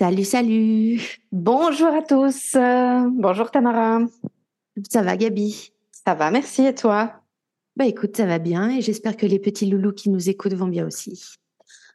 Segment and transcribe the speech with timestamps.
[0.00, 1.18] Salut, salut.
[1.32, 2.54] Bonjour à tous.
[2.54, 3.98] bonjour Tamara.
[4.88, 5.72] Ça va Gabi?
[5.90, 6.64] Ça va, merci.
[6.64, 7.14] Et toi?
[7.74, 10.68] Bah écoute, ça va bien et j'espère que les petits loulous qui nous écoutent vont
[10.68, 11.34] bien aussi.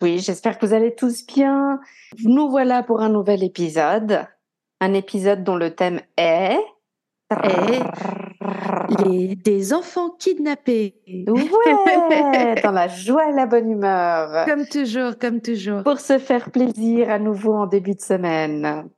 [0.02, 1.80] Oui, j'espère que vous allez tous bien.
[2.26, 4.28] Nous voilà pour un nouvel épisode.
[4.82, 6.60] Un épisode dont le thème est...
[9.06, 9.36] Les...
[9.36, 11.02] des enfants kidnappés.
[11.28, 14.46] Ouais, dans la joie et la bonne humeur.
[14.46, 15.84] Comme toujours, comme toujours.
[15.84, 18.90] Pour se faire plaisir à nouveau en début de semaine.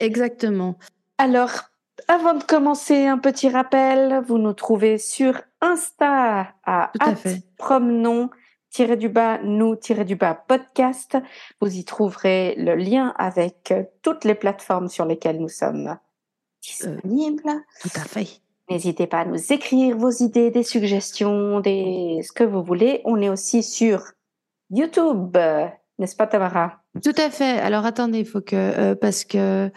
[0.00, 0.76] Exactement.
[1.18, 1.50] Alors,
[2.08, 7.14] avant de commencer, un petit rappel, vous nous trouvez sur Insta à, à
[7.56, 8.30] promenons
[8.84, 11.16] du bas nous du bas podcast.
[11.60, 15.96] Vous y trouverez le lien avec toutes les plateformes sur lesquelles nous sommes
[16.60, 17.48] disponibles.
[17.48, 18.28] Euh, tout à fait.
[18.68, 23.00] N'hésitez pas à nous écrire vos idées, des suggestions, des ce que vous voulez.
[23.04, 24.02] On est aussi sur
[24.70, 25.36] YouTube,
[25.98, 26.82] n'est-ce pas Tamara?
[27.02, 27.58] Tout à fait.
[27.60, 29.70] Alors attendez, il faut que euh, parce que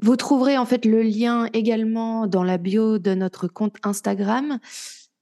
[0.00, 4.58] vous trouverez en fait le lien également dans la bio de notre compte Instagram.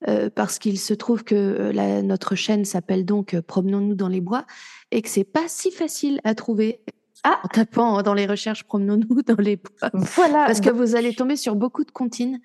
[0.09, 4.21] Euh, parce qu'il se trouve que euh, la, notre chaîne s'appelle donc Promenons-nous dans les
[4.21, 4.47] bois
[4.91, 6.81] et que c'est pas si facile à trouver
[7.23, 7.39] ah.
[7.45, 9.91] en tapant dans les recherches Promenons-nous dans les bois.
[9.95, 10.47] Voilà.
[10.47, 12.41] Parce que vous allez tomber sur beaucoup de comptines,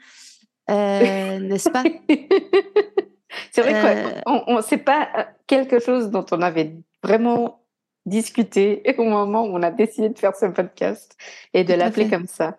[0.70, 1.84] n'est-ce pas?
[3.52, 7.64] C'est vrai qu'on on, c'est pas quelque chose dont on avait vraiment
[8.06, 11.16] discuté au moment où on a décidé de faire ce podcast
[11.54, 12.58] et de l'appeler comme ça.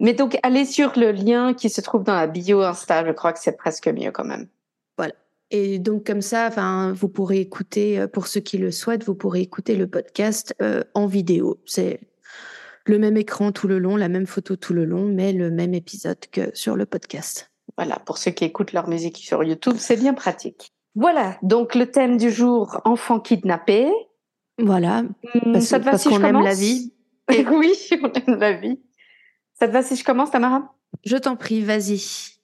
[0.00, 3.06] Mais donc, allez sur le lien qui se trouve dans la bio Insta.
[3.06, 4.48] Je crois que c'est presque mieux quand même.
[4.96, 5.14] Voilà.
[5.50, 9.40] Et donc, comme ça, enfin, vous pourrez écouter, pour ceux qui le souhaitent, vous pourrez
[9.40, 11.58] écouter le podcast euh, en vidéo.
[11.64, 12.00] C'est
[12.86, 15.74] le même écran tout le long, la même photo tout le long, mais le même
[15.74, 17.50] épisode que sur le podcast.
[17.76, 20.72] Voilà, pour ceux qui écoutent leur musique sur YouTube, c'est bien pratique.
[20.94, 23.90] Voilà, donc le thème du jour, enfant kidnappé.
[24.58, 25.02] Voilà,
[25.52, 26.92] parce, ça te va parce si qu'on aime la vie.
[27.32, 27.72] Et oui,
[28.02, 28.80] on aime la vie.
[29.54, 30.74] Ça te va si je commence, Tamara?
[31.04, 32.34] Je t'en prie, vas-y.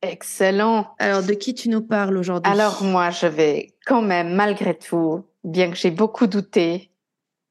[0.00, 0.94] Excellent.
[0.98, 2.50] Alors, de qui tu nous parles aujourd'hui?
[2.50, 6.90] Alors, moi, je vais quand même, malgré tout, bien que j'ai beaucoup douté.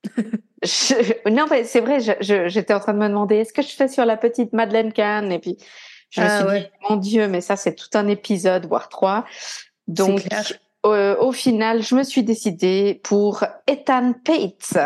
[0.63, 1.29] je...
[1.29, 4.05] Non, mais c'est vrai, j'étais en train de me demander est-ce que je fais sur
[4.05, 5.31] la petite Madeleine Kahn?
[5.31, 5.57] Et puis,
[6.09, 6.61] je me ah, suis ouais.
[6.61, 9.25] dit mon Dieu, mais ça, c'est tout un épisode, voire trois.
[9.87, 10.27] Donc,
[10.85, 14.77] euh, au final, je me suis décidée pour Ethan Pates.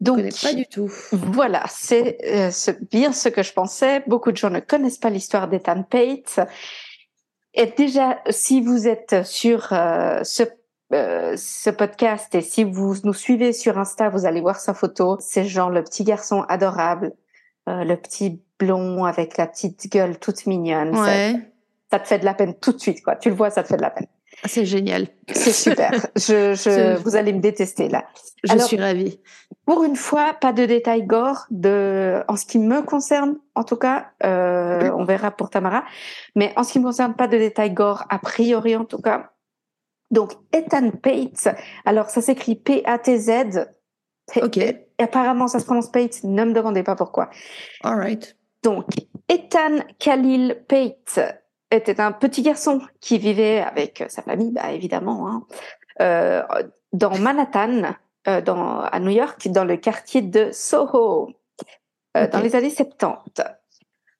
[0.00, 0.90] Donc, je pas du tout.
[1.12, 4.02] Voilà, c'est euh, bien ce que je pensais.
[4.06, 6.40] Beaucoup de gens ne connaissent pas l'histoire d'Ethan Pates.
[7.54, 10.44] Et déjà, si vous êtes sur euh, ce,
[10.92, 15.16] euh, ce podcast et si vous nous suivez sur Insta, vous allez voir sa photo.
[15.20, 17.12] C'est genre le petit garçon adorable,
[17.68, 20.96] euh, le petit blond avec la petite gueule toute mignonne.
[20.96, 21.32] Ouais.
[21.32, 21.38] Ça,
[21.92, 23.16] ça te fait de la peine tout de suite, quoi.
[23.16, 24.06] Tu le vois, ça te fait de la peine.
[24.44, 25.08] C'est génial.
[25.28, 25.90] C'est super.
[26.16, 28.04] je, je, vous allez me détester là.
[28.44, 29.20] Je Alors, suis ravie.
[29.66, 33.76] Pour une fois, pas de détails gore de, en ce qui me concerne, en tout
[33.76, 35.84] cas, euh, on verra pour Tamara.
[36.36, 39.30] Mais en ce qui me concerne, pas de détails gore a priori en tout cas.
[40.10, 41.48] Donc Ethan Pates.
[41.84, 43.68] Alors ça s'écrit P-A-T-Z.
[44.42, 44.56] Ok.
[44.58, 46.24] Et apparemment ça se prononce Pates.
[46.24, 47.30] Ne me demandez pas pourquoi.
[47.82, 48.36] All right.
[48.62, 48.86] Donc
[49.28, 51.20] Ethan Khalil Pates
[51.70, 55.46] était un petit garçon qui vivait avec sa famille, bah, évidemment, hein,
[56.00, 56.42] euh,
[56.92, 57.94] dans Manhattan,
[58.28, 61.30] euh, dans, à New York, dans le quartier de Soho,
[62.16, 63.42] euh, dans les années 70.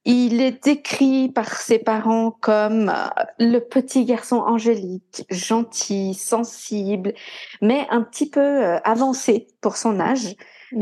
[0.04, 7.12] Il est décrit par ses parents comme euh, le petit garçon angélique, gentil, sensible,
[7.60, 10.34] mais un petit peu euh, avancé pour son âge.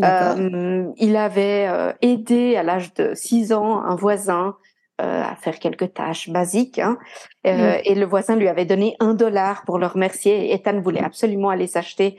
[0.05, 4.55] Euh, il avait aidé à l'âge de 6 ans un voisin
[5.01, 6.81] euh, à faire quelques tâches basiques.
[6.81, 6.99] Hein,
[7.47, 7.83] Euh, Mm.
[7.85, 10.47] Et le voisin lui avait donné un dollar pour le remercier.
[10.47, 12.17] Et Ethan voulait absolument aller s'acheter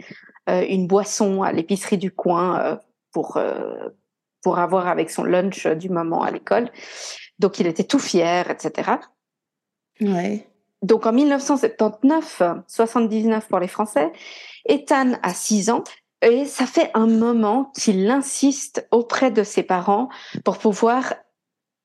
[0.50, 2.80] euh, une boisson à l'épicerie du coin
[3.12, 3.38] pour
[4.42, 6.70] pour avoir avec son lunch du moment à l'école.
[7.40, 8.92] Donc il était tout fier, etc.
[10.02, 10.48] Ouais.
[10.82, 14.12] Donc en 1979, 79 pour les Français,
[14.66, 15.84] Ethan a 6 ans
[16.22, 20.10] et ça fait un moment qu'il insiste auprès de ses parents
[20.44, 21.16] pour pouvoir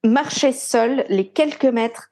[0.05, 2.11] marcher seul les quelques mètres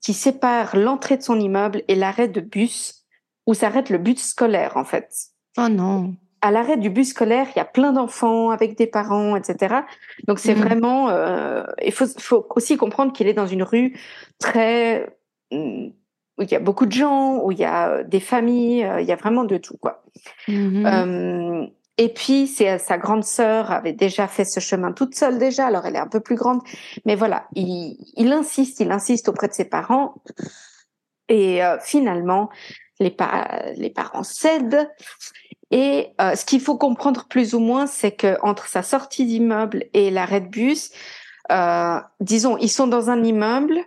[0.00, 3.04] qui séparent l'entrée de son immeuble et l'arrêt de bus
[3.46, 5.10] où s'arrête le bus scolaire en fait.
[5.56, 6.14] Oh non.
[6.46, 9.76] À l'arrêt du bus scolaire, il y a plein d'enfants avec des parents, etc.
[10.28, 10.62] Donc c'est Mhm.
[10.64, 11.08] vraiment.
[11.08, 13.98] euh, il faut, faut aussi comprendre qu'il est dans une rue
[14.38, 15.16] très
[15.50, 15.92] hum,
[16.36, 19.00] où il y a beaucoup de gens, où il y a euh, des familles, euh,
[19.00, 20.02] il y a vraiment de tout quoi.
[20.48, 20.84] Mhm.
[20.86, 25.86] Euh, et puis, sa grande sœur avait déjà fait ce chemin toute seule déjà, alors
[25.86, 26.60] elle est un peu plus grande.
[27.06, 30.14] Mais voilà, il, il insiste, il insiste auprès de ses parents.
[31.28, 32.50] Et euh, finalement,
[32.98, 34.90] les, pa- les parents cèdent.
[35.74, 39.86] Et euh, ce qu'il faut comprendre plus ou moins, c'est que entre sa sortie d'immeuble
[39.92, 40.92] et l'arrêt de bus,
[41.50, 43.80] euh, disons, ils sont dans un immeuble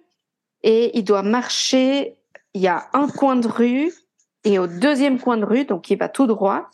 [0.64, 2.18] et il doit marcher.
[2.54, 3.94] Il y a un coin de rue
[4.44, 6.70] et au deuxième coin de rue, donc il va tout droit.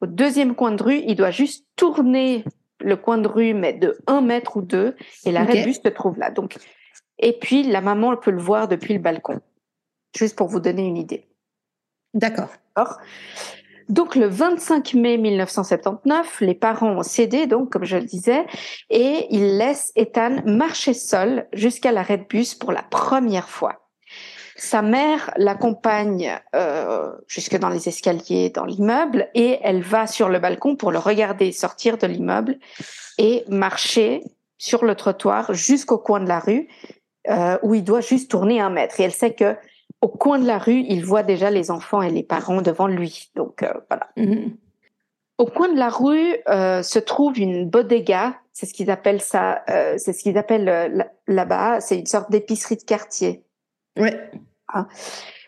[0.00, 2.42] Au deuxième coin de rue, il doit juste tourner
[2.80, 4.96] le coin de rue, mais de un mètre ou deux,
[5.26, 5.58] et l'arrêt Ok.
[5.58, 6.30] de bus se trouve là.
[6.30, 6.56] Donc,
[7.18, 9.42] et puis la maman peut le voir depuis le balcon,
[10.16, 11.28] juste pour vous donner une idée.
[12.14, 12.48] D'accord?
[13.88, 18.46] Donc le 25 mai 1979, les parents ont cédé, donc comme je le disais,
[18.90, 23.84] et ils laissent Ethan marcher seul jusqu'à l'arrêt de bus pour la première fois.
[24.56, 30.38] Sa mère l'accompagne euh, jusque dans les escaliers dans l'immeuble et elle va sur le
[30.38, 32.58] balcon pour le regarder sortir de l'immeuble
[33.18, 34.22] et marcher
[34.56, 36.68] sur le trottoir jusqu'au coin de la rue
[37.28, 39.00] euh, où il doit juste tourner un mètre.
[39.00, 39.56] Et elle sait que
[40.00, 43.30] au coin de la rue, il voit déjà les enfants et les parents devant lui.
[43.34, 44.08] Donc euh, voilà.
[44.16, 44.56] Mhm.
[45.38, 48.36] Au coin de la rue euh, se trouve une bodega.
[48.52, 49.62] C'est ce qu'ils appellent ça.
[49.68, 51.80] euh, c'est ce qu'ils appellent là- là-bas.
[51.80, 53.44] C'est une sorte d'épicerie de quartier
[53.98, 54.30] Ouais.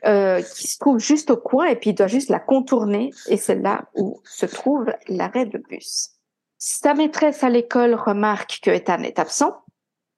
[0.07, 3.37] euh, qui se trouve juste au coin et puis il doit juste la contourner et
[3.37, 6.11] c'est là où se trouve l'arrêt de bus.
[6.59, 9.57] Sa maîtresse à l'école remarque que Ethan est absent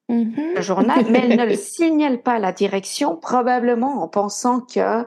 [0.09, 0.55] Mhm.
[0.55, 5.05] le journal, mais elle ne le signale pas à la direction, probablement en pensant que,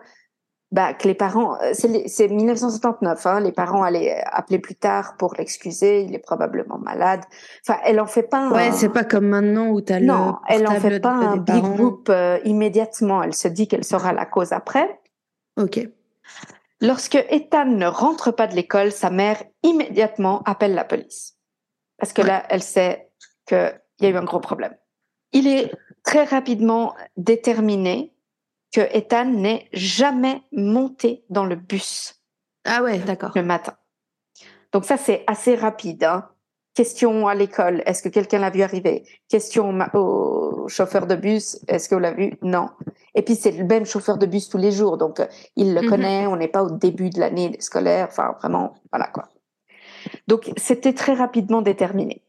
[0.71, 4.77] bah, que les parents, euh, c'est les- c'est 1979, hein, les parents allaient appeler plus
[4.77, 7.21] tard pour l'excuser, il est probablement malade.
[7.67, 10.37] Enfin, elle en fait pas un, Ouais, c'est pas comme maintenant où t'as le non,
[10.49, 14.25] elle en fait pas un big group euh, immédiatement, elle se dit qu'elle saura la
[14.25, 15.01] cause après.
[15.61, 15.81] Ok.
[16.81, 21.37] Lorsque Ethan ne rentre pas de l'école, sa mère immédiatement appelle la police.
[21.99, 23.11] Parce que là, elle sait
[23.47, 24.75] qu'il y a eu un gros problème.
[25.33, 25.71] Il est
[26.05, 28.13] très rapidement déterminé
[28.73, 32.15] que Ethan n'est jamais monté dans le bus
[32.65, 33.33] Ah ouais, d'accord.
[33.35, 33.75] le matin.
[34.73, 36.05] Donc ça, c'est assez rapide.
[36.05, 36.29] hein.
[36.75, 39.05] Question à l'école, est-ce que quelqu'un l'a vu arriver?
[39.29, 42.39] Question au, chauffeur de bus, est-ce que vous l'avez vu?
[42.41, 42.71] Non.
[43.15, 45.27] Et puis c'est le même chauffeur de bus tous les jours, donc euh,
[45.57, 45.89] il le Mhm.
[45.91, 49.29] connaît, on n'est pas au début de l'année scolaire, enfin vraiment, voilà quoi.
[50.29, 52.23] Donc c'était très rapidement déterminé.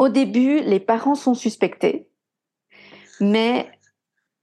[0.00, 2.08] Au début, les parents sont suspectés,
[3.20, 3.70] mais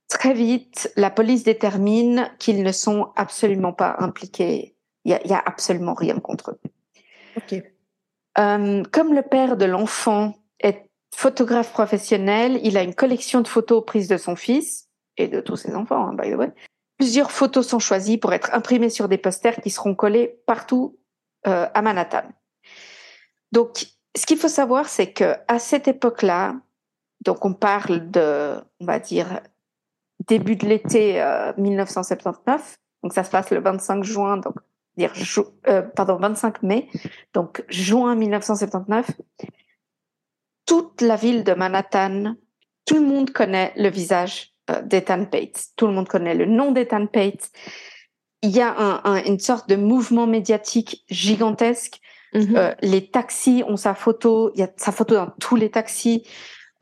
[0.08, 4.76] très vite, la police détermine qu'ils ne sont absolument pas impliqués.
[5.04, 7.60] Il y a, absolument rien contre eux.
[8.38, 13.84] Euh, comme le père de l'enfant est photographe professionnel, il a une collection de photos
[13.84, 16.52] prises de son fils et de tous ses enfants, hein, by the way.
[17.00, 21.00] Plusieurs photos sont choisies pour être imprimées sur des posters qui seront collés partout
[21.48, 22.30] euh, à Manhattan.
[23.52, 26.56] Donc, ce qu'il faut savoir, c'est que à cette époque-là,
[27.26, 29.42] donc on parle de, on va dire,
[30.28, 32.78] début de l'été euh, 1979.
[33.04, 34.56] Donc ça se passe le 25 juin, donc
[34.98, 35.14] dire
[35.68, 36.90] euh, pardon 25 mai,
[37.34, 39.10] donc juin 1979.
[40.66, 42.36] Toute la ville de Manhattan,
[42.86, 45.68] tout le monde connaît le visage euh, d'Ethan Pates.
[45.76, 47.52] Tout le monde connaît le nom d'Ethan Pates.
[48.42, 52.00] Il y a un- un- une sorte de mouvement médiatique gigantesque.
[52.34, 52.56] Mhm.
[52.56, 54.52] Euh, les taxis ont sa photo.
[54.56, 56.24] Il y a sa photo dans tous les taxis,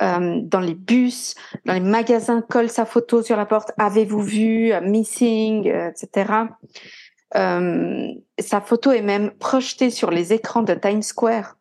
[0.02, 3.72] euh, dans les bus, dans les magasins collent sa photo sur la porte.
[3.78, 6.34] Avez-vous vu euh, Missing, euh, etc.
[8.40, 11.58] Sa photo est même projetée sur les écrans de Times Square.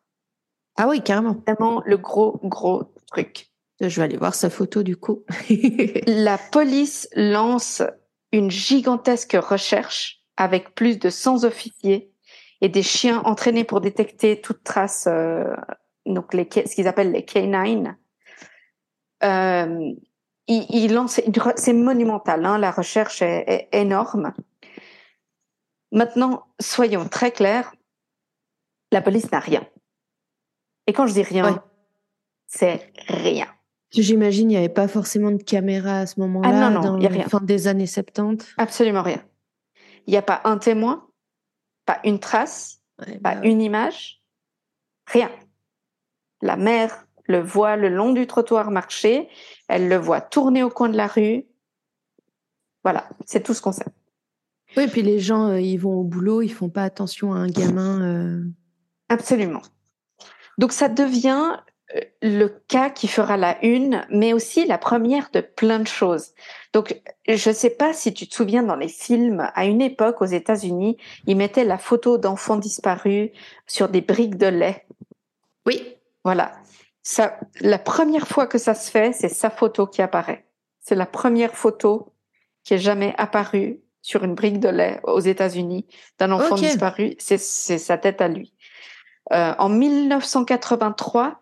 [0.76, 1.36] Ah oui, carrément.
[1.46, 3.50] Vraiment le gros gros truc.
[3.80, 5.24] Je vais aller voir sa photo du coup.
[6.06, 7.82] La police lance
[8.32, 12.10] une gigantesque recherche avec plus de 100 officiers
[12.60, 15.54] et des chiens entraînés pour détecter toute trace, euh,
[16.06, 17.94] donc les, ce qu'ils appellent les K9.
[19.24, 19.92] Euh,
[20.46, 21.20] il, lance,
[21.56, 24.32] c'est monumental, hein, la recherche est, est énorme.
[25.92, 27.74] Maintenant, soyons très clairs,
[28.92, 29.66] la police n'a rien.
[30.86, 31.58] Et quand je dis rien, Ouais.
[32.46, 33.46] c'est rien.
[33.90, 37.00] J'imagine il n'y avait pas forcément de caméra à ce moment-là, Ah non, non, dans
[37.00, 37.28] y a la rien.
[37.28, 38.54] fin des années 70.
[38.58, 39.22] Absolument rien.
[40.06, 41.06] Il n'y a pas un témoin,
[41.86, 43.48] pas une trace, Ouais, pas bah ouais.
[43.50, 44.22] une image,
[45.06, 45.30] rien.
[46.42, 49.28] La mère le voit le long du trottoir marcher,
[49.68, 51.44] elle le voit tourner au coin de la rue.
[52.84, 53.84] Voilà, c'est tout ce qu'on sait.
[54.76, 57.36] Oui, et puis les gens, euh, ils vont au boulot, ils font pas attention à
[57.38, 58.00] un gamin.
[58.02, 58.44] euh.
[59.08, 59.62] Absolument.
[60.58, 61.56] Donc ça devient
[62.22, 66.32] le cas qui fera la une, mais aussi la première de plein de choses.
[66.72, 70.20] Donc je ne sais pas si tu te souviens dans les films, à une époque
[70.20, 70.96] aux États-Unis,
[71.26, 73.30] ils mettaient la photo d'enfants disparus
[73.66, 74.86] sur des briques de lait.
[75.66, 75.96] Oui.
[76.24, 76.52] Voilà.
[77.02, 80.46] Ça, la première fois que ça se fait, c'est sa photo qui apparaît.
[80.80, 82.12] C'est la première photo
[82.64, 85.86] qui est jamais apparue sur une brique de lait aux États-Unis
[86.18, 87.14] d'un enfant disparu.
[87.18, 88.54] C'est c'est sa tête à lui.
[89.32, 91.40] Euh, en 1983,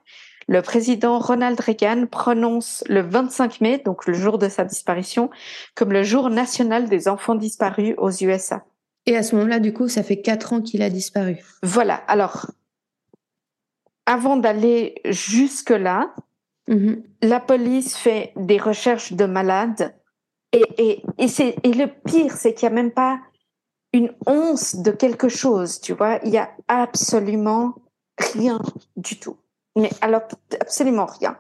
[0.49, 5.31] le président Ronald Reagan prononce le 25 mai, donc le jour de sa disparition,
[5.75, 8.65] comme le jour national des enfants disparus aux USA.
[9.07, 11.39] Et à ce moment-là, du coup, ça fait quatre ans qu'il a disparu.
[11.63, 11.95] Voilà.
[11.95, 12.51] Alors,
[14.07, 16.15] avant d'aller jusque-là,
[16.69, 17.03] Mhm.
[17.23, 19.95] la police fait des recherches de malades
[20.53, 23.19] et, et, et, c'est, et le pire, c'est qu'il n'y a même pas
[23.93, 26.21] une once de quelque chose, tu vois.
[26.25, 27.75] Il y a absolument
[28.33, 28.61] rien
[28.97, 29.37] du tout.
[29.77, 30.23] Mais alors,
[30.61, 31.37] absolument rien.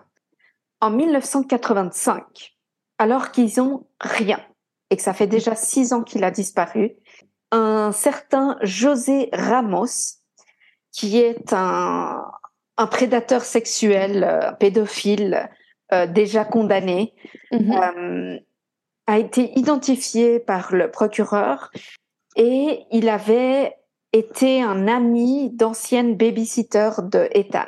[0.80, 2.56] En 1985,
[2.98, 4.40] alors qu'ils ont rien
[4.90, 6.92] et que ça fait déjà six ans qu'il a disparu,
[7.50, 10.18] un certain José Ramos,
[10.90, 12.24] qui est un,
[12.76, 15.50] un prédateur sexuel, euh, un pédophile
[15.92, 17.14] euh, déjà condamné,
[17.52, 17.72] Mhm.
[17.72, 18.38] euh,
[19.06, 21.70] a été identifié par le procureur
[22.36, 23.76] et il avait
[24.12, 27.66] été un ami d'ancienne babysitter de Ethan.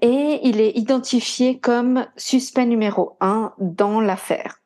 [0.00, 4.62] Et il est identifié comme suspect numéro un dans l'affaire.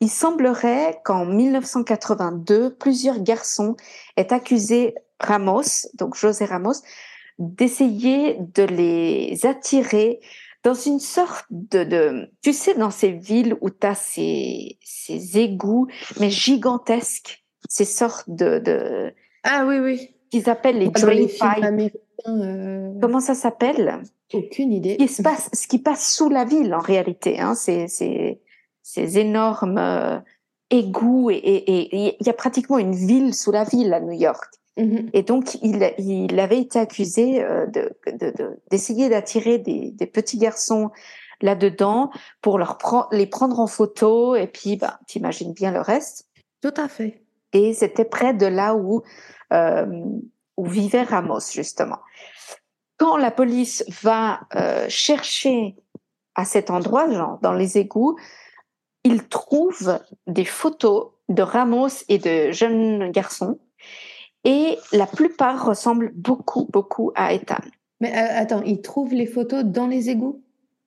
[0.00, 3.76] Il semblerait qu'en 1982, plusieurs garçons
[4.16, 6.82] aient accusé Ramos, donc José Ramos,
[7.38, 10.20] d'essayer de les attirer
[10.64, 15.38] dans une sorte de, de tu sais, dans ces villes où tu as ces, ces
[15.38, 15.86] égouts,
[16.20, 19.12] mais gigantesques, ces sortes de, de
[19.44, 20.14] Ah oui, oui.
[20.30, 21.96] qu'ils appellent les drain pipes.
[22.28, 24.02] euh, Comment ça s'appelle?
[24.34, 24.96] Aucune idée.
[24.96, 27.40] qui se passe, ce qui passe sous la ville en réalité.
[27.40, 30.18] Hein, ces énormes euh,
[30.70, 31.88] égouts et
[32.20, 34.44] il y a pratiquement une ville sous la ville à New York.
[34.78, 35.10] Mhm.
[35.12, 40.06] Et donc il, il avait été accusé euh, de de- de- d'essayer d'attirer des, des
[40.06, 40.90] petits garçons
[41.42, 42.10] là-dedans
[42.40, 42.78] pour leur
[43.12, 46.26] les prendre en photo et puis bah t'imagines bien le reste.
[46.62, 47.22] Tout à fait.
[47.52, 49.02] Et c'était près de là où
[49.52, 49.84] euh,
[50.56, 51.98] où vivait Ramos justement.
[53.02, 55.74] Quand la police va euh, chercher
[56.36, 58.16] à cet endroit, genre dans les égouts,
[59.02, 63.58] ils trouvent des photos de Ramos et de jeunes garçons,
[64.44, 67.56] et la plupart ressemblent beaucoup, beaucoup à Ethan.
[68.00, 70.40] Mais euh, attends, ils trouvent les photos dans les égouts?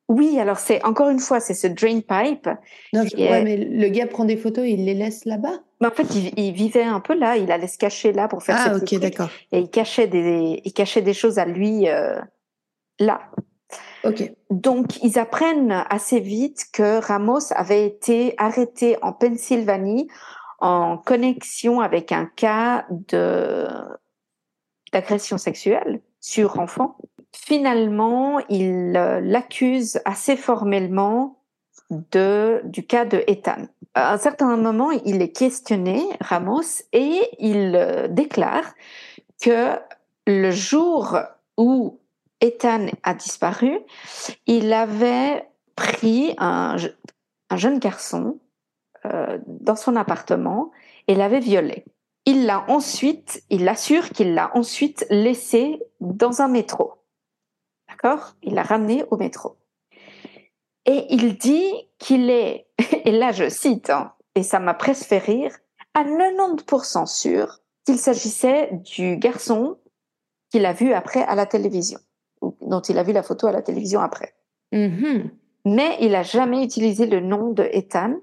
[0.07, 2.47] Oui, alors c'est encore une fois, c'est ce drain pipe.
[2.93, 5.25] Non, je- Et, ouais, euh, mais le gars prend des photos et il les laisse
[5.25, 8.27] là-bas Mais en fait, il, il vivait un peu là, il allait se cacher là
[8.27, 9.29] pour faire ses Ah, ok, d'accord.
[9.51, 12.19] et il cachait des, il cachait des choses à lui euh,
[12.99, 13.21] là.
[14.03, 14.31] Ok.
[14.51, 20.07] Donc, ils apprennent assez vite que Ramos avait été arrêté en Pennsylvanie
[20.59, 23.67] en connexion avec un cas de
[24.93, 26.97] d'agression sexuelle sur enfant.
[27.35, 31.37] Finalement, il euh, l'accuse assez formellement
[31.89, 33.67] de du cas de Ethan.
[33.93, 38.73] À un certain moment, il est questionné, Ramos, et il euh, déclare
[39.41, 39.73] que
[40.25, 41.19] le jour
[41.57, 41.99] où
[42.39, 43.79] Ethan a disparu,
[44.47, 46.77] il avait pris un,
[47.49, 48.39] un jeune garçon
[49.05, 50.71] euh, dans son appartement
[51.09, 51.83] et l'avait violé.
[52.25, 56.93] Il l'a ensuite, il assure qu'il l'a ensuite laissé dans un métro.
[57.89, 58.35] D'accord?
[58.43, 59.57] Il l'a ramené au métro.
[60.85, 62.67] Et il dit qu'il est,
[63.05, 65.55] et là je cite, hein, et ça m'a presque fait rire,
[65.93, 69.77] à 90% sûr qu'il s'agissait du garçon
[70.51, 71.99] qu'il a vu après à la télévision,
[72.41, 74.35] ou dont il a vu la photo à la télévision après.
[74.71, 75.31] Mhm.
[75.65, 78.15] Mais il a jamais utilisé le nom de Ethan.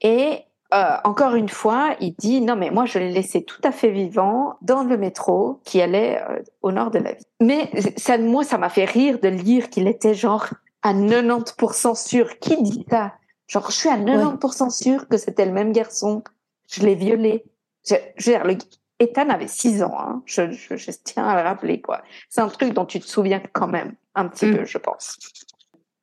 [0.00, 0.40] Et
[0.72, 3.90] euh, encore une fois, il dit non mais moi je l'ai laissé tout à fait
[3.90, 7.26] vivant dans le métro qui allait euh, au nord de la ville.
[7.40, 10.46] Mais ça, moi ça m'a fait rire de lire qu'il était genre
[10.82, 12.38] à 90% sûr.
[12.38, 13.12] Qui dit ça?
[13.48, 16.22] Genre je suis à 90% sûr que c'était le même garçon.
[16.70, 17.44] Je l'ai violé.
[17.86, 18.56] Je, je veux dire, le,
[18.98, 19.96] Ethan avait 6 ans.
[19.98, 20.22] Hein.
[20.26, 22.02] Je, je, je tiens à le rappeler quoi.
[22.30, 24.56] C'est un truc dont tu te souviens quand même un petit Mm.
[24.56, 25.18] peu, je pense.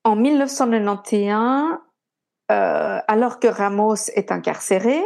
[0.03, 1.77] En 1991,
[2.51, 4.99] euh, alors que Ramos est incarcéré,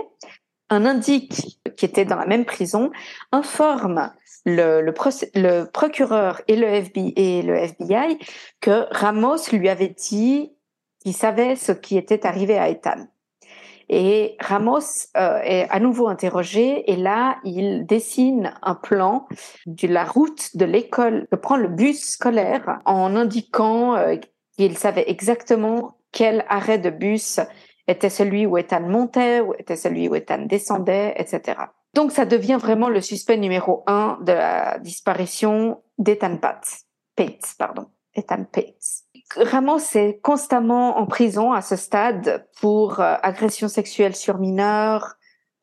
[0.70, 2.92] un indique qui était dans la même prison
[3.32, 4.12] informe
[4.46, 4.92] le,
[5.66, 8.20] procureur et le, FBI,
[8.62, 10.52] que Ramos lui avait dit
[11.00, 13.08] qu'il savait ce qui était arrivé à Ethan.
[13.90, 14.80] Et Ramos
[15.18, 19.28] euh, est à nouveau interrogé et là, il dessine un plan
[19.66, 24.16] de la route de l'école, prend le bus scolaire en indiquant euh,
[24.58, 27.42] qu'il savait exactement quel arrêt de bus
[27.88, 31.60] était celui où Ethan montait, où était celui où Ethan descendait, etc.
[31.94, 36.86] Donc ça devient vraiment le suspect numéro un de la disparition d'Ethan Pates.
[37.16, 37.88] Pates, pardon.
[38.16, 39.04] Ethan Pates.
[39.36, 45.16] Ramos est constamment en prison à ce stade pour euh, agression sexuelle sur mineurs,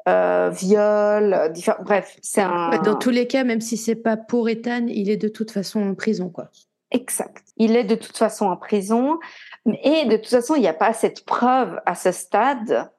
[0.09, 2.79] euh, viol, euh, bref, c'est un.
[2.79, 5.81] Dans tous les cas, même si c'est pas pour Ethan, il est de toute façon
[5.83, 6.51] en prison, quoi.
[6.91, 7.45] Exact.
[7.57, 9.19] Il est de toute façon en prison.
[9.67, 12.91] Et de toute façon, il n'y a pas cette preuve à ce stade.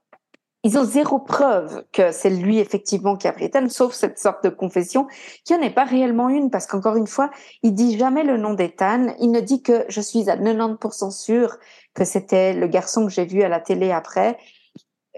[0.63, 4.43] Ils ont zéro preuve que c'est lui effectivement qui a pris Ethan, sauf cette sorte
[4.43, 5.07] de confession
[5.43, 7.31] qui n'en est pas réellement une, parce qu'encore une fois,
[7.63, 9.15] il dit jamais le nom d'Ethan.
[9.19, 11.57] Il ne dit que je suis à 90% sûr
[11.95, 14.37] que c'était le garçon que j'ai vu à la télé après.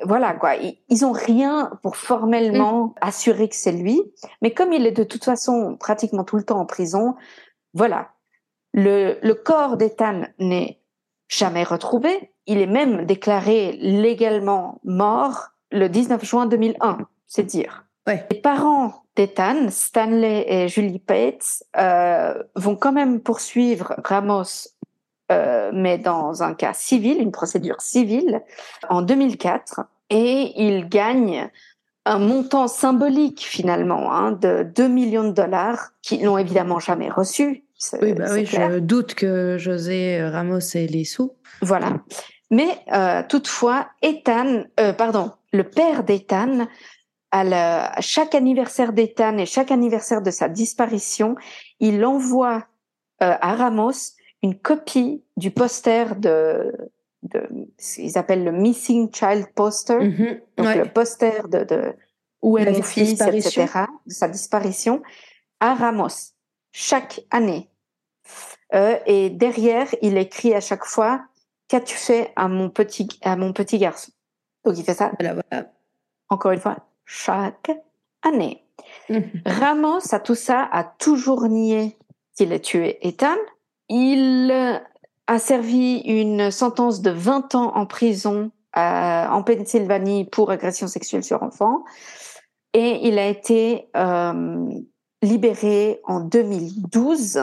[0.06, 2.94] Voilà quoi, ils ont rien pour formellement mm.
[3.02, 4.02] assurer que c'est lui,
[4.42, 7.16] mais comme il est de toute façon pratiquement tout le temps en prison,
[7.74, 8.10] voilà.
[8.72, 10.83] Le, le corps d'Ethan n'est
[11.38, 12.32] jamais retrouvé.
[12.46, 17.86] Il est même déclaré légalement mort le 19 juin 2001, c'est dire.
[18.08, 24.68] Les parents d'Ethan, Stanley et Julie Pates, euh, vont quand même poursuivre Ramos,
[25.32, 28.42] euh, mais dans un cas civil, une procédure civile,
[28.90, 31.50] en 2004, et ils gagnent
[32.06, 37.63] un montant symbolique finalement hein, de 2 millions de dollars qu'ils n'ont évidemment jamais reçu
[38.02, 41.34] oui, bah oui je doute que José Ramos ait les sous.
[41.62, 42.02] Voilà.
[42.54, 46.68] Mais euh, toutefois, Ethan, euh, pardon, le père d'Ethan,
[47.32, 51.36] à, chaque anniversaire d'Ethan et chaque anniversaire de sa disparition,
[51.80, 52.68] il envoie
[53.24, 54.14] euh, à Ramos
[54.44, 56.72] une copie du poster de,
[57.24, 57.42] de
[57.98, 60.40] ils appellent le Missing Child Poster, mm-hmm.
[60.58, 61.94] donc le poster de, de
[62.44, 63.66] où est mon fils, etc.,
[64.06, 65.02] de sa disparition,
[65.60, 66.33] à Ramos
[66.74, 67.70] chaque année.
[68.74, 71.22] Euh, et derrière, il écrit à chaque fois
[71.70, 74.12] Qu'as-tu fait à mon petit à mon petit garçon?
[74.66, 75.12] Donc il fait ça.
[76.30, 77.72] Encore une fois, chaque
[78.22, 78.64] année.
[79.46, 81.98] Ramos à tout ça a toujours nié
[82.36, 83.38] qu'il ait tué Ethan.
[83.90, 84.52] Il
[85.28, 91.24] a servi une sentence de 20 ans en prison euh, en Pennsylvanie pour agression sexuelle
[91.24, 91.84] sur enfant.
[92.74, 94.68] Et il a été euh,
[95.24, 97.40] libéré en 2012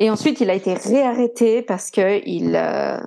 [0.00, 2.98] et ensuite, il a été réarrêté parce que il, euh,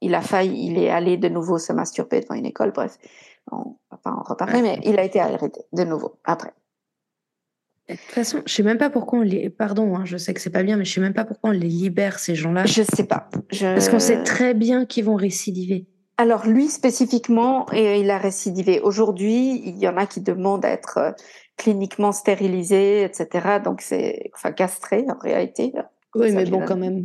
[0.00, 2.72] il a failli, il est allé de nouveau se masturber devant une école.
[2.72, 2.98] Bref,
[3.50, 6.52] on va pas en reparler, mais il a été arrêté de nouveau après.
[7.88, 9.48] De toute façon, je sais même pas pourquoi on les.
[9.48, 11.52] Pardon, hein, je sais que c'est pas bien, mais je sais même pas pourquoi on
[11.52, 12.66] les libère ces gens-là.
[12.66, 13.28] Je sais pas.
[13.60, 15.86] Parce qu'on sait très bien qu'ils vont récidiver.
[16.18, 18.80] Alors lui spécifiquement, il a récidivé.
[18.80, 21.10] Aujourd'hui, il y en a qui demandent à être euh,
[21.56, 23.60] cliniquement stérilisé, etc.
[23.64, 25.72] Donc c'est enfin castré en réalité.
[26.14, 27.04] Oui, mais bon quand même.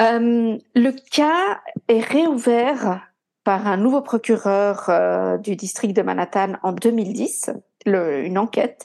[0.00, 3.08] Euh, le cas est réouvert
[3.44, 7.50] par un nouveau procureur euh, du district de Manhattan en 2010,
[7.86, 8.84] le, une enquête.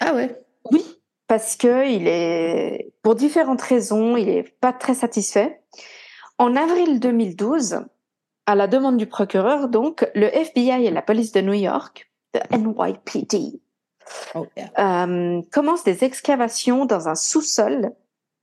[0.00, 0.36] Ah ouais.
[0.70, 0.84] Oui,
[1.26, 5.60] parce que il est, pour différentes raisons, il est pas très satisfait.
[6.38, 7.80] En avril 2012,
[8.46, 12.56] à la demande du procureur, donc, le FBI et la police de New York de
[12.56, 13.60] NYPD,
[14.34, 14.46] oh,
[14.78, 17.92] euh, commence des excavations dans un sous-sol,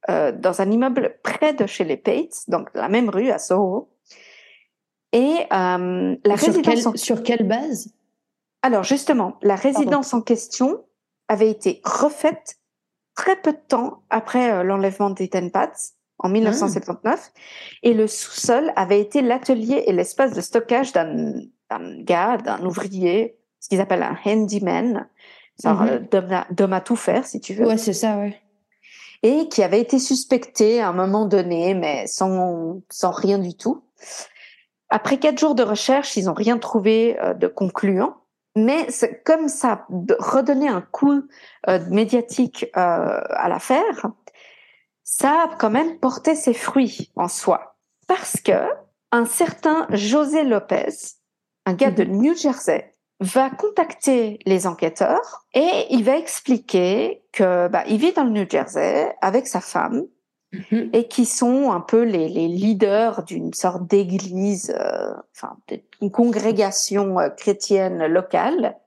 [0.10, 3.89] euh, dans un immeuble près de chez les Pates, donc la même rue à Soho.
[5.13, 6.95] Et euh, la sur résidence...
[6.97, 7.93] sur quelle base?
[8.62, 10.84] Alors justement, la résidence en question
[11.28, 12.58] avait été refaite
[13.15, 15.71] très peu de temps après l'enlèvement d'Ethan Pats
[16.19, 17.39] en 1979, ah.
[17.84, 21.47] et le sous-sol avait été l'atelier et l'espace de stockage d'un
[22.00, 25.07] gars, d'un ouvrier ce qu'ils appellent un handyman,
[25.63, 25.99] mm
[26.51, 27.65] d'homme à tout faire, si tu veux.
[27.65, 28.39] Ouais, c'est ça, ouais.
[29.23, 33.83] Et qui avait été suspecté à un moment donné, mais sans, sans rien du tout.
[34.89, 38.17] Après quatre jours de recherche, ils n'ont rien trouvé euh, de concluant.
[38.55, 38.87] Mais
[39.23, 39.85] comme ça
[40.19, 41.23] redonnait un coup
[41.67, 44.07] euh, médiatique euh, à l'affaire,
[45.03, 47.77] ça a quand même porté ses fruits en soi.
[48.07, 48.53] Parce que
[49.11, 50.89] un certain José Lopez,
[51.65, 52.21] un gars de mhm.
[52.21, 58.23] New Jersey, va contacter les enquêteurs et il va expliquer que bah, il vit dans
[58.23, 60.03] le New Jersey avec sa femme
[60.53, 60.91] mhm.
[60.93, 67.19] et qui sont un peu les, les leaders d'une sorte d'église, euh, enfin d'une congrégation
[67.19, 68.77] euh, chrétienne locale,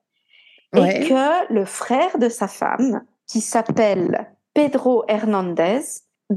[0.76, 5.80] et que le frère de sa femme, qui s'appelle Pedro Hernandez,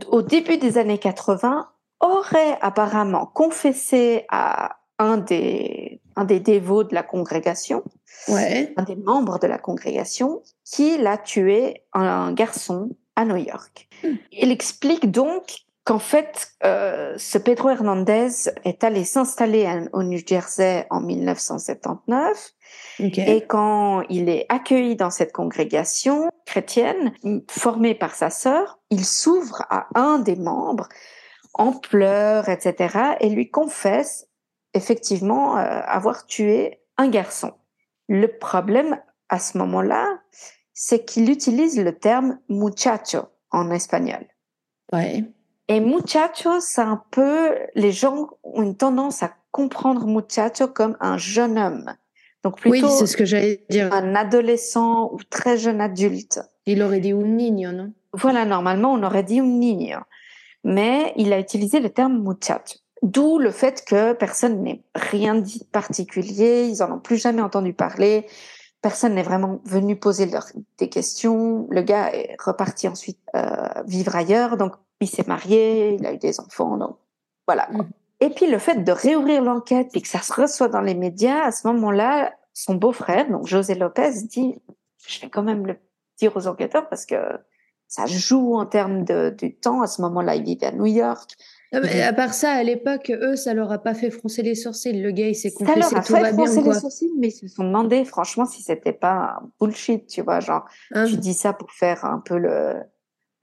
[0.08, 6.94] au début des années 80, aurait apparemment confessé à un des, un des dévots de
[6.94, 7.84] la congrégation,
[8.28, 8.74] Ouais.
[8.78, 13.88] un des membres de la congrégation, qu'il a tué un garçon à New York.
[14.04, 14.16] Hmm.
[14.32, 15.44] Il explique donc
[15.84, 18.30] qu'en fait, euh, ce Pedro Hernandez
[18.64, 22.52] est allé s'installer au New Jersey en 1979
[23.02, 23.18] Ok.
[23.18, 27.14] et quand il est accueilli dans cette congrégation chrétienne,
[27.50, 30.88] formée par sa sœur, il s'ouvre à un des membres
[31.54, 34.28] en pleurs, etc., et lui confesse
[34.74, 37.54] effectivement euh, avoir tué un garçon.
[38.08, 40.20] Le problème à ce moment-là,
[40.74, 44.26] c'est qu'il utilise le terme muchacho en espagnol.
[44.92, 45.24] Ouais.
[45.68, 51.18] Et muchacho, c'est un peu, les gens ont une tendance à comprendre muchacho comme un
[51.18, 51.94] jeune homme.
[52.44, 53.94] Donc Oui, plutôt c'est ce que j'allais dire.
[53.94, 56.42] un adolescent ou très jeune adulte.
[56.66, 57.94] Il aurait dit un niño, non?
[58.12, 60.00] Voilà, normalement, on aurait dit un niño.
[60.66, 62.80] Mais il a utilisé le terme muchacho.
[63.04, 67.42] D'où le fait que personne n'ait rien dit de particulier, ils en ont plus jamais
[67.42, 68.26] entendu parler,
[68.82, 70.46] personne n'est vraiment venu poser leur,
[70.78, 71.68] des questions.
[71.70, 76.18] Le gars est reparti ensuite euh, vivre ailleurs, donc il s'est marié, il a eu
[76.18, 76.96] des enfants, donc
[77.46, 77.66] voilà.
[77.66, 77.84] quoi.
[77.84, 77.90] Mhm.
[78.22, 81.44] Et puis le fait de réouvrir l'enquête et que ça se reçoit dans les médias,
[81.44, 84.56] à ce moment-là, son beau-frère, donc José Lopez, dit
[85.06, 85.76] je vais quand même le
[86.18, 87.18] dire aux enquêteurs parce que
[87.90, 89.82] ça joue en termes de, du temps.
[89.82, 91.36] À ce moment-là, il vivait à New York.
[91.82, 94.94] Mais À part ça, à l'époque, eux, ça leur a pas fait froncer les sourcils.
[95.02, 97.28] Le gars, il s'est Ça leur confessé, a tout fait va froncer les sourcils, mais
[97.30, 101.06] ils se sont demandé, franchement, si c'était pas un bullshit, tu vois, genre, Hein?
[101.06, 102.76] tu dis ça pour faire un peu le,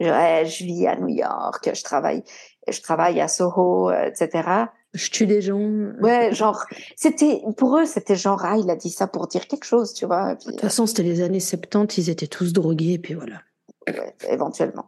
[0.01, 2.23] ouais, je vis à New York, je travaille,
[2.69, 4.49] je travaille à Soho, euh, etc.
[4.93, 5.61] Je tue des gens.
[6.01, 6.65] Ouais, genre,
[6.97, 10.07] c'était, pour eux, c'était genre, ah, il a dit ça pour dire quelque chose, tu
[10.07, 13.15] vois, puis, De toute façon, c'était les années 70, ils étaient tous drogués, et puis
[13.15, 13.41] voilà.
[13.89, 14.87] ouais, éventuellement.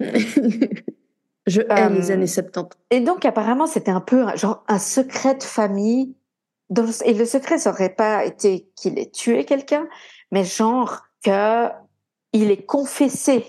[1.46, 2.76] Je hais les années 70.
[2.90, 6.16] Et donc, apparemment, c'était un peu genre un secret de famille.
[6.70, 9.88] Dans le- et le secret, ça aurait pas été qu'il ait tué quelqu'un,
[10.30, 11.68] mais genre que
[12.32, 13.46] il ait confessé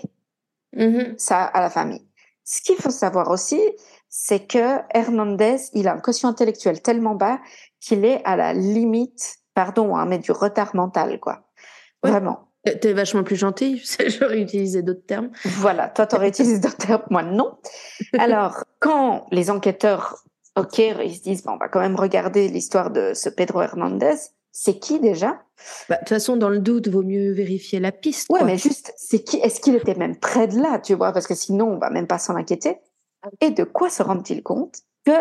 [0.76, 1.14] Mhm.
[1.16, 2.06] ça à la famille.
[2.44, 3.60] Ce qu'il faut savoir aussi,
[4.08, 7.38] c'est que Hernandez, il a un quotient intellectuel tellement bas
[7.80, 11.48] qu'il est à la limite, pardon, hein, mais du retard mental, quoi.
[12.02, 12.48] Vraiment.
[12.80, 15.30] T'es- vachement plus gentil, j'aurais utilisé d'autres termes.
[15.44, 17.56] Voilà, toi, tu aurais utilisé d'autres termes, moi, non.
[18.18, 20.24] Alors, quand les enquêteurs,
[20.56, 24.14] OK, ils se disent, bon, on va quand même regarder l'histoire de ce Pedro Hernandez,
[24.52, 25.42] c'est qui déjà?
[25.88, 28.28] Bah, De toute façon, dans le doute, vaut mieux vérifier la piste.
[28.30, 28.46] Ouais, quoi.
[28.46, 31.12] mais juste, c'est qui Est-ce qu'il était même près de là, tu vois?
[31.12, 32.78] Parce que sinon, on va même pas s'en inquiéter.
[33.40, 34.76] Et de quoi se rendent-ils compte?
[35.04, 35.12] Que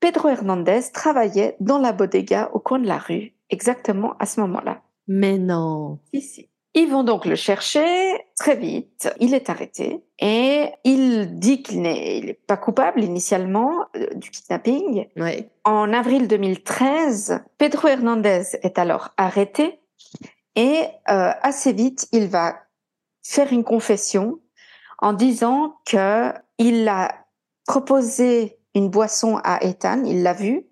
[0.00, 4.82] Pedro Hernandez travaillait dans la bodega au coin de la rue, exactement à ce moment-là.
[5.08, 5.98] Mais non.
[6.12, 6.49] Ici.
[6.74, 9.12] Ils vont donc le chercher très vite.
[9.18, 15.08] Il est arrêté et il dit qu'il n'est pas coupable initialement euh, du kidnapping.
[15.16, 15.50] Ouais.
[15.64, 19.80] En avril 2013, Pedro Hernandez est alors arrêté
[20.54, 22.56] et euh, assez vite, il va
[23.22, 24.38] faire une confession
[24.98, 27.26] en disant que il a
[27.66, 30.66] proposé une boisson à Ethan, il l'a vu,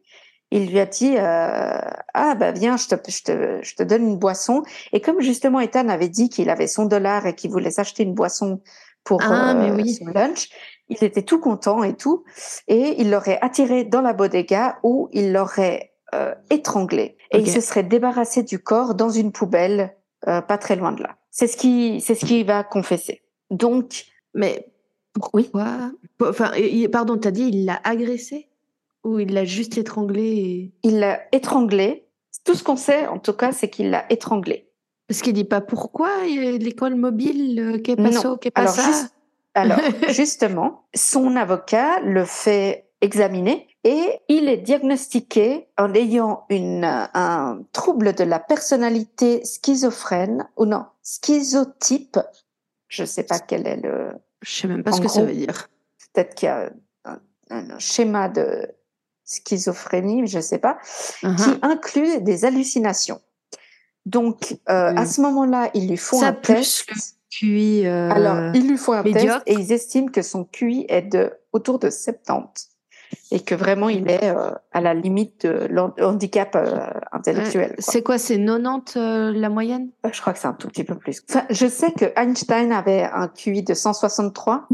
[0.50, 1.78] il lui a dit euh,
[2.14, 5.60] ah bah viens, je te, je te je te donne une boisson et comme justement
[5.60, 8.60] Ethan avait dit qu'il avait son dollar et qu'il voulait s'acheter une boisson
[9.04, 9.94] pour Ah, mais euh, oui.
[9.94, 10.48] son lunch,
[10.88, 12.24] il était tout content et tout
[12.66, 17.60] et il l'aurait attiré dans la bodega où il l'aurait euh, étranglé et il se
[17.60, 21.16] serait débarrassé du corps dans une poubelle euh, pas très loin de là.
[21.30, 23.22] C'est ce qui c'est ce qu'il va confesser.
[23.50, 24.72] Donc Mais
[25.12, 25.92] pourquoi?
[26.22, 28.47] Enfin, il- pardon, t'as dit il l'a agressé?
[29.08, 30.72] Ou il l'a juste étranglé et...
[30.82, 32.06] il l'a étranglé.
[32.44, 34.70] Tout ce qu'on sait en tout cas, c'est qu'il l'a étranglé.
[35.06, 38.10] Parce qu'il dit pas pourquoi l'école mobile, euh, qu'est Non.
[38.10, 39.14] passo, qu'est Alors, pas ça juste-
[39.54, 39.78] Alors,
[40.10, 48.12] justement, son avocat le fait examiner et il est diagnostiqué en ayant une, un trouble
[48.14, 52.18] de la personnalité schizophrène ou non, schizotype.
[52.88, 55.32] Je sais pas quel est le, Je sais même pas En ce que ça veut
[55.34, 55.68] dire.
[56.12, 56.70] peut-être qu'il y a
[57.04, 57.18] un,
[57.50, 58.68] un schéma de
[59.28, 60.78] schizophrénie, je sais pas,
[61.22, 61.36] Uh-huh.
[61.36, 63.20] qui inclut des hallucinations.
[64.06, 66.54] Donc, euh, à ce moment-là, ils lui font Ça, un plus
[66.86, 67.16] test.
[67.30, 69.44] Puis, euh, Alors, ils lui font un médiocre.
[69.44, 72.70] test et ils estiment que son QI est de autour de 70
[73.30, 76.78] et que vraiment il est euh, à la limite de l'han- handicap euh,
[77.12, 77.74] intellectuel.
[77.74, 77.76] quoi.
[77.92, 79.90] c'est quoi C'est 90 euh, la moyenne?
[80.10, 81.22] Je crois que c'est un tout petit peu plus.
[81.28, 84.68] Enfin, je sais que Einstein avait un QI de 163.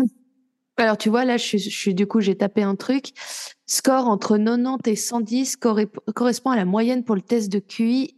[0.76, 3.12] Alors, tu vois, là, je suis, je suis- du coup, j'ai tapé un truc.
[3.66, 8.16] Score entre 90 et 110 corre- correspond à la moyenne pour le test de QI.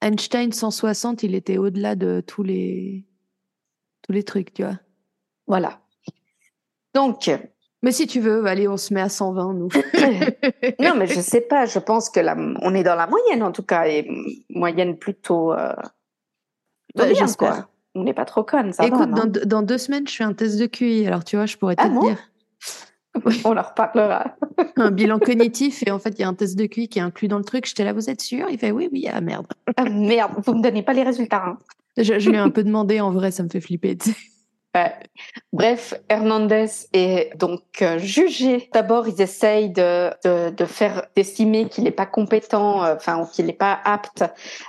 [0.00, 3.04] Einstein 160, il était au-delà de tous les
[4.02, 4.78] tous les trucs, tu vois.
[5.46, 5.80] Voilà.
[6.94, 7.30] Donc,
[7.82, 9.68] Mais si tu veux, allez, on se met à 120, nous.
[10.80, 11.66] non, mais je sais pas.
[11.66, 14.08] Je pense que la, on est dans la moyenne en tout cas, et
[14.48, 15.52] moyenne plutôt.
[15.52, 15.74] Euh,
[16.94, 17.68] bah, J'espère.
[17.94, 20.58] On n'est pas trop conne, ça Écoute, dans, dans, deux semaines, je fais un test
[20.58, 21.06] de QI.
[21.06, 22.16] Alors, tu vois, je pourrais te ah dire.
[23.44, 24.36] On leur parlera.
[24.76, 27.02] un bilan cognitif et en fait, il y a un test de QI qui est
[27.02, 27.66] inclus dans le truc.
[27.66, 28.46] J'étais là, vous êtes sûr?
[28.50, 29.46] Il fait oui, oui, ah merde.
[29.76, 31.44] Ah merde, vous me donnez pas les résultats.
[31.46, 31.58] Hein.
[31.96, 33.98] Je, lui ai un peu demandé, en vrai, ça me fait flipper.
[35.52, 38.68] Bref, Hernandez est donc euh, jugé.
[38.72, 43.52] D'abord, ils essayent de, de, faire d'estimer qu'il n'est pas compétent, euh, enfin qu'il n'est
[43.52, 44.24] pas apte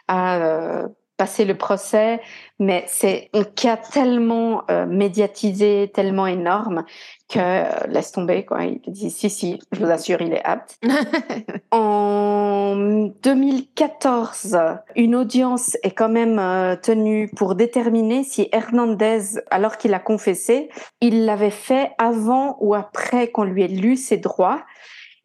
[0.08, 0.88] à euh,
[1.20, 2.22] passer le procès,
[2.58, 6.86] mais c'est un cas tellement médiatisé, tellement énorme
[7.30, 8.66] que euh, laisse tomber quoi.
[8.66, 10.78] Il dit si si, je vous assure, il est apte.
[11.72, 12.76] en
[13.24, 14.58] 2014,
[14.96, 20.70] une audience est quand même euh, tenue pour déterminer si Hernandez, alors qu'il a confessé,
[21.02, 24.64] il l'avait fait avant ou après qu'on lui ait lu ses droits.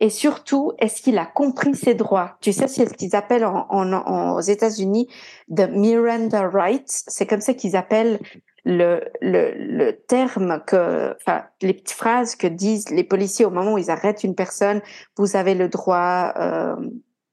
[0.01, 2.37] Et surtout, est-ce qu'il a compris ses droits?
[2.41, 5.09] Tu sais, c'est ce qu'ils appellent en, en, aux États-Unis
[5.49, 7.05] the Miranda rights.
[7.07, 8.19] C'est comme ça qu'ils appellent
[8.65, 13.75] le, le, le terme que, enfin, les petites phrases que disent les policiers au moment
[13.75, 14.81] où ils arrêtent une personne,
[15.17, 16.77] vous avez le droit euh,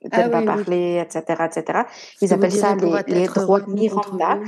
[0.03, 1.79] de ah ne pas parler, etc., etc.
[2.21, 4.39] Ils appellent ça les, les droits Miranda.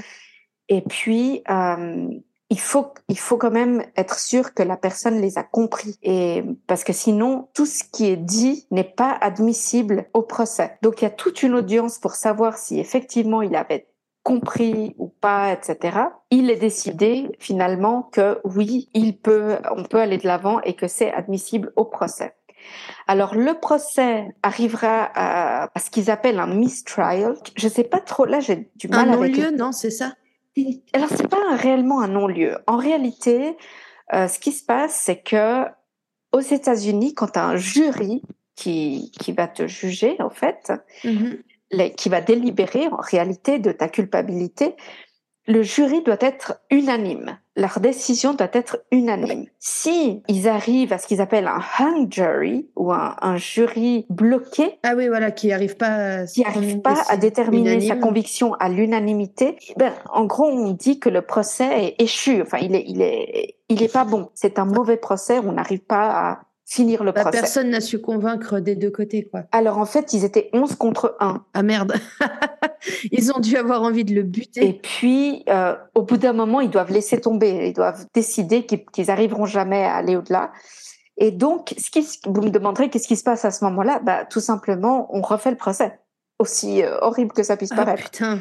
[0.69, 2.07] Et puis, euh,
[2.53, 5.97] il faut, il faut quand même être sûr que la personne les a compris.
[6.03, 10.77] Et parce que sinon, tout ce qui est dit n'est pas admissible au procès.
[10.83, 13.87] Donc, il y a toute une audience pour savoir si effectivement il avait
[14.21, 15.97] compris ou pas, etc.
[16.29, 20.87] Il est décidé finalement que oui, il peut, on peut aller de l'avant et que
[20.87, 22.35] c'est admissible au procès.
[23.07, 27.33] Alors le procès arrivera à, ce qu'ils appellent un mistrial.
[27.55, 28.25] Je sais pas trop.
[28.25, 29.33] Là, j'ai du mal un avec.
[29.33, 30.13] Un non-lieu, non, c'est ça?
[30.93, 32.57] Alors c'est pas réellement un non-lieu.
[32.67, 33.57] En réalité,
[34.13, 35.65] euh, ce qui se passe, c'est que
[36.31, 38.21] aux États-Unis, quand un jury
[38.55, 40.71] qui qui va te juger, en fait,
[41.03, 41.41] mm-hmm
[41.95, 44.75] qui va délibérer en réalité de ta culpabilité,
[45.47, 47.37] le jury doit être unanime.
[47.55, 49.45] Leur décision doit être unanime.
[49.59, 54.93] Si ils arrivent à ce qu'ils appellent un hung jury ou un, jury bloqué, ah
[54.97, 59.93] oui voilà, qui n'arrive pas, qui arrive pas à déterminer sa conviction à l'unanimité, ben
[60.11, 62.41] en gros on dit que le procès est échu.
[62.41, 64.29] Enfin il est il est il est pas bon.
[64.33, 65.39] C'est un mauvais procès.
[65.39, 67.39] On n'arrive pas à finir le bah, procès.
[67.39, 69.43] Personne n'a su convaincre des deux côtés, quoi.
[69.51, 71.45] Alors en fait, ils étaient 11 contre 1.
[71.53, 71.93] Ah merde
[73.11, 74.67] Ils ont dû avoir envie de le buter.
[74.67, 77.67] Et puis, euh, au bout d'un moment, ils doivent laisser tomber.
[77.67, 80.51] Ils doivent décider qu'ils arriveront jamais à aller au-delà.
[81.17, 83.99] Et donc, ce qui, vous me demanderez qu'est-ce qui se passe à ce moment-là?
[84.03, 85.99] Bah, Tout simplement, on refait le procès.
[86.39, 88.09] Aussi euh, horrible que ça puisse ah, paraître.
[88.11, 88.39] Putain.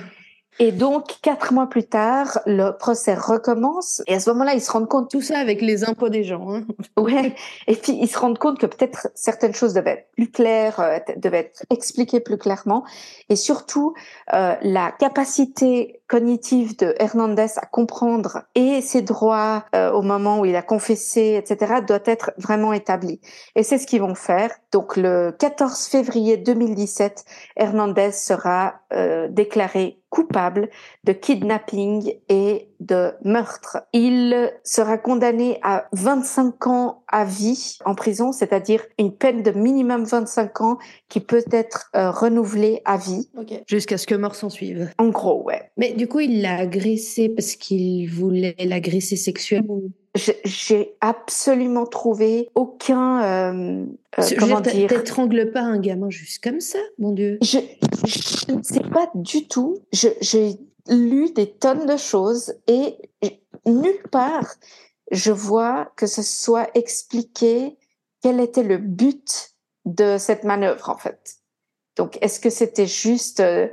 [0.59, 4.03] Et donc, quatre mois plus tard, le procès recommence.
[4.07, 5.11] Et à ce moment-là, ils se rendent compte.
[5.11, 6.51] Tout ça avec les impôts des gens.
[6.51, 6.65] Hein.
[6.97, 7.35] Ouais.
[7.67, 10.99] Et puis, ils se rendent compte que peut-être certaines choses devaient être plus claires, euh,
[11.17, 12.85] devaient être expliquées plus clairement.
[13.29, 13.95] Et surtout,
[14.35, 20.45] euh, la capacité cognitive de Hernandez à comprendre et ses droits euh, au moment où
[20.45, 23.19] il a confessé, etc., doit être vraiment établie.
[23.57, 24.51] Et c'est ce qu'ils vont faire.
[24.73, 27.25] Donc, le 14 février 2017,
[27.57, 30.69] Hernandez sera euh, déclaré coupable
[31.05, 33.79] de kidnapping et de meurtre.
[33.95, 40.05] Il sera condamné à 25 ans à vie en prison, c'est-à-dire une peine de minimum
[40.05, 43.31] 25 ans qui peut être euh, renouvelée à vie.
[43.67, 44.91] Jusqu'à ce que mort s'en suive.
[44.99, 45.71] En gros, ouais.
[45.79, 49.81] Mais du coup, il l'a agressé parce qu'il voulait l'agresser sexuellement
[50.15, 53.87] j'ai absolument trouvé aucun euh,
[54.19, 57.39] euh comment dire t'étrangles pas un gamin juste comme ça mon dieu.
[57.41, 57.59] Je
[58.53, 59.79] ne sais pas du tout.
[59.93, 62.97] J'ai lu des tonnes de choses et
[63.65, 64.55] nulle part
[65.13, 67.79] je vois que ce soit expliqué
[68.23, 71.37] quel était le but de cette manœuvre en fait.
[71.97, 73.69] Donc est-ce que c'était juste euh,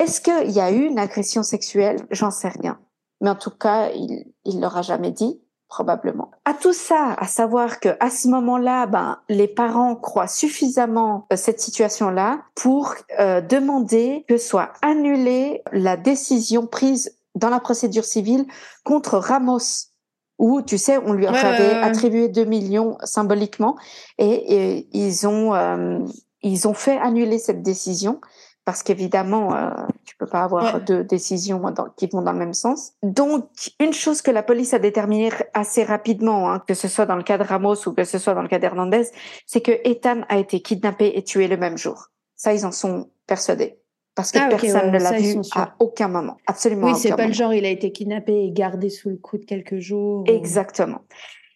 [0.00, 2.04] est-ce qu'il y a eu une agression sexuelle?
[2.10, 2.80] J'en sais rien.
[3.20, 5.40] Mais en tout cas il il l'aura jamais dit
[5.74, 6.30] probablement.
[6.44, 11.36] À tout ça, à savoir que à ce moment-là, ben les parents croient suffisamment euh,
[11.36, 18.46] cette situation-là pour euh, demander que soit annulée la décision prise dans la procédure civile
[18.84, 19.90] contre Ramos
[20.38, 23.76] où tu sais on lui avait attribué 2 millions symboliquement
[24.18, 25.98] et, ils ont euh,
[26.42, 28.20] ils ont fait annuler cette décision
[28.64, 29.70] parce qu'évidemment, euh,
[30.04, 31.62] tu peux pas avoir deux décisions
[31.96, 32.92] qui vont dans le même sens.
[33.02, 33.46] Donc,
[33.78, 37.22] une chose que la police a déterminée assez rapidement, hein, que ce soit dans le
[37.22, 39.08] cas de Ramos ou que ce soit dans le cas d'Hernandez,
[39.46, 42.08] c'est que Ethan a été kidnappé et tué le même jour.
[42.36, 43.78] Ça, ils en sont persuadés.
[44.14, 46.36] Parce que ah, personne ne l'a vu à aucun moment.
[46.46, 46.86] Absolument.
[46.86, 49.44] Oui, c'est pas le genre, il a été kidnappé et gardé sous le coup de
[49.44, 50.24] quelques jours.
[50.28, 51.00] Exactement.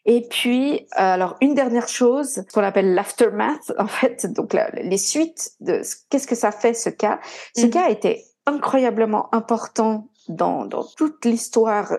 [0.04, 5.52] Et puis, alors une dernière chose, ce qu'on appelle l'aftermath, en fait, donc les suites
[5.60, 7.20] de qu'est-ce que ça fait ce cas?
[7.56, 7.70] Ce mm.
[7.70, 11.98] cas a été incroyablement important dans, dans toute l'histoire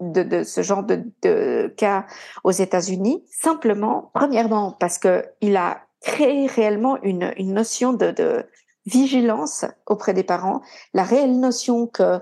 [0.00, 2.06] de, de, ce genre de, de cas
[2.44, 3.24] aux États-Unis.
[3.30, 8.44] Simplement, premièrement, parce que il a créé réellement une, une notion de, de
[8.86, 10.62] vigilance auprès des parents,
[10.94, 12.20] la réelle notion que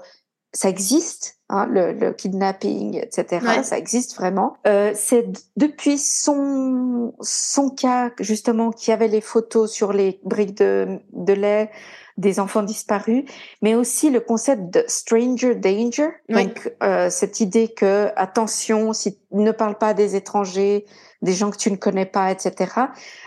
[0.55, 3.63] ça existe, hein, le, le, kidnapping, etc.
[3.63, 4.57] Ça existe vraiment.
[4.67, 11.01] Euh, c'est depuis son son cas justement qui avait les photos sur les briques de,
[11.13, 11.71] de lait
[12.17, 13.25] des enfants disparus,
[13.61, 16.11] mais aussi le concept de stranger danger.
[16.29, 20.87] Donc euh, cette idée que attention, si ne parle pas des étrangers,
[21.23, 22.71] des gens que tu ne connais pas, etc.,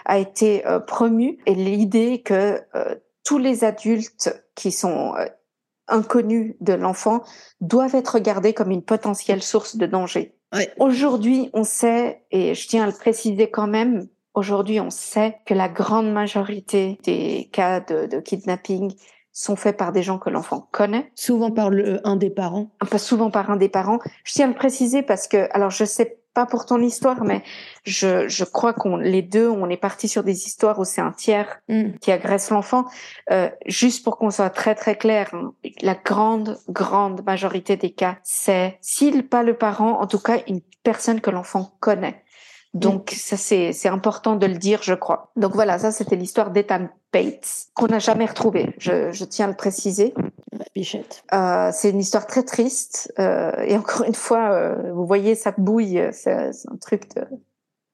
[0.05, 5.13] a été euh, promu et l'idée que euh, tous les adultes qui sont
[5.87, 7.23] inconnus de l'enfant
[7.61, 10.33] doivent être regardés comme une potentielle source de danger.
[10.79, 15.53] Aujourd'hui, on sait, et je tiens à le préciser quand même, aujourd'hui, on sait que
[15.53, 18.93] la grande majorité des cas de, de kidnapping
[19.33, 21.11] sont faits par des gens que l'enfant connaît.
[21.15, 22.71] Souvent par le, un des parents.
[22.89, 23.99] Pas souvent par un des parents.
[24.23, 27.41] Je tiens à le préciser parce que, alors je sais pas pour ton histoire, mais
[27.83, 31.11] je, je crois qu'on les deux, on est parti sur des histoires où c'est un
[31.11, 31.93] tiers mm.
[31.99, 32.85] qui agresse l'enfant.
[33.31, 38.17] Euh, juste pour qu'on soit très très clair, hein, la grande grande majorité des cas,
[38.21, 42.23] c'est s'il pas le parent, en tout cas une personne que l'enfant connaît.
[42.73, 45.31] Donc ça c'est c'est important de le dire, je crois.
[45.35, 48.75] Donc voilà, ça c'était l'histoire d'Ethan Bates qu'on n'a jamais retrouvé.
[48.77, 50.13] Je, je tiens à le préciser.
[50.75, 51.23] Bichette.
[51.33, 55.53] Euh, c'est une histoire très triste euh, et encore une fois, euh, vous voyez ça
[55.57, 57.25] bouille, c'est un truc de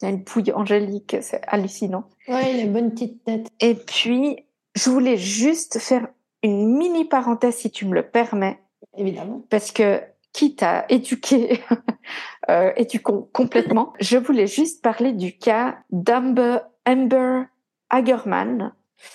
[0.02, 2.04] il y a une pouille angélique, c'est hallucinant.
[2.28, 3.48] Ouais, il a une bonne petite tête.
[3.62, 6.08] Et puis je voulais juste faire
[6.42, 8.60] une mini parenthèse si tu me le permets.
[8.98, 9.42] Évidemment.
[9.50, 10.02] Parce que
[10.34, 11.62] quitte à éduquer,
[12.50, 17.44] euh, éduquons complètement, je voulais juste parler du cas d'Amber Amber
[17.90, 18.74] Hagerman.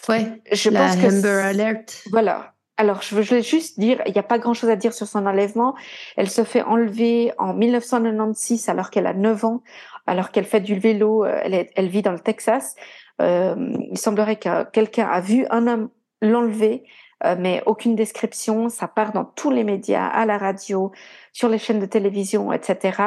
[0.08, 2.02] Ouais, je la pense que Amber Alert.
[2.10, 2.54] Voilà.
[2.76, 5.74] Alors, je voulais juste dire, il n'y a pas grand-chose à dire sur son enlèvement.
[6.16, 9.62] Elle se fait enlever en 1996 alors qu'elle a 9 ans,
[10.06, 11.24] alors qu'elle fait du vélo.
[11.24, 12.76] Euh, elle, elle vit dans le Texas.
[13.20, 15.90] Euh, il semblerait que quelqu'un a vu un homme
[16.22, 16.84] l'enlever
[17.24, 18.68] euh, mais aucune description.
[18.68, 20.92] Ça part dans tous les médias, à la radio,
[21.32, 23.02] sur les chaînes de télévision, etc.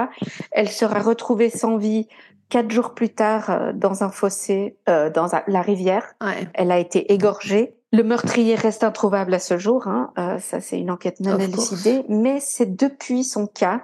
[0.51, 2.07] Elle sera retrouvée sans vie
[2.49, 6.13] quatre jours plus tard euh, dans un fossé euh, dans la rivière.
[6.53, 7.75] Elle a été égorgée.
[7.93, 9.87] Le meurtrier reste introuvable à ce jour.
[9.87, 10.13] Hein.
[10.39, 12.03] ça, c'est une enquête non élucidée.
[12.07, 13.83] Mais c'est depuis son cas,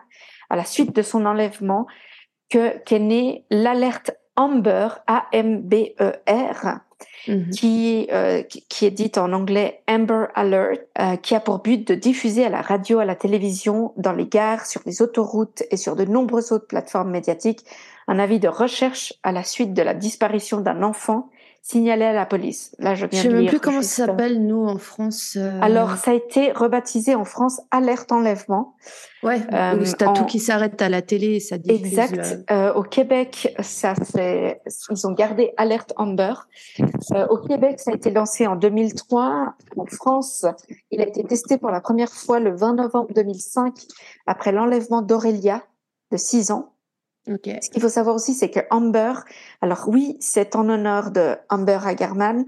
[0.49, 1.87] à la suite de son enlèvement,
[2.49, 6.79] que qu'est née l'alerte Amber, A-M-B-E-R,
[7.27, 7.49] Mhm.
[7.51, 11.95] qui, euh, qui, est dite en anglais Amber Alert, euh, qui a pour but de
[11.95, 15.95] diffuser à la radio, à la télévision, dans les gares, sur les autoroutes et sur
[15.95, 17.65] de nombreuses autres plateformes médiatiques,
[18.07, 21.29] un avis de recherche à la suite de la disparition d'un enfant
[21.67, 22.73] signalé à la police.
[22.79, 25.35] Là, je viens sais même plus comment ça s'appelle, nous, en France.
[25.35, 28.75] Euh, Alors, ça a été rebaptisé en France Alerte Enlèvement.
[29.21, 31.99] Ouais, euh, c'est tout qui s'arrête à la télé, ça diffuse.
[31.99, 32.45] Exact.
[32.51, 36.35] Euh, au Québec, ça c'est, ils ont gardé Alerte Amber.
[37.11, 39.55] Euh, au Québec, ça a été lancé en 2003.
[39.75, 40.45] En France,
[40.91, 43.73] il a été testé pour la première fois le 20 novembre 2005
[44.25, 45.63] après l'enlèvement d'Aurélia
[46.11, 46.71] de 6 ans.
[47.61, 49.13] Ce qu'il faut savoir aussi, c'est que Amber,
[49.61, 52.45] alors oui, c'est en honneur de Amber Hagerman,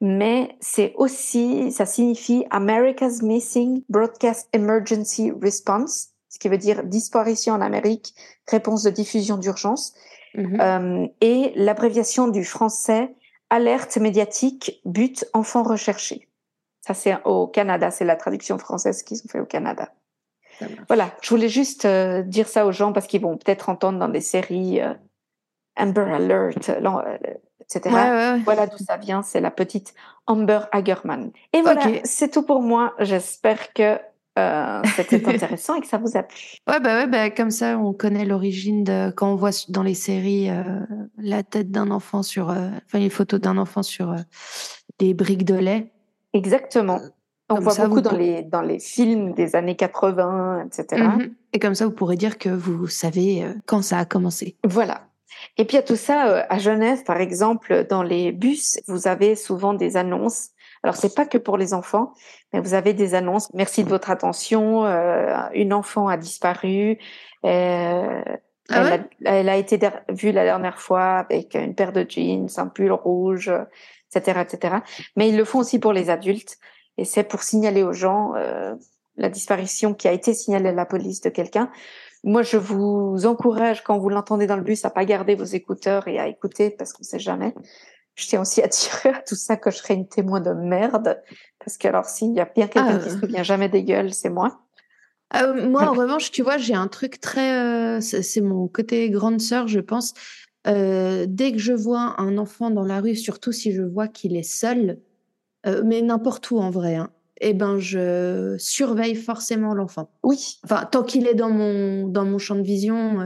[0.00, 7.54] mais c'est aussi, ça signifie America's Missing Broadcast Emergency Response, ce qui veut dire disparition
[7.54, 8.14] en Amérique,
[8.48, 9.94] réponse de diffusion d'urgence,
[10.34, 10.60] mm-hmm.
[10.60, 13.14] euh, et l'abréviation du français
[13.50, 16.28] alerte médiatique but enfant recherché.
[16.86, 19.92] Ça c'est au Canada, c'est la traduction française qu'ils ont fait au Canada.
[20.88, 24.08] Voilà, je voulais juste euh, dire ça aux gens parce qu'ils vont peut-être entendre dans
[24.08, 24.94] des séries euh,
[25.76, 27.18] Amber Alert, euh,
[27.60, 27.90] etc.
[28.44, 29.94] Voilà d'où ça vient, c'est la petite
[30.26, 31.30] Amber Hagerman.
[31.52, 32.94] Et voilà, c'est tout pour moi.
[32.98, 33.98] J'espère que
[34.96, 36.56] c'était intéressant et que ça vous a plu.
[36.68, 39.94] Ouais, bah ouais, bah, comme ça, on connaît l'origine de quand on voit dans les
[39.94, 40.50] séries
[41.18, 44.14] la tête d'un enfant sur, enfin les photos d'un enfant sur
[44.98, 45.92] des briques de lait.
[46.32, 47.00] Exactement.
[47.50, 51.02] On voit beaucoup dans, les, dans les films des années 80, etc.
[51.02, 51.34] Mhm.
[51.52, 54.56] Et comme ça, vous pourrez dire que vous savez euh, quand ça a commencé.
[54.64, 55.02] Voilà.
[55.56, 59.36] Et puis, à tout ça, euh, à Genève, par exemple, dans les bus, vous avez
[59.36, 60.50] souvent des annonces.
[60.82, 62.12] Alors, c'est pas que pour les enfants,
[62.52, 63.52] mais vous avez des annonces.
[63.52, 64.84] Merci de votre attention.
[64.86, 66.98] Euh, une enfant a disparu.
[67.44, 68.22] Euh,
[68.72, 68.92] ah elle,
[69.26, 69.78] a, elle, a, été
[70.08, 73.52] vue la dernière fois avec une paire de jeans, un pull rouge,
[74.14, 74.76] etc., etc.
[75.16, 76.56] Mais ils le font aussi pour les adultes.
[77.00, 78.74] Et c'est pour signaler aux gens euh,
[79.16, 81.70] la disparition qui a été signalée à la police de quelqu'un.
[82.24, 86.08] moi, je vous encourage, quand vous l'entendez dans le bus, à pas garder vos écouteurs
[86.08, 87.54] et à écouter parce qu'on sait jamais.
[88.16, 91.22] Je tiens aussi à dire à tout ça que je serai une témoin de merde.
[91.58, 93.20] Parce que alors, s'il y a bien quelqu'un qui se ah.
[93.20, 94.60] souvient jamais des gueules, c'est moi.
[95.36, 97.96] Euh, moi, en revanche, tu vois, j'ai un truc très.
[97.96, 100.12] Euh, c'est mon côté grande sœur, je pense.
[100.66, 104.36] Euh, dès que je vois un enfant dans la rue, surtout si je vois qu'il
[104.36, 104.98] est seul,
[105.84, 110.10] mais n'importe où en vrai, hein, eh ben, je surveille forcément l'enfant.
[110.22, 110.58] Oui.
[110.64, 113.24] Enfin, tant qu'il est dans mon, dans mon champ de vision,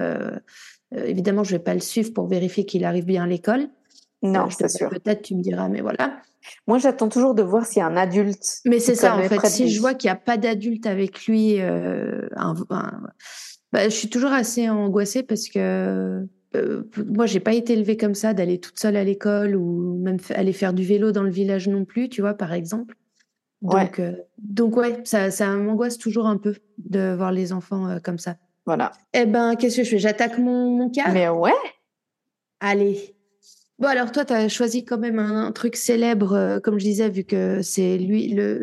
[0.93, 3.69] évidemment, je vais pas le suivre pour vérifier qu'il arrive bien à l'école.
[4.23, 4.89] Non, c'est sûr.
[4.91, 6.17] Peut-être tu me diras, mais voilà.
[6.67, 8.61] Moi, j'attends toujours de voir s'il y a un adulte.
[8.65, 9.47] Mais c'est ça, en fait.
[9.47, 12.29] Si je vois qu'il n'y a pas d'adulte avec lui, euh,
[13.73, 18.15] bah, je suis toujours assez angoissée parce que euh, moi, j'ai pas été élevée comme
[18.15, 21.69] ça, d'aller toute seule à l'école ou même aller faire du vélo dans le village
[21.69, 22.97] non plus, tu vois, par exemple.
[23.63, 23.91] Donc, ouais.
[24.01, 28.37] Euh, donc ouais, ça, ça m'angoisse toujours un peu de voir les enfants comme ça.
[28.67, 28.93] Voilà.
[29.13, 29.99] Eh ben, qu'est-ce que je fais?
[29.99, 31.11] J'attaque mon, mon cas?
[31.13, 31.53] Mais ouais.
[32.61, 33.15] Allez.
[33.79, 37.09] Bon, alors toi, tu as choisi quand même un, truc célèbre, euh, comme je disais,
[37.09, 38.63] vu que c'est lui, le,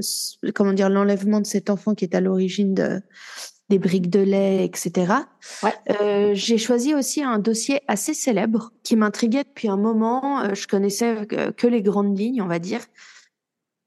[0.55, 3.01] comment dire, l'enlèvement de cet enfant qui est à l'origine de,
[3.71, 5.13] des briques de lait, etc.
[5.63, 5.73] Ouais.
[5.89, 10.41] Euh, j'ai choisi aussi un dossier assez célèbre qui m'intriguait depuis un moment.
[10.41, 12.81] Euh, je connaissais que les grandes lignes, on va dire.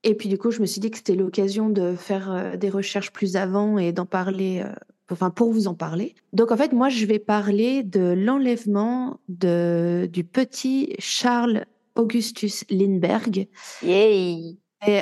[0.03, 3.13] Et puis du coup, je me suis dit que c'était l'occasion de faire des recherches
[3.13, 4.63] plus avant et d'en parler
[5.11, 6.15] enfin pour vous en parler.
[6.33, 11.65] Donc en fait, moi je vais parler de l'enlèvement de du petit Charles
[11.95, 13.49] Augustus Lindbergh.
[13.83, 14.59] Yay.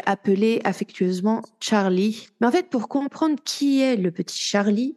[0.06, 2.28] Appelé affectueusement Charlie.
[2.40, 4.96] Mais en fait, pour comprendre qui est le petit Charlie,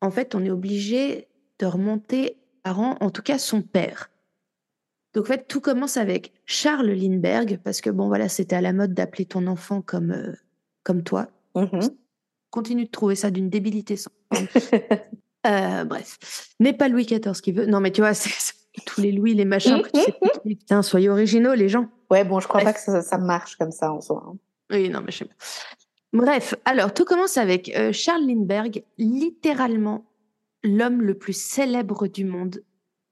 [0.00, 1.28] en fait, on est obligé
[1.58, 4.10] de remonter rang, en tout cas son père.
[5.14, 8.72] Donc en fait, tout commence avec Charles Lindbergh, parce que bon voilà, c'était à la
[8.72, 10.32] mode d'appeler ton enfant comme, euh,
[10.82, 11.28] comme toi.
[11.54, 11.90] Mm-hmm
[12.56, 14.10] continue de trouver ça d'une débilité sans.
[15.46, 17.66] euh, bref, n'est pas Louis XIV qui veut.
[17.66, 18.30] Non, mais tu vois, c'est
[18.84, 19.82] tous les Louis, les machins.
[20.44, 21.88] Putain, soyez originaux, les gens.
[22.10, 24.24] Ouais, bon, je crois pas que ça, marche comme ça en soi.
[24.26, 24.36] Hein.
[24.70, 25.34] Oui, non, mais je sais pas.
[26.12, 30.06] Bref, alors tout commence avec euh, Charles Lindbergh, littéralement
[30.62, 32.62] l'homme le plus célèbre du monde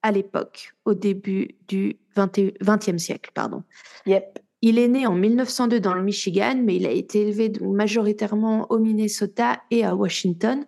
[0.03, 3.63] à l'époque, au début du 20e siècle, pardon.
[4.07, 4.39] Yep.
[4.63, 8.79] Il est né en 1902 dans le Michigan, mais il a été élevé majoritairement au
[8.79, 10.65] Minnesota et à Washington.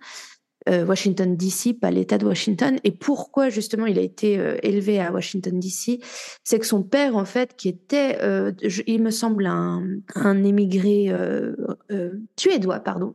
[0.68, 2.78] Euh, Washington DC, pas l'État de Washington.
[2.82, 6.00] Et pourquoi justement il a été euh, élevé à Washington DC
[6.42, 8.52] C'est que son père, en fait, qui était, euh,
[8.86, 11.12] il me semble, un, un émigré
[12.36, 13.14] suédois, pardon,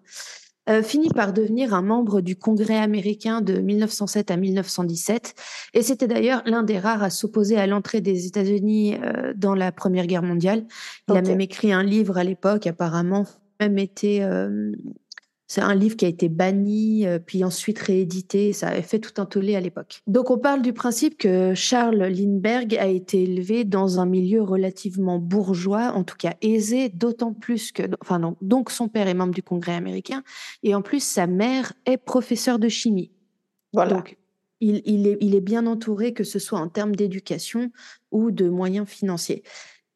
[0.83, 5.33] finit par devenir un membre du Congrès américain de 1907 à 1917.
[5.73, 8.95] Et c'était d'ailleurs l'un des rares à s'opposer à l'entrée des États-Unis
[9.35, 10.65] dans la Première Guerre mondiale.
[11.09, 13.25] Il a même écrit un livre à l'époque, apparemment,
[13.61, 14.71] même été euh,
[15.51, 18.53] c'est un livre qui a été banni, euh, puis ensuite réédité.
[18.53, 20.01] Ça avait fait tout un tollé à l'époque.
[20.07, 25.19] Donc on parle du principe que Charles Lindbergh a été élevé dans un milieu relativement
[25.19, 29.33] bourgeois, en tout cas aisé, d'autant plus que, enfin donc, donc son père est membre
[29.33, 30.23] du Congrès américain,
[30.63, 33.11] et en plus sa mère est professeure de chimie.
[33.73, 33.95] Voilà.
[33.95, 34.17] Donc,
[34.61, 37.73] il, il, est, il est bien entouré, que ce soit en termes d'éducation
[38.11, 39.43] ou de moyens financiers.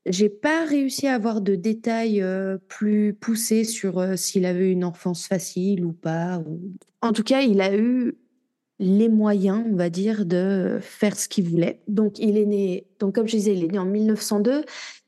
[0.05, 4.83] J'ai pas réussi à avoir de détails euh, plus poussés sur euh, s'il avait une
[4.83, 6.43] enfance facile ou pas.
[7.01, 8.15] En tout cas, il a eu
[8.77, 11.81] les moyens, on va dire, de faire ce qu'il voulait.
[11.87, 14.65] Donc, il est né, donc comme je disais, il est né en 1902.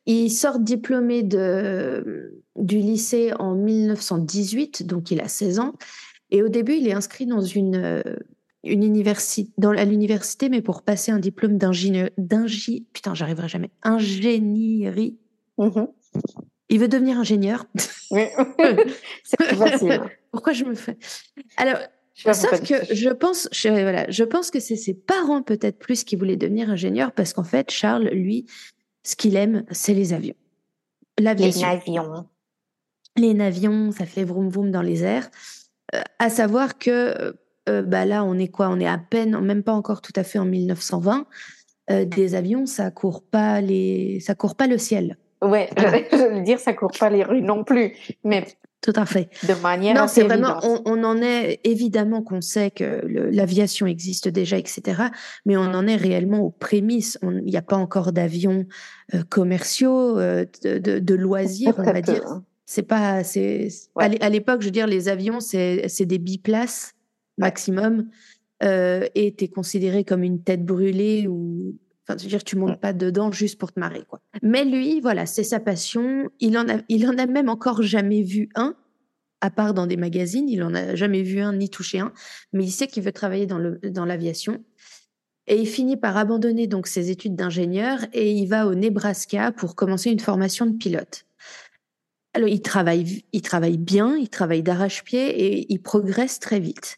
[0.07, 5.73] Il sort diplômé de, du lycée en 1918, donc il a 16 ans.
[6.31, 8.01] Et au début, il est inscrit dans une, euh,
[8.63, 12.09] une université, dans, à l'université, mais pour passer un diplôme d'ingénieur,
[12.93, 15.17] putain, j'arriverai jamais, ingénierie.
[15.57, 15.87] Mm-hmm.
[16.69, 17.65] Il veut devenir ingénieur.
[18.11, 18.25] Oui.
[19.23, 20.01] c'est facile.
[20.31, 20.97] Pourquoi je me fais?
[21.55, 21.77] Alors,
[22.15, 26.15] sauf que je pense, je, voilà, je pense que c'est ses parents peut-être plus qui
[26.15, 28.45] voulaient devenir ingénieur parce qu'en fait, Charles, lui,
[29.03, 30.35] ce qu'il aime, c'est les avions.
[31.19, 32.27] Les avions.
[33.15, 35.29] Les avions, ça fait vroom vroom dans les airs.
[35.95, 37.35] Euh, à savoir que
[37.67, 38.69] euh, bah là, on est quoi?
[38.69, 41.25] On est à peine, même pas encore tout à fait en 1920.
[41.89, 45.17] Euh, des avions, ça court pas les, ça court pas le ciel.
[45.41, 47.93] Ouais, je veux dire, ça court pas les rues non plus,
[48.23, 48.45] mais
[48.81, 49.29] tout à fait.
[49.47, 54.57] De manière non, c'est vraiment, on, en est évidemment qu'on sait que l'aviation existe déjà,
[54.57, 55.03] etc.
[55.45, 57.17] Mais on en est réellement aux prémices.
[57.23, 58.65] Il n'y a pas encore d'avions
[59.13, 62.23] euh, commerciaux, de, loisirs, on va dire.
[62.27, 62.43] Hein.
[62.65, 66.96] C'est pas, c'est à l'époque, je veux dire, les avions, c'est des biplaces
[67.37, 68.09] maximum,
[68.63, 71.77] euh, et tu es considéré comme une tête brûlée ou.
[72.09, 74.21] Enfin, dire, tu montes pas dedans juste pour te marrer, quoi.
[74.41, 76.29] Mais lui, voilà, c'est sa passion.
[76.39, 78.75] Il en a, il en a même encore jamais vu un.
[79.41, 80.47] à part dans des magazines.
[80.49, 82.13] Il en a jamais vu un ni touché un,
[82.53, 84.63] mais il sait qu'il veut travailler dans le dans l'aviation.
[85.47, 89.75] Et il finit par abandonner donc ses études d'ingénieur et il va au Nebraska pour
[89.75, 91.25] commencer une formation de pilote.
[92.33, 96.97] Alors il travaille, il travaille bien, il travaille d'arrache-pied et il progresse très vite.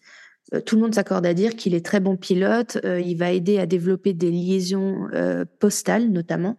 [0.54, 2.78] Euh, tout le monde s'accorde à dire qu'il est très bon pilote.
[2.86, 6.58] Euh, il va aider à développer des liaisons euh, postales notamment.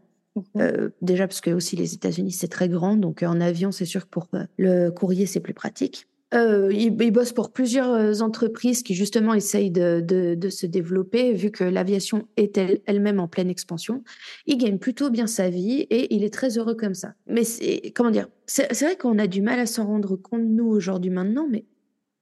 [0.55, 0.93] Mhm.
[1.03, 4.11] déjà parce que aussi les États-Unis c'est très grand, donc en avion c'est sûr que
[4.11, 4.29] pour
[4.59, 6.07] le courrier c'est plus pratique.
[6.33, 11.51] Euh, il, bosse pour plusieurs entreprises qui justement essayent de, de, de se développer, vu
[11.51, 14.05] que l'aviation est elle-même en pleine expansion.
[14.47, 17.15] Il gagne plutôt bien sa vie et il est très heureux comme ça.
[17.27, 20.69] Mais c'est comment dire C'est vrai qu'on a du mal à s'en rendre compte nous
[20.69, 21.65] aujourd'hui maintenant, mais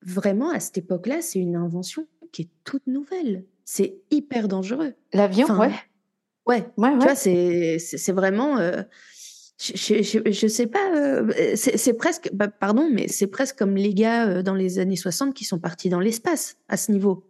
[0.02, 3.44] vraiment à cette époque-là, c'est une invention qui est toute nouvelle.
[3.64, 4.94] C'est hyper dangereux.
[5.12, 5.72] L'avion, ouais.
[6.46, 6.66] ouais.
[6.76, 8.58] Ouais, Tu vois, c'est vraiment.
[8.58, 8.82] Euh,
[9.60, 14.28] je, je, sais pas, euh, c'est presque, bah, pardon, mais c'est presque comme les gars
[14.28, 17.24] euh, dans les années 60 qui sont partis dans l'espace à ce niveau.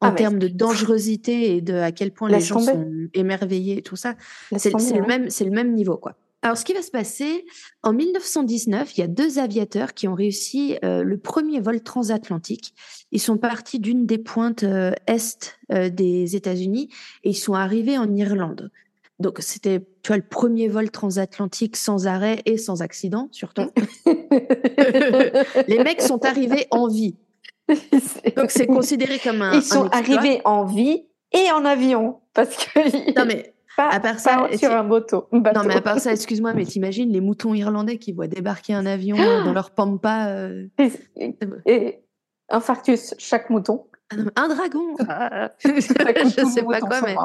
[0.00, 3.82] En ah, termes de dangerosité et de à quel point les gens sont émerveillés et
[3.82, 4.16] tout ça.
[4.56, 5.06] C'est le, hein.
[5.06, 6.16] même, c'est le même niveau, quoi.
[6.44, 7.46] Alors, ce qui va se passer,
[7.82, 12.74] en 1919, il y a deux aviateurs qui ont réussi euh, le premier vol transatlantique.
[13.12, 16.90] Ils sont partis d'une des pointes est des États-Unis
[17.24, 18.70] et ils sont arrivés en Irlande.
[19.20, 23.70] Donc c'était, tu vois, le premier vol transatlantique sans arrêt et sans accident, surtout.
[24.06, 27.16] les mecs sont arrivés en vie.
[28.36, 29.54] Donc c'est considéré comme un.
[29.54, 33.18] Ils sont arrivés en vie et en avion parce que.
[33.18, 33.53] Non mais.
[33.76, 37.10] Pas, à part ça, sur un bateau, Non mais à part ça, excuse-moi, mais t'imagines
[37.10, 40.28] les moutons irlandais qui voient débarquer un avion dans leur pampa.
[40.28, 40.68] Euh...
[41.66, 42.00] Et,
[42.48, 43.86] infarctus chaque mouton.
[44.12, 44.96] Ah un dragon.
[45.64, 47.16] je sais pas quoi, mais.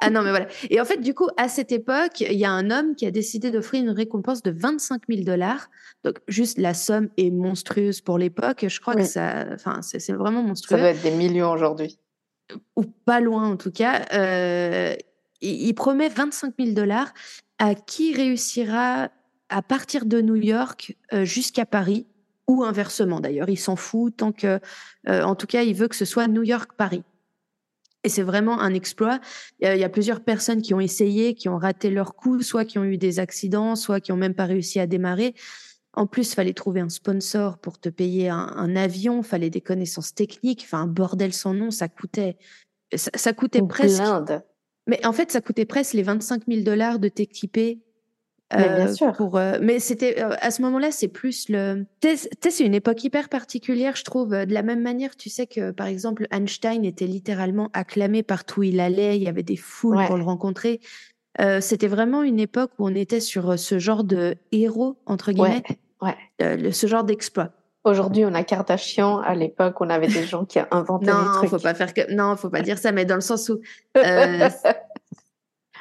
[0.00, 0.46] Ah non, mais voilà.
[0.70, 3.10] Et en fait, du coup, à cette époque, il y a un homme qui a
[3.10, 5.68] décidé d'offrir une récompense de 25 000 dollars.
[6.04, 8.64] Donc, juste la somme est monstrueuse pour l'époque.
[8.68, 10.76] Je crois que ça, enfin, c'est vraiment monstrueux.
[10.76, 11.98] Ça doit être des millions aujourd'hui.
[12.76, 14.06] Ou pas loin, en tout cas.
[14.12, 14.94] Euh,
[15.40, 17.12] il, promet 25 000 dollars
[17.58, 19.10] à qui réussira
[19.48, 22.06] à partir de New York euh, jusqu'à Paris
[22.46, 23.48] ou inversement d'ailleurs?
[23.48, 24.60] Il s'en fout tant que,
[25.08, 27.02] euh, en tout cas, il veut que ce soit New York-Paris.
[28.04, 29.20] Et c'est vraiment un exploit.
[29.60, 32.78] Il y, a, plusieurs personnes qui ont essayé, qui ont raté leur coup, soit qui
[32.78, 35.34] ont eu des accidents, soit qui ont même pas réussi à démarrer.
[35.94, 40.14] En plus, fallait trouver un sponsor pour te payer un, un avion, fallait des connaissances
[40.14, 42.36] techniques, enfin un bordel sans nom, ça coûtait,
[42.94, 44.00] ça, coûtait presque.
[44.88, 47.78] Mais en fait, ça coûtait presque les 25 000 dollars de t'équiper
[48.56, 49.12] mais bien euh, sûr.
[49.12, 51.84] Pour, euh, mais c'était euh, à ce moment-là, c'est plus le.
[52.02, 54.30] c'est une époque hyper particulière, je trouve.
[54.30, 58.62] De la même manière, tu sais que par exemple, Einstein était littéralement acclamé partout où
[58.62, 59.16] il allait.
[59.16, 60.80] Il y avait des foules pour le rencontrer.
[61.60, 65.62] c'était vraiment une époque où on était sur ce genre de héros entre guillemets,
[66.00, 66.72] ouais.
[66.72, 67.52] ce genre d'exploit.
[67.88, 69.20] Aujourd'hui, on a Kardashian.
[69.20, 71.50] À l'époque, on avait des gens qui inventaient non, des trucs.
[71.50, 72.12] Faut pas faire que...
[72.12, 73.60] Non, faut pas dire ça, mais dans le sens où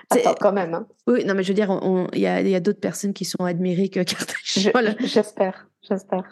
[0.09, 0.73] Attends, quand même.
[0.73, 0.87] Hein.
[1.05, 1.69] Oui, non, mais je veux dire,
[2.13, 4.71] il y a, d'autres personnes qui sont admirées que Kardashian.
[5.01, 6.23] J'espère, j'espère.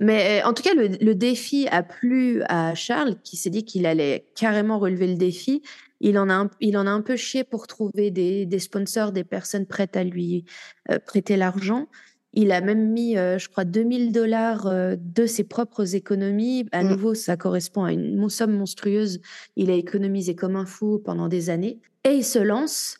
[0.00, 3.64] Mais euh, en tout cas, le, le, défi a plu à Charles, qui s'est dit
[3.64, 5.62] qu'il allait carrément relever le défi.
[6.00, 9.12] Il en a un, il en a un peu chié pour trouver des, des sponsors,
[9.12, 10.44] des personnes prêtes à lui
[10.90, 11.88] euh, prêter l'argent.
[12.36, 16.66] Il a même mis, euh, je crois, 2000 dollars de ses propres économies.
[16.70, 16.88] À mm.
[16.88, 19.20] nouveau, ça correspond à une somme monstrueuse.
[19.56, 21.80] Il a économisé comme un fou pendant des années.
[22.04, 22.98] Et il se lance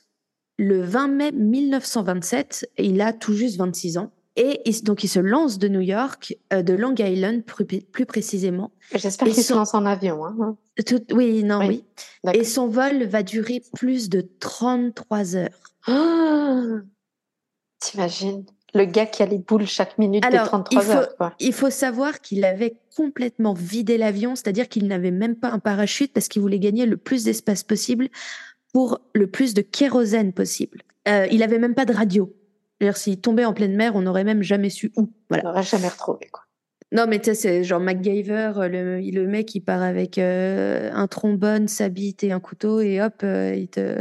[0.59, 4.13] le 20 mai 1927, il a tout juste 26 ans.
[4.39, 8.71] Et donc, il se lance de New York, euh, de Long Island plus, précisément.
[8.95, 10.27] J'espère qu'il se lance en avion.
[10.27, 10.59] Hein.
[11.13, 11.85] oui, non, oui.
[12.35, 15.75] Et son vol va durer plus de 33 heures.
[15.89, 16.81] Oh
[17.81, 18.45] T'imagines?
[18.77, 21.17] Le gars qui a les boules chaque minute des 33 heures.
[21.17, 21.35] Quoi.
[21.41, 26.13] Il faut savoir qu'il avait complètement vidé l'avion, c'est-à-dire qu'il n'avait même pas un parachute
[26.13, 28.09] parce qu'il voulait gagner le plus d'espace possible
[28.73, 30.83] pour le plus de kérosène possible.
[31.09, 32.35] Euh, il avait même pas de radio.
[32.81, 35.11] D'ailleurs, s'il tombait en pleine mer, on n'aurait même jamais su où.
[35.31, 35.45] Voilà.
[35.45, 36.43] On n'aurait jamais retrouvé, quoi.
[36.93, 40.91] Non, mais tu sais, c'est genre MacGyver, euh, le, le mec, il part avec euh,
[40.93, 43.99] un trombone, sa bite et un couteau, et hop, il te.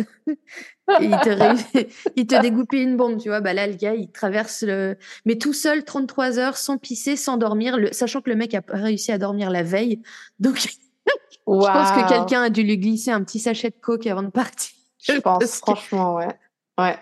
[1.01, 3.41] Il te, il te dégoupille une bombe, tu vois.
[3.41, 4.97] Bah là, le gars, il traverse le.
[5.25, 7.91] Mais tout seul, 33 heures, sans pisser, sans dormir, le...
[7.91, 10.01] sachant que le mec a réussi à dormir la veille.
[10.39, 10.67] Donc, je
[11.45, 14.71] pense que quelqu'un a dû lui glisser un petit sachet de coke avant de partir.
[15.01, 16.27] Je pense, franchement, ouais.
[16.77, 16.97] Ouais.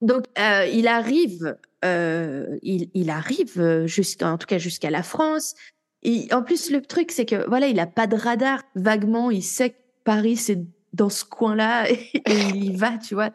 [0.00, 5.54] Donc, euh, il arrive, euh, il, il, arrive jusqu'à, en tout cas jusqu'à la France.
[6.02, 8.62] Et en plus, le truc, c'est que voilà, il a pas de radar.
[8.74, 10.58] Vaguement, il sait que Paris, c'est
[10.94, 13.30] dans ce coin-là et il y va, tu vois.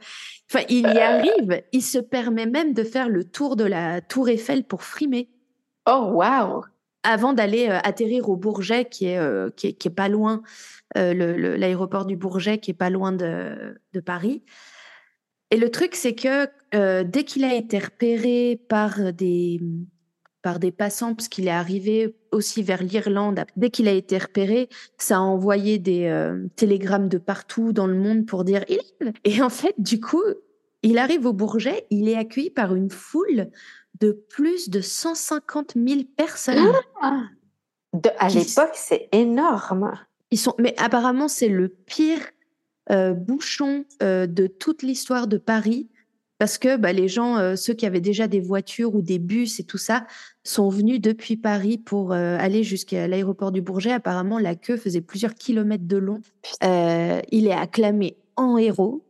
[0.51, 1.61] Enfin, il y arrive.
[1.71, 5.29] Il se permet même de faire le tour de la Tour Eiffel pour frimer.
[5.87, 6.63] Oh, waouh!
[7.03, 10.41] avant d'aller atterrir au Bourget, qui est, qui est, pas loin,
[10.95, 14.43] l'aéroport du Bourget, qui est pas loin de, de Paris.
[15.49, 16.49] Et le truc, c'est que
[17.03, 19.61] dès qu'il a été repéré par des,
[20.41, 23.43] par des passants, parce qu'il est arrivé aussi vers l'Irlande.
[23.55, 27.95] Dès qu'il a été repéré, ça a envoyé des euh, télégrammes de partout dans le
[27.95, 28.79] monde pour dire il
[29.25, 30.23] Et en fait, du coup,
[30.81, 33.49] il arrive au Bourget, il est accueilli par une foule
[33.99, 36.71] de plus de 150 000 personnes.
[37.01, 37.23] Ah
[38.17, 39.93] à l'époque, c'est énorme.
[40.31, 42.21] Ils sont, mais apparemment, c'est le pire
[42.91, 45.89] euh, bouchon euh, de toute l'histoire de Paris
[46.39, 49.59] parce que bah, les gens, euh, ceux qui avaient déjà des voitures ou des bus
[49.59, 50.07] et tout ça,
[50.43, 53.91] sont venus depuis Paris pour euh, aller jusqu'à l'aéroport du Bourget.
[53.91, 56.21] Apparemment, la queue faisait plusieurs kilomètres de long.
[56.63, 59.05] Euh, il est acclamé en héros.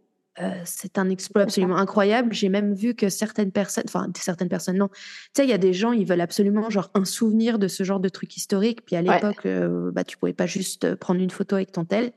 [0.63, 2.33] c'est un exploit absolument incroyable.
[2.33, 4.99] J'ai même vu que certaines personnes, enfin certaines personnes, non, tu
[5.33, 7.99] sais, il y a des gens, ils veulent absolument genre un souvenir de ce genre
[7.99, 8.85] de truc historique.
[8.85, 9.45] Puis à l'époque,
[9.93, 12.13] bah tu pouvais pas juste prendre une photo avec ton tel.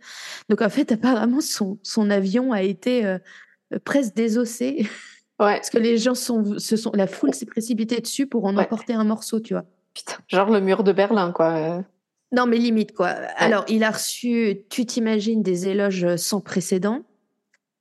[0.48, 3.18] Donc en fait, apparemment, son, son avion a été
[3.84, 4.86] presque désossé.
[5.40, 5.56] Ouais.
[5.56, 8.92] Parce que les gens sont, se sont, la foule s'est précipitée dessus pour en emporter
[8.92, 9.64] un morceau, tu vois.
[9.94, 11.84] Putain, genre le mur de Berlin, quoi.
[12.32, 13.08] Non, mais limite, quoi.
[13.36, 17.02] Alors, il a reçu, tu t'imagines, des éloges sans précédent.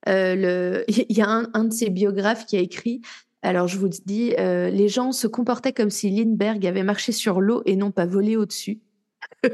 [0.08, 3.00] Euh, il y a un, de ses biographes qui a écrit
[3.44, 7.40] alors, je vous dis, euh, les gens se comportaient comme si Lindbergh avait marché sur
[7.40, 8.78] l'eau et non pas volé au-dessus.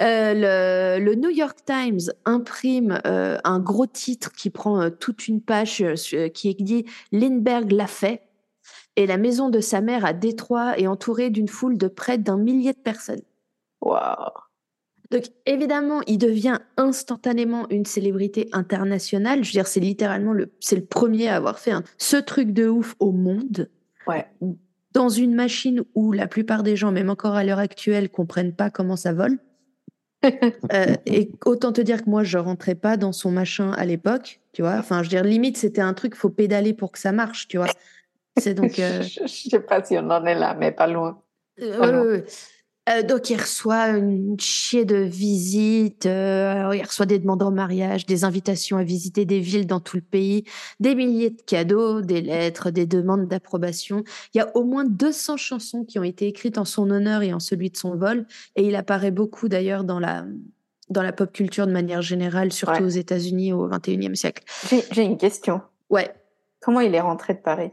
[0.00, 5.40] Euh, le, New York Times imprime euh, un gros titre qui prend euh, toute une
[5.40, 5.84] page
[6.34, 8.22] qui dit Lindbergh l'a fait.
[8.96, 12.36] Et la maison de sa mère à Détroit est entourée d'une foule de près d'un
[12.36, 13.22] millier de personnes.
[13.80, 14.30] Waouh!
[15.10, 19.44] Donc évidemment, il devient instantanément une célébrité internationale.
[19.44, 22.68] Je veux dire, c'est littéralement le, c'est le premier à avoir fait ce truc de
[22.68, 23.70] ouf au monde.
[24.06, 24.26] Ouais.
[24.92, 28.70] Dans une machine où la plupart des gens, même encore à l'heure actuelle, comprennent pas
[28.70, 29.38] comment ça vole.
[30.72, 34.40] Euh, et autant te dire que moi, je rentrais pas dans son machin à l'époque,
[34.52, 34.76] tu vois.
[34.78, 37.58] Enfin, je veux dire, limite, c'était un truc, faut pédaler pour que ça marche, tu
[37.58, 37.68] vois.
[38.36, 38.78] C'est donc.
[38.78, 39.02] Euh...
[39.02, 41.20] je, sais pas si on en est là, mais pas loin.
[41.60, 42.22] Euh,
[42.88, 48.06] euh, donc, il reçoit une chier de visites, euh, il reçoit des demandes en mariage,
[48.06, 50.44] des invitations à visiter des villes dans tout le pays,
[50.78, 54.04] des milliers de cadeaux, des lettres, des demandes d'approbation.
[54.34, 57.32] Il y a au moins 200 chansons qui ont été écrites en son honneur et
[57.32, 60.24] en celui de son vol, et il apparaît beaucoup d'ailleurs dans la,
[60.88, 64.44] dans la pop culture de manière générale, surtout aux États-Unis au XXIe siècle.
[64.92, 65.60] J'ai une question.
[65.90, 66.14] Ouais.
[66.60, 67.72] Comment il est rentré de Paris?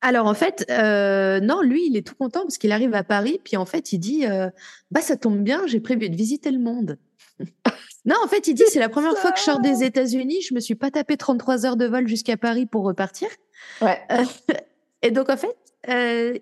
[0.00, 3.40] Alors en fait, euh, non, lui, il est tout content parce qu'il arrive à Paris,
[3.42, 4.48] puis en fait, il dit, euh,
[4.90, 6.98] bah ça tombe bien, j'ai prévu de visiter le monde.
[8.04, 10.54] non, en fait, il dit, c'est la première fois que je sors des États-Unis, je
[10.54, 13.28] me suis pas tapé 33 heures de vol jusqu'à Paris pour repartir.
[13.80, 13.98] Ouais.
[14.12, 14.24] Euh,
[15.02, 15.56] et donc en fait,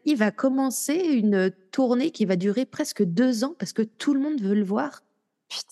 [0.05, 4.21] il va commencer une tournée qui va durer presque deux ans parce que tout le
[4.21, 5.03] monde veut le voir.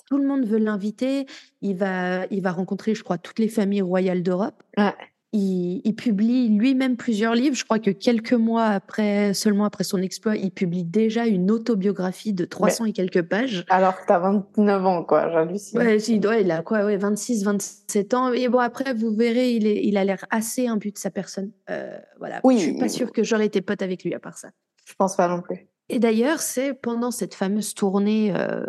[0.09, 1.26] Tout le monde veut l'inviter.
[1.61, 4.62] Il va, il va rencontrer, je crois, toutes les familles royales d'Europe.
[4.78, 4.95] Ouais
[5.35, 7.57] il, publie lui-même plusieurs livres.
[7.57, 12.32] Je crois que quelques mois après, seulement après son exploit, il publie déjà une autobiographie
[12.32, 13.64] de 300 et quelques pages.
[13.68, 15.78] Alors que tu as 29 ans, quoi, j'hallucine.
[15.78, 18.32] Ouais, il a quoi, ouais, 26, 27 ans.
[18.32, 21.51] Et bon, après, vous verrez, il, est, il a l'air assez imbu de sa personne.
[21.68, 22.41] Euh, voilà.
[22.45, 22.59] Oui.
[22.59, 24.49] Je suis pas sûre que j'aurais été pote avec lui à part ça.
[24.87, 25.66] Je pense pas non plus.
[25.89, 28.64] Et d'ailleurs, c'est pendant cette fameuse tournée, euh,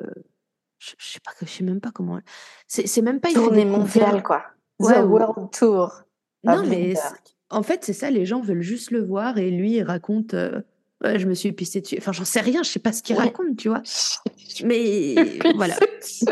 [0.79, 2.19] je, sais pas, je sais même pas comment.
[2.67, 4.43] C'est même pas une tournée mondiale, quoi.
[4.79, 6.04] The World Tour.
[6.45, 6.93] Non, mais
[7.49, 10.35] en fait, c'est ça, les gens veulent juste le voir et lui, il raconte
[11.03, 11.95] euh, je me suis pissé dessus.
[11.97, 13.83] Enfin, j'en sais rien, je sais pas ce qu'il raconte, tu vois.
[14.63, 15.15] Mais
[15.55, 15.75] voilà.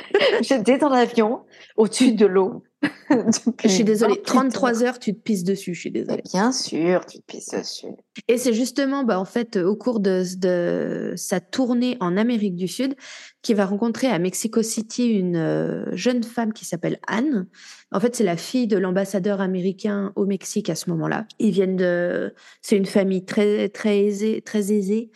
[0.42, 1.40] J'étais dans l'avion,
[1.76, 2.62] au-dessus de l'eau.
[3.10, 6.22] je suis désolée, 33 heures, tu te pisses dessus, je suis désolée.
[6.32, 7.88] Bien sûr, tu te pisses dessus.
[8.28, 12.68] Et c'est justement, bah, en fait, au cours de, de, sa tournée en Amérique du
[12.68, 12.94] Sud,
[13.42, 17.46] qu'il va rencontrer à Mexico City une euh, jeune femme qui s'appelle Anne.
[17.90, 21.26] En fait, c'est la fille de l'ambassadeur américain au Mexique à ce moment-là.
[21.38, 25.10] Ils viennent de, c'est une famille très, très aisée, très aisée.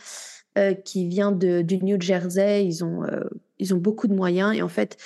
[0.58, 2.66] Euh, qui vient de, du New Jersey.
[2.66, 3.24] Ils ont, euh,
[3.58, 4.54] ils ont beaucoup de moyens.
[4.54, 4.98] Et en fait,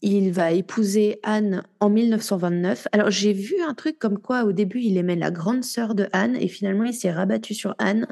[0.00, 2.88] il va épouser Anne en 1929.
[2.90, 6.08] Alors, j'ai vu un truc comme quoi, au début, il aimait la grande sœur de
[6.12, 6.34] Anne.
[6.34, 8.08] Et finalement, il s'est rabattu sur Anne.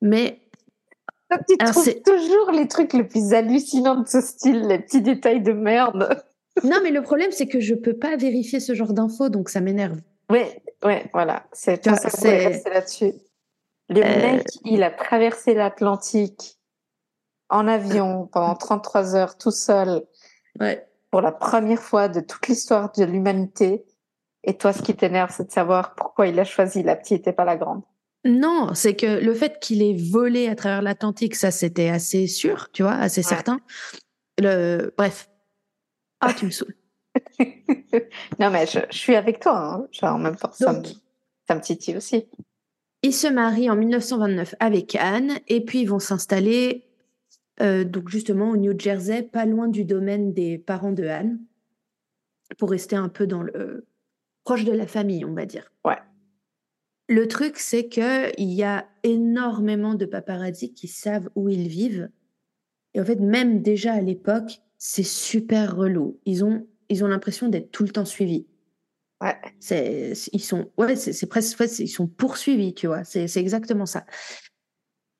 [0.00, 0.40] Mais.
[1.48, 5.52] tu trouves toujours les trucs les plus hallucinants de ce style, les petits détails de
[5.52, 6.20] merde.
[6.64, 9.60] non, mais le problème, c'est que je peux pas vérifier ce genre d'infos, donc ça
[9.60, 10.00] m'énerve.
[10.30, 10.42] Oui,
[10.84, 11.46] oui, voilà.
[11.52, 13.12] C'est là-dessus.
[13.88, 16.58] Le euh, mec, il a traversé l'Atlantique
[17.48, 20.04] en avion pendant 33 heures tout seul.
[21.10, 23.84] Pour la première fois de toute l'histoire de l'humanité.
[24.44, 27.32] Et toi, ce qui t'énerve, c'est de savoir pourquoi il a choisi la petite et
[27.32, 27.82] pas la grande.
[28.24, 32.70] Non, c'est que le fait qu'il ait volé à travers l'Atlantique, ça c'était assez sûr,
[32.72, 33.60] tu vois, assez certain.
[34.38, 34.94] Le...
[34.96, 35.28] Bref.
[36.20, 36.76] Ah, tu me saoules.
[38.38, 39.58] non, mais je, suis avec toi.
[39.58, 39.88] Hein.
[40.02, 40.84] En même temps, ça, me,
[41.46, 42.28] ça me titille aussi.
[43.02, 46.84] Il se marie en 1929 avec Anne et puis ils vont s'installer
[47.60, 51.40] euh, donc justement au New Jersey, pas loin du domaine des parents de Anne,
[52.58, 53.86] pour rester un peu dans le
[54.44, 55.70] proche de la famille, on va dire.
[55.84, 55.98] Ouais.
[57.08, 62.08] Le truc, c'est que il y a énormément de paparazzi qui savent où ils vivent.
[62.94, 66.18] Et en fait, même déjà à l'époque, c'est super relou.
[66.24, 68.46] Ils ont, ils ont l'impression d'être tout le temps suivis.
[69.22, 69.36] Ouais.
[69.60, 73.04] C'est, ils sont, ouais, c'est, presque, ils sont poursuivis, tu vois.
[73.04, 74.04] C'est, exactement ça.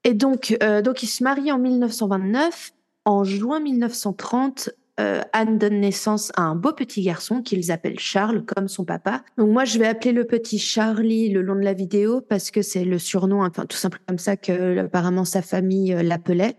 [0.04, 2.72] Et donc, euh, donc, ils se marient en 1929.
[3.04, 8.44] En juin 1930, euh, Anne donne naissance à un beau petit garçon qu'ils appellent Charles,
[8.44, 9.24] comme son papa.
[9.38, 12.62] Donc moi, je vais appeler le petit Charlie le long de la vidéo parce que
[12.62, 16.56] c'est le surnom, enfin tout simplement comme ça que apparemment sa famille euh, l'appelait.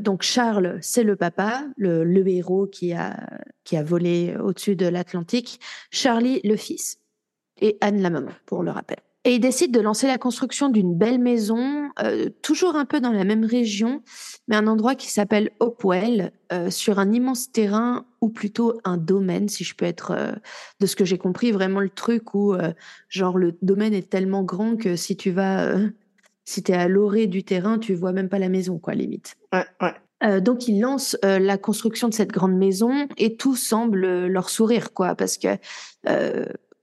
[0.00, 3.28] Donc Charles, c'est le papa, le, le, héros qui a
[3.64, 5.60] qui a volé au-dessus de l'Atlantique.
[5.90, 6.98] Charlie, le fils,
[7.60, 8.98] et Anne la maman, pour le rappel.
[9.24, 13.12] Et il décide de lancer la construction d'une belle maison, euh, toujours un peu dans
[13.12, 14.02] la même région,
[14.46, 19.48] mais un endroit qui s'appelle Hopewell, euh, sur un immense terrain, ou plutôt un domaine,
[19.48, 20.32] si je peux être, euh,
[20.80, 22.56] de ce que j'ai compris, vraiment le truc où,
[23.08, 25.74] genre, le domaine est tellement grand que si tu vas,
[26.48, 29.36] si tu es à l'orée du terrain, tu vois même pas la maison, quoi, limite.
[29.52, 30.40] Ouais, ouais.
[30.40, 35.14] donc ils lancent la construction de cette grande maison et tout semble leur sourire, quoi,
[35.14, 35.56] parce que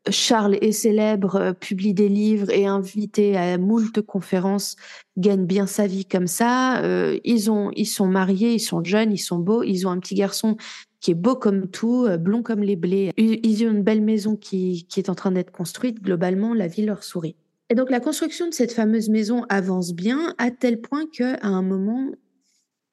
[0.10, 4.76] Charles est célèbre, euh, publie des livres et invité à moult conférences,
[5.18, 6.82] gagne bien sa vie comme ça.
[6.84, 10.00] Euh, ils ont, ils sont mariés, ils sont jeunes, ils sont beaux, ils ont un
[10.00, 10.58] petit garçon
[11.00, 13.12] qui est beau comme tout, euh, blond comme les blés.
[13.18, 16.02] Ils ont une belle maison qui, qui est en train d'être construite.
[16.02, 17.36] Globalement, la vie leur sourit.
[17.70, 21.48] Et donc la construction de cette fameuse maison avance bien à tel point que à
[21.48, 22.12] un moment,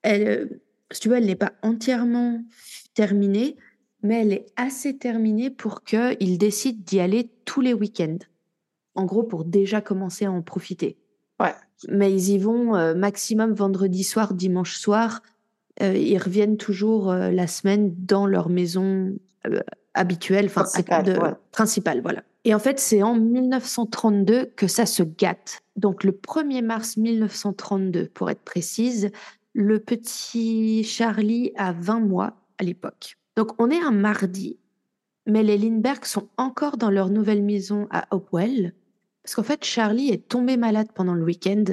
[0.03, 0.61] elle,
[0.91, 2.43] si tu vois, elle n'est pas entièrement
[2.95, 3.57] terminée
[4.03, 8.19] mais elle est assez terminée pour qu'ils décident d'y aller tous les week-ends.
[8.95, 10.99] En gros, pour déjà commencer à en profiter.
[11.41, 11.55] Ouais.
[11.89, 15.23] Mais ils y vont euh, maximum vendredi soir, dimanche soir.
[15.81, 19.17] Euh, ils reviennent toujours euh, la semaine dans leur maison
[19.95, 20.65] habituelle, enfin
[21.51, 22.23] principale, voilà.
[22.45, 25.63] Et en fait, c'est en 1932 que ça se gâte.
[25.77, 29.11] Donc le 1er mars 1932, pour être précise,
[29.55, 33.17] le petit Charlie a 20 mois à l'époque.
[33.37, 34.59] Donc, on est un mardi,
[35.27, 38.75] mais les Lindbergh sont encore dans leur nouvelle maison à Hopewell,
[39.23, 41.65] parce qu'en fait, Charlie est tombé malade pendant le week-end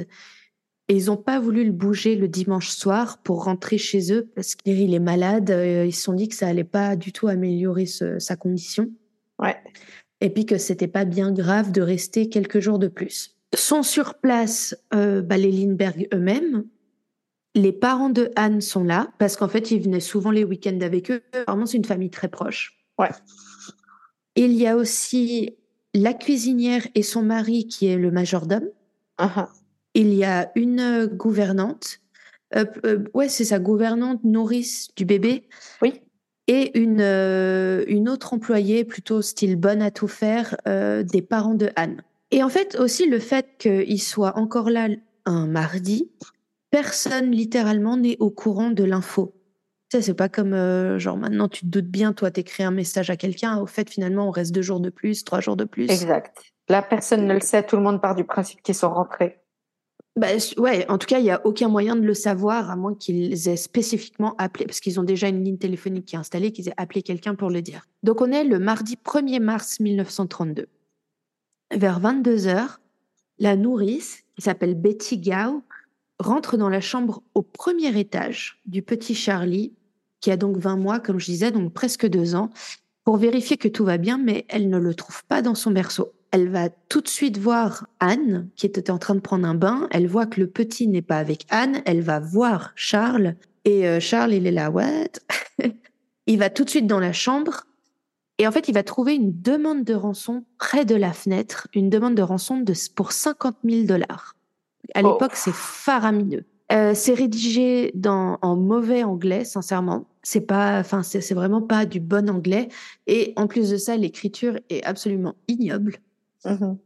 [0.88, 4.54] et ils n'ont pas voulu le bouger le dimanche soir pour rentrer chez eux parce
[4.54, 5.50] qu'il est malade.
[5.50, 8.90] Euh, ils se sont dit que ça allait pas du tout améliorer sa condition.
[9.38, 9.56] Ouais.
[10.20, 13.36] Et puis que c'était pas bien grave de rester quelques jours de plus.
[13.54, 16.64] Sont sur place euh, bah, les Lindbergh eux-mêmes,
[17.54, 21.10] les parents de Anne sont là parce qu'en fait, ils venaient souvent les week-ends avec
[21.10, 21.22] eux.
[21.46, 22.78] Vraiment, c'est une famille très proche.
[22.98, 23.10] Ouais.
[24.36, 25.56] Il y a aussi
[25.94, 28.68] la cuisinière et son mari qui est le majordome.
[29.18, 29.48] Uh-huh.
[29.94, 32.00] Il y a une gouvernante.
[32.54, 35.48] Euh, euh, ouais, c'est sa gouvernante nourrice du bébé.
[35.82, 36.00] Oui.
[36.52, 41.70] Et une, euh, une autre employée, plutôt style bonne à tout faire, des parents de
[41.76, 42.02] Anne.
[42.32, 44.88] Et en fait, aussi le fait qu'il soit encore là
[45.26, 46.10] un mardi,
[46.70, 49.34] personne littéralement n'est au courant de l'info.
[49.92, 53.10] Ça, c'est pas comme euh, genre maintenant tu te doutes bien, toi, t'écris un message
[53.10, 53.58] à quelqu'un.
[53.58, 55.90] Au fait, finalement, on reste deux jours de plus, trois jours de plus.
[55.90, 56.36] Exact.
[56.68, 57.64] Là, personne ne le sait.
[57.64, 59.39] Tout le monde part du principe qu'ils sont rentrés.
[60.16, 62.94] Bah, ouais, en tout cas, il n'y a aucun moyen de le savoir, à moins
[62.94, 66.68] qu'ils aient spécifiquement appelé, parce qu'ils ont déjà une ligne téléphonique qui est installée, qu'ils
[66.68, 67.86] aient appelé quelqu'un pour le dire.
[68.02, 70.66] Donc, on est le mardi 1er mars 1932.
[71.72, 72.76] Vers 22 h
[73.38, 75.62] la nourrice, qui s'appelle Betty Gao,
[76.18, 79.72] rentre dans la chambre au premier étage du petit Charlie,
[80.20, 82.50] qui a donc 20 mois, comme je disais, donc presque deux ans,
[83.04, 86.12] pour vérifier que tout va bien, mais elle ne le trouve pas dans son berceau.
[86.32, 89.88] Elle va tout de suite voir Anne, qui était en train de prendre un bain.
[89.90, 91.82] Elle voit que le petit n'est pas avec Anne.
[91.86, 93.34] Elle va voir Charles.
[93.64, 95.08] Et euh, Charles, il est là, what?
[96.26, 97.64] Il va tout de suite dans la chambre.
[98.38, 101.90] Et en fait, il va trouver une demande de rançon près de la fenêtre, une
[101.90, 104.36] demande de rançon de, pour 50 000 dollars.
[104.94, 105.12] À oh.
[105.12, 106.44] l'époque, c'est faramineux.
[106.72, 110.06] Euh, c'est rédigé dans, en mauvais anglais, sincèrement.
[110.22, 112.68] C'est pas, enfin, c'est vraiment pas du bon anglais.
[113.06, 115.98] Et en plus de ça, l'écriture est absolument ignoble.
[116.44, 116.78] Mm-hmm.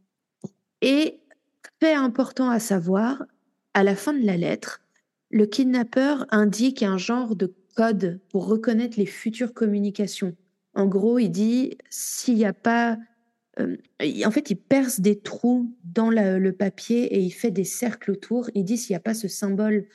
[0.83, 1.21] Et
[1.81, 3.25] fait important à savoir,
[3.75, 4.81] à la fin de la lettre,
[5.31, 10.37] le kidnappeur indique un genre de code pour reconnaître les futures communications.
[10.75, 12.99] En gros, il dit s'il n'y a pas
[13.61, 13.77] euh,
[14.25, 18.51] en fait, il perce des trous dans le papier et il fait des cercles autour.
[18.55, 19.87] Il dit s'il n'y a pas ce symbole,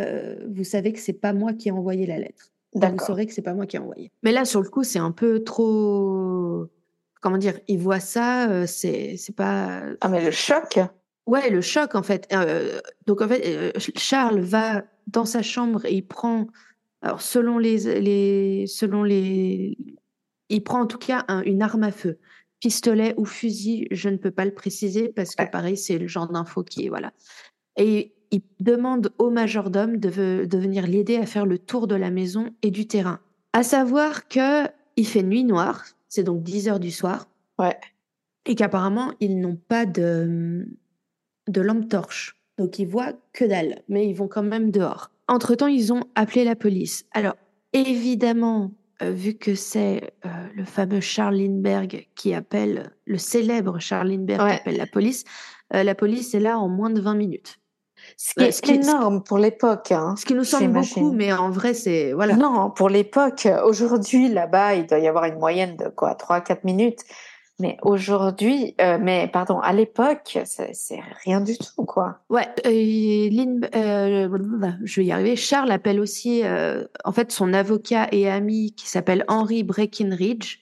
[0.00, 2.50] euh, vous savez que c'est pas moi qui ai envoyé la lettre.
[2.74, 4.10] Vous saurez que c'est pas moi qui ai envoyé.
[4.22, 6.66] Mais là, sur le coup, c'est un peu trop.
[7.20, 9.82] Comment dire Il voit ça, c'est c'est pas.
[10.00, 10.78] Ah, mais le choc
[11.26, 12.26] Ouais, le choc, en fait.
[13.06, 16.46] donc, en fait, Charles va dans sa chambre et il prend.
[17.02, 19.76] Alors, selon les, les, selon les,
[20.48, 22.18] il prend en tout cas une arme à feu,
[22.60, 26.28] pistolet ou fusil, je ne peux pas le préciser parce que pareil, c'est le genre
[26.28, 27.12] d'info qui est voilà.
[27.76, 32.10] Et il demande au majordome de, de venir l'aider à faire le tour de la
[32.10, 33.20] maison et du terrain.
[33.52, 34.66] À savoir que
[34.96, 37.28] il fait nuit noire, c'est donc 10 heures du soir.
[37.58, 37.76] Ouais.
[38.46, 40.66] Et qu'apparemment, ils n'ont pas de,
[41.48, 42.36] de lampe torche.
[42.56, 45.10] Donc ils voient que dalle, mais ils vont quand même dehors.
[45.28, 47.04] Entre-temps, ils ont appelé la police.
[47.12, 47.36] Alors,
[47.72, 54.08] évidemment, euh, vu que c'est euh, le fameux Charles Lindbergh qui appelle, le célèbre Charles
[54.08, 55.24] Lindbergh qui appelle la police,
[55.74, 57.60] euh, la police est là en moins de 20 minutes.
[58.20, 59.92] Ce qui est énorme pour l'époque.
[59.92, 62.12] Hein, ce qui nous semble beaucoup, mais en vrai, c'est.
[62.12, 62.34] Voilà.
[62.34, 67.04] Non, pour l'époque, aujourd'hui, là-bas, il doit y avoir une moyenne de quoi 3-4 minutes.
[67.60, 72.20] Mais aujourd'hui, euh, mais pardon, à l'époque, c'est rien du tout, quoi.
[72.28, 74.38] Ouais, euh, euh,
[74.84, 75.34] je vais y arriver.
[75.34, 76.42] Charles appelle aussi,
[77.04, 80.58] en fait, son avocat et ami qui s'appelle Henry Breckinridge.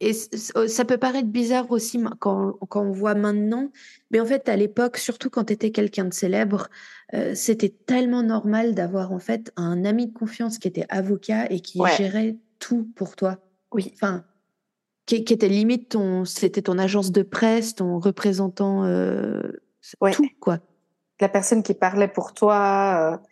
[0.00, 0.12] Et
[0.54, 3.70] oh, ça peut paraître bizarre aussi quand, quand on voit maintenant,
[4.10, 6.68] mais en fait, à l'époque, surtout quand tu étais quelqu'un de célèbre,
[7.12, 11.60] euh, c'était tellement normal d'avoir en fait un ami de confiance qui était avocat et
[11.60, 13.38] qui gérait tout pour toi.
[13.72, 13.92] Oui.
[13.94, 14.24] Enfin,
[15.04, 19.42] qui, était limite ton, c'était ton agence de presse, ton représentant, euh,
[20.12, 20.60] tout quoi.
[21.20, 23.12] La personne qui parlait pour toi.
[23.12, 23.26] Euh,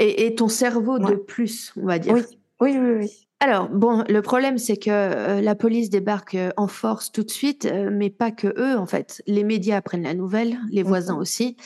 [0.00, 2.14] et, ton cerveau de plus, on va dire.
[2.14, 2.22] Oui,
[2.60, 2.94] oui, oui.
[2.98, 3.27] oui.
[3.40, 7.72] Alors, bon, le problème, c'est que euh, la police débarque en force tout de suite,
[7.92, 9.22] mais pas que eux, en fait.
[9.26, 11.20] Les médias apprennent la nouvelle, les voisins mhm.
[11.20, 11.56] aussi,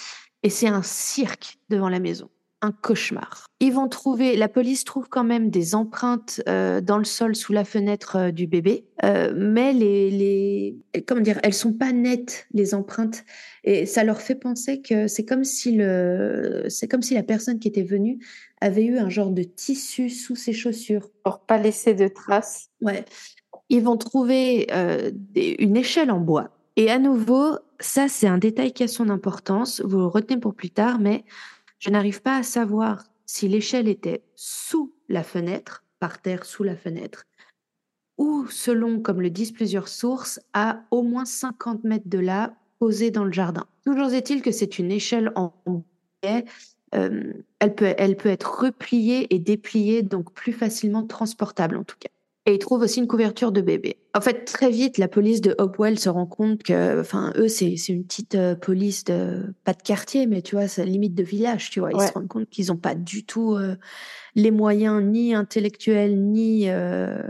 [0.43, 2.29] et c'est un cirque devant la maison
[2.63, 3.47] un cauchemar.
[3.61, 7.53] Ils vont trouver, la police trouve quand même des empreintes euh, dans le sol sous
[7.53, 12.47] la fenêtre euh, du bébé, euh, mais les, les, comment dire, elles sont pas nettes
[12.55, 13.25] les empreintes
[13.65, 17.59] et ça leur fait penser que c'est comme si le, c'est comme si la personne
[17.59, 18.19] qui était venue
[18.63, 22.71] avait eu un genre de tissu sous ses chaussures pour pas laisser de traces.
[22.81, 23.05] Ouais.
[23.69, 24.67] Ils vont trouver
[25.35, 29.81] une échelle en bois et à nouveau, ça c'est un détail qui a son importance.
[29.83, 31.25] Vous le retenez pour plus tard, mais
[31.79, 36.77] je n'arrive pas à savoir si l'échelle était sous la fenêtre, par terre sous la
[36.77, 37.25] fenêtre,
[38.19, 43.11] ou selon, comme le disent plusieurs sources, à au moins 50 mètres de là, posée
[43.11, 43.67] dans le jardin.
[43.87, 45.53] Toujours est-il que c'est une échelle en
[46.23, 46.45] biais.
[46.95, 51.97] Euh, elle, peut, elle peut être repliée et dépliée, donc plus facilement transportable en tout
[51.99, 52.11] cas.
[52.45, 53.99] Et ils trouvent aussi une couverture de bébé.
[54.15, 57.73] En fait, très vite, la police de Hopewell se rend compte que, enfin, eux, c'est
[57.89, 61.71] une petite euh, police de, pas de quartier, mais tu vois, c'est limite de village,
[61.71, 61.93] tu vois.
[61.93, 63.77] Ils se rendent compte qu'ils n'ont pas du tout euh,
[64.35, 67.23] les moyens, ni intellectuels, ni, euh,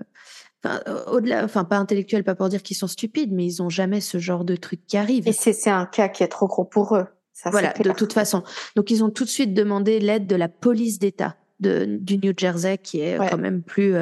[1.09, 4.17] au-delà, enfin, pas intellectuels, pas pour dire qu'ils sont stupides, mais ils n'ont jamais ce
[4.17, 5.29] genre de truc qui arrive.
[5.29, 7.07] Et c'est un cas qui est trop gros pour eux.
[7.43, 8.43] Ça, voilà, de toute façon.
[8.77, 12.79] Donc, ils ont tout de suite demandé l'aide de la police d'État du New Jersey,
[12.79, 13.95] qui est quand même plus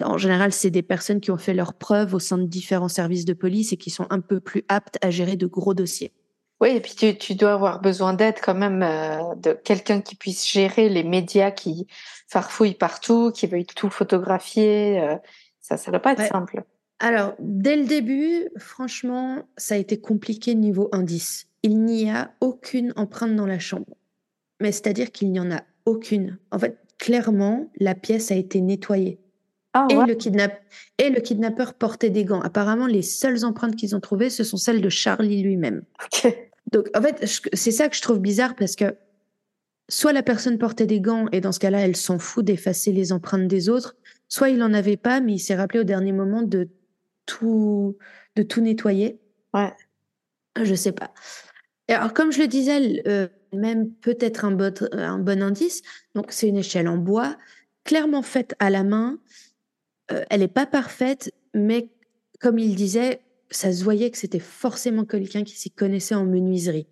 [0.00, 3.24] en général, c'est des personnes qui ont fait leurs preuves au sein de différents services
[3.24, 6.12] de police et qui sont un peu plus aptes à gérer de gros dossiers.
[6.60, 10.48] Oui, et puis tu, dois avoir besoin d'aide quand même euh, de quelqu'un qui puisse
[10.50, 11.86] gérer les médias qui
[12.28, 15.00] farfouillent partout, qui veulent tout photographier.
[15.00, 15.16] Euh,
[15.60, 16.64] ça, ça ne doit pas être simple.
[17.00, 21.48] Alors, dès le début, franchement, ça a été compliqué niveau indice.
[21.64, 23.96] Il n'y a aucune empreinte dans la chambre.
[24.60, 26.38] Mais c'est-à-dire qu'il n'y en a aucune.
[26.50, 29.18] En fait, clairement, la pièce a été nettoyée.
[29.72, 30.16] Ah, et, le
[30.98, 32.42] et le kidnappeur portait des gants.
[32.42, 35.82] Apparemment, les seules empreintes qu'ils ont trouvées, ce sont celles de Charlie lui-même.
[36.72, 38.94] Donc, en fait, c'est ça que je trouve bizarre parce que
[39.88, 43.10] soit la personne portait des gants et dans ce cas-là, elle s'en fout d'effacer les
[43.10, 43.96] empreintes des autres,
[44.28, 46.68] soit il n'en avait pas, mais il s'est rappelé au dernier moment de
[47.26, 47.96] tout,
[48.36, 49.18] de tout nettoyer.
[49.54, 49.72] Ouais.
[50.62, 51.12] Je sais pas.
[51.88, 54.56] Alors, comme je le disais, euh, même peut-être un,
[54.92, 55.82] un bon indice,
[56.14, 57.36] donc c'est une échelle en bois,
[57.84, 59.18] clairement faite à la main,
[60.10, 61.90] euh, elle n'est pas parfaite, mais
[62.40, 63.20] comme il disait,
[63.50, 66.86] ça se voyait que c'était forcément quelqu'un qui s'y connaissait en menuiserie.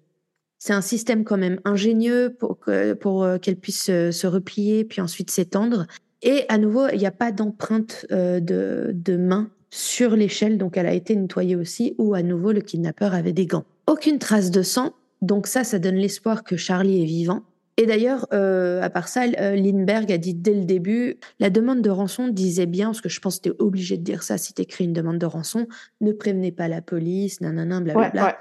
[0.58, 5.86] C'est un système quand même ingénieux pour, euh, qu'elle puisse se, replier puis ensuite s'étendre.
[6.22, 10.76] Et à nouveau, il n'y a pas d'empreinte euh, de, de main sur l'échelle, donc
[10.76, 13.64] elle a été nettoyée aussi, où à nouveau le kidnappeur avait des gants.
[13.92, 17.42] Aucune trace de sang, donc ça, ça donne l'espoir que Charlie est vivant.
[17.76, 21.82] Et d'ailleurs, euh, à part ça, euh, Lindbergh a dit dès le début, la demande
[21.82, 24.38] de rançon disait bien, parce que je pense que tu es obligé de dire ça
[24.38, 25.66] si tu écris une demande de rançon,
[26.00, 28.24] ne prévenez pas la police, nanana, blablabla.
[28.24, 28.34] Ouais,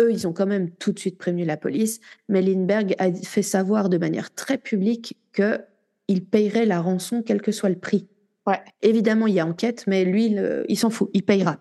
[0.00, 2.00] Eux, ils ont quand même tout de suite prévenu la police,
[2.30, 7.52] mais Lindbergh a fait savoir de manière très publique qu'il payerait la rançon quel que
[7.52, 8.08] soit le prix.
[8.46, 8.62] Ouais.
[8.80, 10.34] Évidemment, il y a enquête, mais lui,
[10.66, 11.58] il s'en fout, il payera.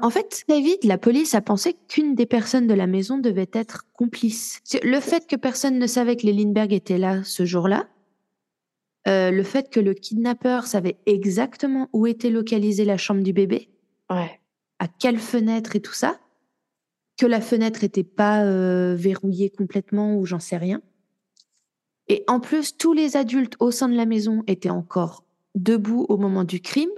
[0.00, 3.84] En fait, David, la police a pensé qu'une des personnes de la maison devait être
[3.92, 4.60] complice.
[4.82, 7.86] Le fait que personne ne savait que les Lindbergh étaient là ce jour-là,
[9.06, 13.70] euh, le fait que le kidnappeur savait exactement où était localisée la chambre du bébé,
[14.08, 16.18] à quelle fenêtre et tout ça,
[17.16, 20.80] que la fenêtre n'était pas euh, verrouillée complètement ou j'en sais rien.
[22.08, 26.16] Et en plus, tous les adultes au sein de la maison étaient encore debout au
[26.16, 26.90] moment du crime.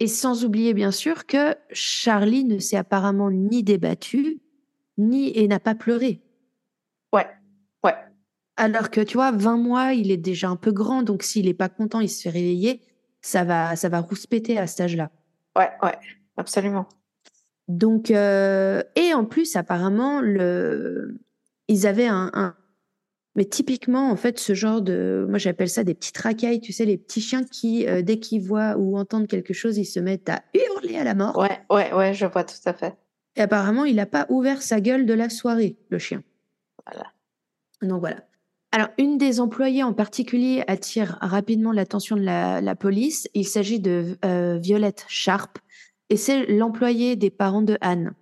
[0.00, 4.40] Et sans oublier bien sûr que Charlie ne s'est apparemment ni débattu,
[4.98, 6.22] ni et n'a pas pleuré.
[7.12, 7.26] Ouais,
[7.84, 7.94] ouais.
[8.56, 11.54] Alors que tu vois, 20 mois, il est déjà un peu grand, donc s'il n'est
[11.54, 12.80] pas content, il se fait réveiller,
[13.20, 15.10] ça va, ça va rouspéter à cet âge-là.
[15.56, 15.98] Ouais, ouais,
[16.36, 16.88] absolument.
[17.68, 21.20] Donc, euh, et en plus, apparemment, le,
[21.68, 22.56] ils avaient un,
[23.36, 26.84] mais typiquement, en fait, ce genre de, moi j'appelle ça des petits racailles, tu sais,
[26.84, 30.28] les petits chiens qui, euh, dès qu'ils voient ou entendent quelque chose, ils se mettent
[30.28, 31.38] à hurler à la mort.
[31.38, 32.94] Ouais, ouais, ouais, je vois tout à fait.
[33.36, 36.22] Et apparemment, il n'a pas ouvert sa gueule de la soirée, le chien.
[36.86, 37.06] Voilà.
[37.82, 38.24] Donc voilà.
[38.72, 43.28] Alors, une des employées en particulier attire rapidement l'attention de la, police.
[43.34, 45.58] Il s'agit de euh, Violette Sharp,
[46.08, 48.14] et c'est l'employée des parents de Anne.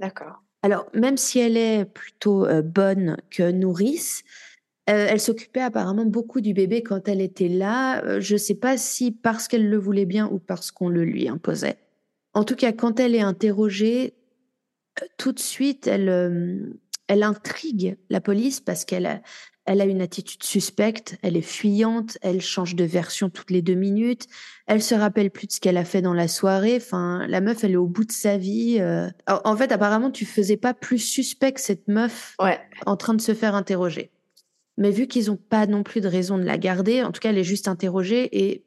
[0.00, 0.42] D'accord.
[0.62, 4.24] Alors, même si elle est plutôt euh, bonne que nourrice,
[4.90, 8.04] euh, elle s'occupait apparemment beaucoup du bébé quand elle était là.
[8.04, 11.04] Euh, je ne sais pas si parce qu'elle le voulait bien ou parce qu'on le
[11.04, 11.78] lui imposait.
[12.34, 14.14] En tout cas, quand elle est interrogée,
[15.16, 19.22] tout de suite, elle, elle intrigue la police parce qu'elle
[19.70, 23.74] elle a une attitude suspecte, elle est fuyante, elle change de version toutes les deux
[23.74, 24.26] minutes,
[24.66, 26.74] elle se rappelle plus de ce qu'elle a fait dans la soirée.
[26.76, 28.78] Enfin, la meuf, elle est au bout de sa vie.
[28.80, 29.08] Euh.
[29.28, 32.34] En fait, apparemment, tu faisais pas plus suspect que cette meuf
[32.84, 34.10] en train de se faire interroger.
[34.76, 37.30] Mais vu qu'ils n'ont pas non plus de raison de la garder, en tout cas,
[37.30, 38.64] elle est juste interrogée et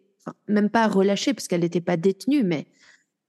[0.47, 2.65] même pas relâchée parce qu'elle n'était pas détenue, mais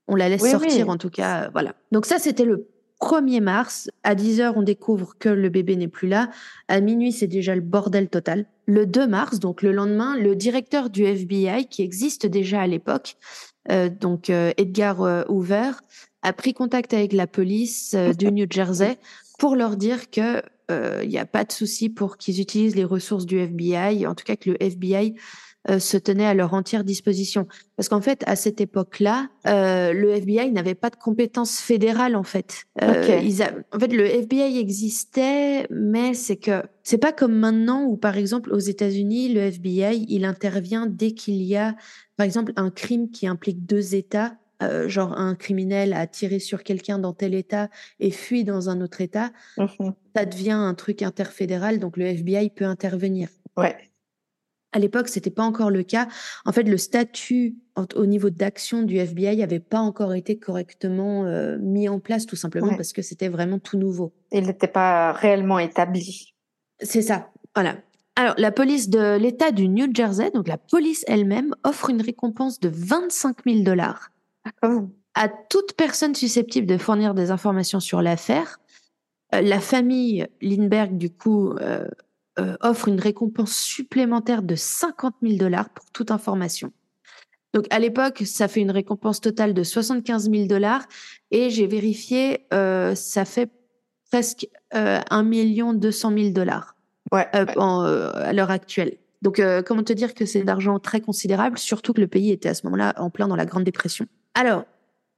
[0.06, 1.50] on la laisse sortir en tout cas.
[1.50, 1.74] Voilà.
[1.90, 2.68] Donc ça, c'était le
[3.00, 6.30] 1er mars, à 10h, on découvre que le bébé n'est plus là.
[6.68, 8.46] À minuit, c'est déjà le bordel total.
[8.66, 13.16] Le 2 mars, donc le lendemain, le directeur du FBI, qui existe déjà à l'époque,
[13.70, 15.72] euh, donc euh, Edgar euh, Hoover,
[16.22, 18.98] a pris contact avec la police du New Jersey
[19.38, 23.26] pour leur dire que il n'y a pas de souci pour qu'ils utilisent les ressources
[23.26, 25.14] du FBI, en tout cas que le FBI
[25.70, 27.46] euh, se tenaient à leur entière disposition.
[27.76, 32.22] Parce qu'en fait, à cette époque-là, euh, le FBI n'avait pas de compétences fédérales en
[32.22, 32.64] fait.
[32.82, 33.42] Euh, ils
[33.72, 38.52] En fait, le FBI existait, mais c'est que c'est pas comme maintenant où, par exemple,
[38.52, 41.74] aux États-Unis, le FBI il intervient dès qu'il y a,
[42.18, 44.34] par exemple, un crime qui implique deux États.
[44.62, 48.80] Euh, genre un criminel a tiré sur quelqu'un dans tel État et fuit dans un
[48.80, 49.94] autre État, mhm.
[50.14, 53.28] ça devient un truc interfédéral, donc le FBI peut intervenir.
[53.56, 53.76] Ouais.
[54.74, 56.08] À l'époque, c'était pas encore le cas.
[56.44, 57.54] En fait, le statut
[57.94, 62.34] au niveau d'action du FBI n'avait pas encore été correctement euh, mis en place, tout
[62.34, 64.12] simplement parce que c'était vraiment tout nouveau.
[64.32, 66.34] Il n'était pas réellement établi.
[66.80, 67.30] C'est ça.
[67.54, 67.76] Voilà.
[68.16, 72.58] Alors, la police de l'État du New Jersey, donc la police elle-même, offre une récompense
[72.58, 74.10] de 25 000 dollars
[74.62, 74.80] ah,
[75.14, 78.58] à toute personne susceptible de fournir des informations sur l'affaire.
[79.34, 81.86] Euh, la famille Lindbergh, du coup, euh,
[82.38, 86.72] euh, offre une récompense supplémentaire de 50 000 dollars pour toute information.
[87.54, 90.82] Donc à l'époque, ça fait une récompense totale de 75 000 dollars
[91.30, 93.48] et j'ai vérifié, euh, ça fait
[94.10, 96.74] presque euh, 1 million 200 000 dollars
[97.12, 98.98] ouais, euh, à l'heure actuelle.
[99.22, 102.54] Donc comment te dire que c'est d'argent très considérable, surtout que le pays était à
[102.54, 104.04] ce moment-là en plein dans la Grande Dépression.
[104.34, 104.64] Alors,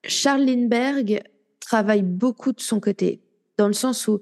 [0.05, 1.23] Charles Lindbergh
[1.59, 3.21] travaille beaucoup de son côté,
[3.59, 4.21] dans le sens où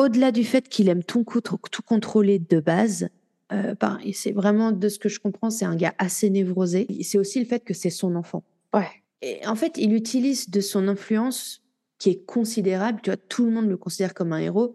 [0.00, 3.10] au-delà du fait qu'il aime tout, tout contrôler de base,
[3.52, 6.86] euh, ben, c'est vraiment de ce que je comprends, c'est un gars assez névrosé.
[7.02, 8.42] C'est aussi le fait que c'est son enfant.
[8.72, 8.88] Ouais.
[9.20, 11.62] Et en fait, il utilise de son influence
[11.98, 13.00] qui est considérable.
[13.02, 14.74] Tu vois, tout le monde le considère comme un héros.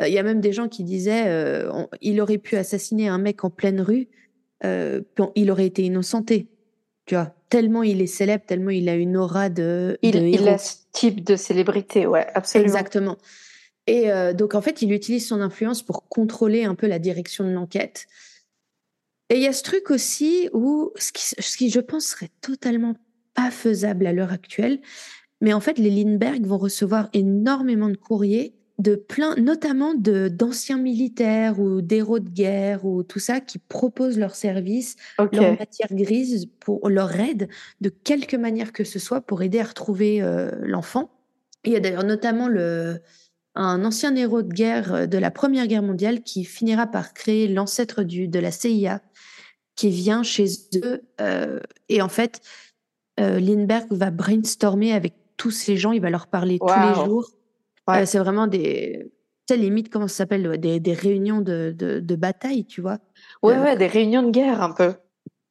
[0.00, 1.70] Euh, il y a même des gens qui disaient euh,
[2.00, 4.08] il aurait pu assassiner un mec en pleine rue,
[4.64, 6.48] il aurait été innocenté.
[7.04, 9.98] Tu vois, tellement il est célèbre, tellement il a une aura de.
[10.02, 12.72] Il, il a ce type de célébrité, ouais, absolument.
[12.72, 13.18] Exactement.
[13.86, 17.44] Et euh, donc, en fait, il utilise son influence pour contrôler un peu la direction
[17.44, 18.06] de l'enquête.
[19.28, 22.30] Et il y a ce truc aussi où, ce qui, ce qui, je pense, serait
[22.40, 22.94] totalement
[23.34, 24.80] pas faisable à l'heure actuelle,
[25.40, 30.78] mais en fait, les Lindbergh vont recevoir énormément de courriers de plein, notamment de d'anciens
[30.78, 35.34] militaires ou d'héros de guerre ou tout ça qui proposent leurs services, Ok.
[35.34, 37.48] leur matière grise pour leur aide
[37.80, 41.10] de quelque manière que ce soit pour aider à retrouver euh, l'enfant.
[41.64, 43.00] Il y a d'ailleurs notamment le
[43.54, 47.48] un ancien héros de guerre euh, de la Première Guerre mondiale qui finira par créer
[47.48, 49.00] l'ancêtre de la CIA
[49.76, 50.46] qui vient chez
[50.76, 52.40] eux euh, et en fait
[53.20, 57.28] euh, Lindbergh va brainstormer avec tous ces gens, il va leur parler tous les jours.
[57.88, 58.02] Ouais.
[58.02, 59.12] Euh, c'est vraiment des,
[59.46, 62.98] tu sais, limite, comment ça s'appelle, des, des réunions de, de, de bataille, tu vois.
[63.42, 64.94] Ouais, ouais, des réunions de guerre un peu.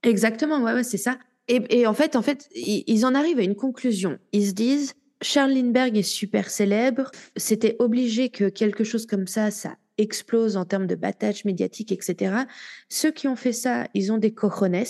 [0.04, 1.18] Exactement, ouais, ouais, c'est ça.
[1.48, 4.18] Et, et en fait, en fait, ils, ils en arrivent à une conclusion.
[4.32, 7.12] Ils se disent, Charles Lindbergh est super célèbre.
[7.36, 12.36] C'était obligé que quelque chose comme ça, ça explose en termes de battage médiatique, etc.
[12.90, 14.84] Ceux qui ont fait ça, ils ont des cojones.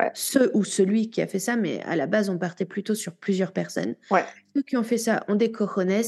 [0.00, 0.10] Ouais.
[0.14, 3.14] Ceux ou celui qui a fait ça, mais à la base, on partait plutôt sur
[3.14, 3.94] plusieurs personnes.
[4.10, 4.24] Ouais.
[4.56, 6.02] Ceux qui ont fait ça ont des cojones.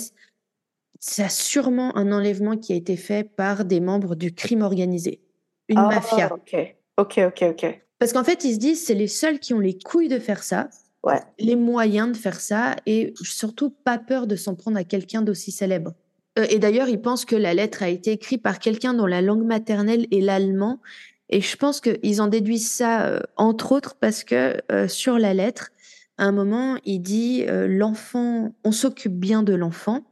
[0.99, 5.21] C'est sûrement un enlèvement qui a été fait par des membres du crime organisé,
[5.69, 6.33] une Ah, mafia.
[6.33, 6.57] Ok,
[6.97, 7.81] ok, ok, ok.
[7.99, 10.43] Parce qu'en fait, ils se disent, c'est les seuls qui ont les couilles de faire
[10.43, 10.71] ça,
[11.05, 11.21] Ouais.
[11.39, 15.53] les moyens de faire ça, et surtout pas peur de s'en prendre à quelqu'un d'aussi
[15.53, 15.93] célèbre.
[16.39, 19.21] Euh, et d'ailleurs, ils pensent que la lettre a été écrite par quelqu'un dont la
[19.21, 20.81] langue maternelle est l'allemand.
[21.29, 25.35] Et je pense qu'ils en déduisent ça, euh, entre autres, parce que euh, sur la
[25.35, 25.71] lettre,
[26.17, 30.03] à un moment, il dit l'enfant, on s'occupe bien de l'enfant.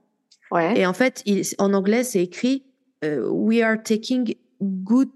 [0.50, 0.78] Ouais.
[0.78, 2.64] Et en fait, il- en anglais, c'est écrit
[3.04, 5.10] We are taking good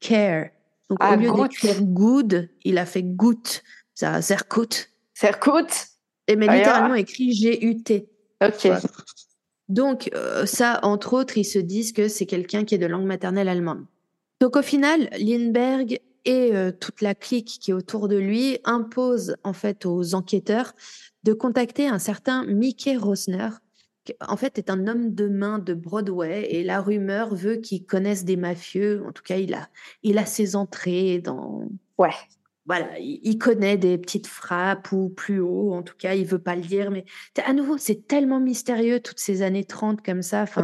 [0.00, 0.50] care.
[0.88, 3.38] Donc, Ah, au lieu d'écrire good, il a fait good.
[3.96, 4.22] Ça.
[5.14, 5.88] Ça coûte.
[6.28, 8.08] Et mais Ah, littéralement écrit G-U-T.
[8.44, 8.68] Ok.
[9.68, 13.06] Donc, euh, ça, entre autres, ils se disent que c'est quelqu'un qui est de langue
[13.06, 13.84] maternelle allemande.
[14.40, 19.36] Donc, au final, Lindbergh et euh, toute la clique qui est autour de lui imposent
[19.44, 20.74] en fait aux enquêteurs
[21.22, 23.48] de contacter un certain Mickey Rosner,
[24.04, 27.84] qui en fait est un homme de main de Broadway, et la rumeur veut qu'il
[27.86, 29.02] connaisse des mafieux.
[29.06, 29.68] En tout cas, il a,
[30.02, 31.68] il a ses entrées dans.
[31.98, 32.14] Ouais.
[32.66, 35.72] Voilà, il, connaît des petites frappes ou plus haut.
[35.72, 37.04] En tout cas, il veut pas le dire, mais
[37.44, 40.42] à nouveau, c'est tellement mystérieux toutes ces années 30 comme ça.
[40.42, 40.62] Enfin,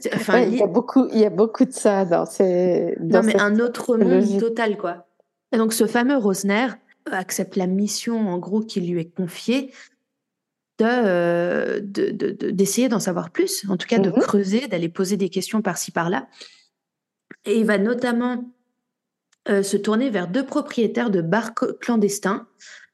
[0.00, 2.94] c'est- enfin, Ouais, il y a beaucoup, il y a beaucoup de ça dans ces.
[3.00, 5.06] dans non, mais un autre monde total, quoi.
[5.52, 6.66] Et donc, ce fameux Rosner
[7.10, 9.72] accepte la mission, en gros, qui lui est confiée
[10.78, 14.16] de, euh, de- de- de- d'essayer d'en savoir plus, en tout cas de Mhm.
[14.16, 16.26] creuser, d'aller poser des questions par-ci, par-là.
[17.46, 18.44] Et il va notamment
[19.48, 22.46] euh, se tourner vers deux propriétaires de bars clandestins,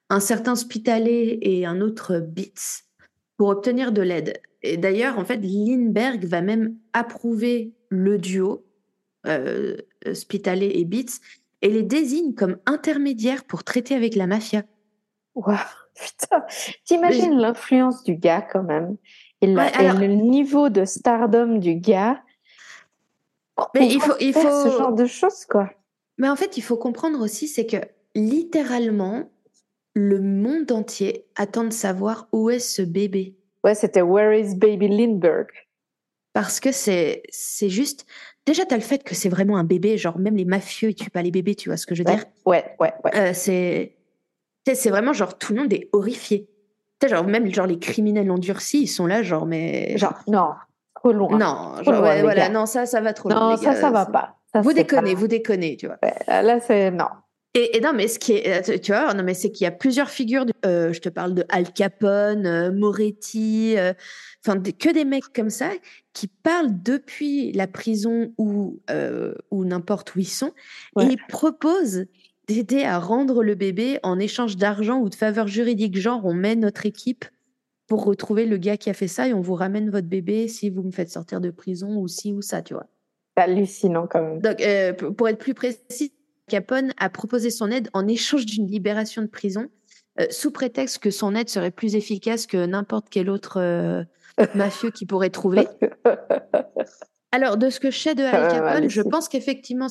[0.08, 2.82] un certain Spitalet et un autre Beats,
[3.36, 4.40] pour obtenir de l'aide.
[4.62, 8.64] Et d'ailleurs, en fait, Lindbergh va même approuver le duo,
[9.26, 9.76] euh,
[10.12, 11.20] Spitalet et Beats,
[11.62, 14.62] et les désigne comme intermédiaires pour traiter avec la mafia.
[15.34, 15.56] Waouh,
[15.94, 16.44] putain.
[16.84, 18.96] T'imagines l'influence du gars quand même
[19.40, 22.22] et, la- Ouais, alors- et le niveau de stardom du gars.
[23.74, 25.70] Mais il faut- il faire ce faut- genre de choses, quoi.
[26.20, 27.78] Mais en fait, il faut comprendre aussi, c'est que
[28.14, 29.30] littéralement,
[29.94, 33.36] le monde entier attend de savoir où est ce bébé.
[33.64, 35.48] Ouais, c'était Where is Baby Lindbergh?
[36.32, 37.22] Parce que c'est
[37.68, 38.06] juste.
[38.46, 40.94] Déjà, tu as le fait que c'est vraiment un bébé, genre même les mafieux, ils
[40.94, 42.24] tuent pas les bébés, tu vois ce que je veux Ouais, dire?
[42.46, 43.10] Ouais, ouais, ouais.
[43.16, 43.32] Euh,
[44.74, 46.48] C'est vraiment genre tout le monde est horrifié.
[47.00, 49.96] Tu sais, genre même genre les criminels endurcis, ils sont là, genre mais.
[49.98, 50.50] Genre, non,
[50.94, 51.36] trop loin.
[51.38, 52.48] non, trop genre, loin, ouais, les voilà, gars.
[52.50, 53.50] non, ça, ça va trop loin.
[53.52, 54.36] Non, ça, gars, ça va pas.
[54.52, 55.98] Ça, Vous déconnez, pas- vous déconnez, tu vois.
[56.26, 57.06] Là, c'est non.
[57.54, 59.66] Et, et non, mais ce qui est, euh, tu- vois, non, mais c'est qu'il y
[59.66, 60.46] a plusieurs figures.
[60.46, 63.74] de- euh, je te parle de Al Capone, euh, Moretti,
[64.44, 65.70] enfin que des mecs comme ça
[66.12, 68.80] qui parlent depuis la prison ou
[69.50, 70.52] ou n'importe où ils sont
[70.96, 71.06] Ouais.
[71.06, 72.06] et ils proposent
[72.46, 75.96] d'aider à rendre le bébé en échange d'argent ou de faveurs juridiques.
[75.98, 77.24] Genre, on met notre équipe
[77.88, 80.70] pour retrouver le gars qui a fait ça et on vous ramène votre bébé si
[80.70, 82.86] vous me faites sortir de prison ou si ou ça, tu vois.
[83.36, 84.40] C'est hallucinant quand même.
[84.40, 86.12] Donc, euh, pour être plus précis,
[86.48, 89.66] Capone a proposé son aide en échange d'une libération de prison,
[90.20, 94.02] euh, sous prétexte que son aide serait plus efficace que n'importe quel autre euh,
[94.54, 95.68] mafieux qui pourrait trouver.
[97.32, 99.86] Alors, de ce que je sais de Al Ah Capone, je pense qu'effectivement,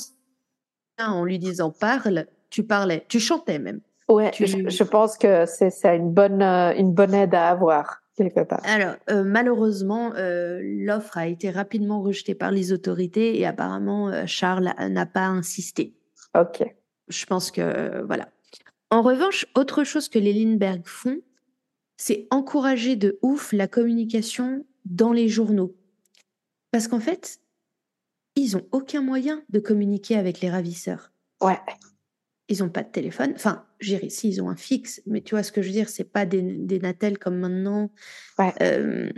[0.99, 3.79] en lui disant parle, tu parlais, tu chantais même.
[4.09, 8.41] Ouais, Tu- je, je pense que c'est une bonne, une bonne aide à avoir quelque
[8.41, 8.59] part.
[8.63, 14.25] Alors, euh, malheureusement, euh, l'offre a été rapidement rejetée par les autorités et apparemment, euh,
[14.25, 15.95] Charles n'a pas insisté.
[16.37, 16.63] Ok.
[17.07, 18.29] Je pense que voilà.
[18.91, 21.21] En revanche, autre chose que les Lindbergh font,
[21.97, 25.75] c'est encourager de ouf la communication dans les journaux.
[26.71, 27.39] Parce qu'en fait,
[28.35, 31.11] ils ont aucun moyen de communiquer avec les ravisseurs.
[31.41, 31.59] Ouais.
[32.47, 33.33] Ils n'ont pas de téléphone.
[33.35, 35.73] Enfin, je dirais, si, ils ont un fixe, mais tu vois ce que je veux
[35.73, 36.81] dire, c'est pas des, des
[37.19, 37.89] comme maintenant.
[38.37, 38.53] Ouais.
[38.61, 39.09] Euh,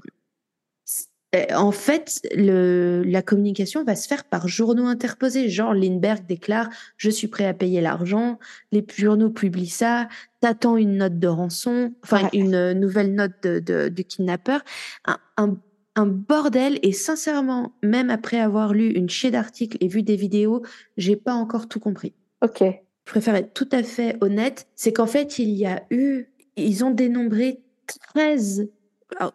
[0.86, 1.08] c-
[1.56, 5.50] En fait, le, la communication va se faire par journaux interposés.
[5.50, 8.38] Genre, Lindbergh déclare Je suis prêt à payer l'argent.
[8.72, 10.08] Les journaux publient ça.
[10.42, 14.62] T'attends une note de rançon, enfin, une nouvelle note de, de, du kidnappeur.
[15.06, 15.58] Un, un,
[15.96, 16.80] un, bordel.
[16.84, 20.64] Et sincèrement, même après avoir lu une chier d'articles et vu des vidéos,
[20.98, 22.14] j'ai pas encore tout compris.
[22.44, 22.64] Ok.
[23.12, 24.68] Je préfère être tout à fait honnête.
[24.76, 27.60] C'est qu'en fait, il y a eu, ils ont dénombré
[28.14, 28.70] 13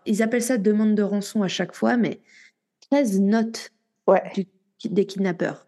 [0.06, 2.20] ils appellent ça demande de rançon à chaque fois, mais
[2.90, 3.72] 13 notes
[4.84, 5.66] des kidnappeurs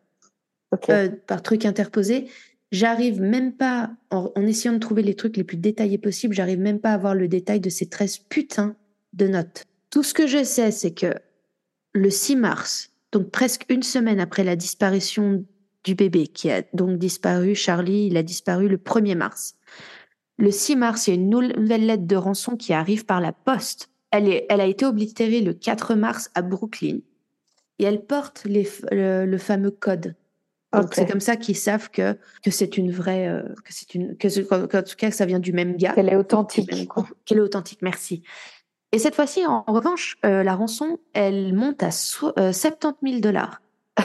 [0.89, 2.29] euh, par truc interposé.
[2.71, 6.81] J'arrive même pas, en, essayant de trouver les trucs les plus détaillés possibles, j'arrive même
[6.81, 8.77] pas à avoir le détail de ces 13 putains
[9.15, 9.65] de notes.
[9.91, 11.15] Tout ce que je sais, c'est que
[11.95, 15.45] le 6 mars, donc presque une semaine après la disparition
[15.85, 19.57] du bébé, qui a donc disparu, Charlie, il a disparu le 1er mars.
[20.37, 23.33] Le 6 mars, il y a une nouvelle lettre de rançon qui arrive par la
[23.33, 26.99] poste elle, est, elle a été oblitérée le 4 mars à Brooklyn
[27.79, 30.15] et elle porte les, le, fameux code.
[30.73, 34.19] Donc c'est comme ça qu'ils savent que que c'est une vraie euh, que c'est une
[34.19, 35.93] que en tout cas que ça vient du même gars.
[35.93, 36.71] Qu'elle est authentique.
[37.25, 38.23] Qu'elle est authentique, merci.
[38.93, 43.61] Et cette fois-ci, en, revanche, euh, la rançon, elle monte à 70 000 euh, dollars.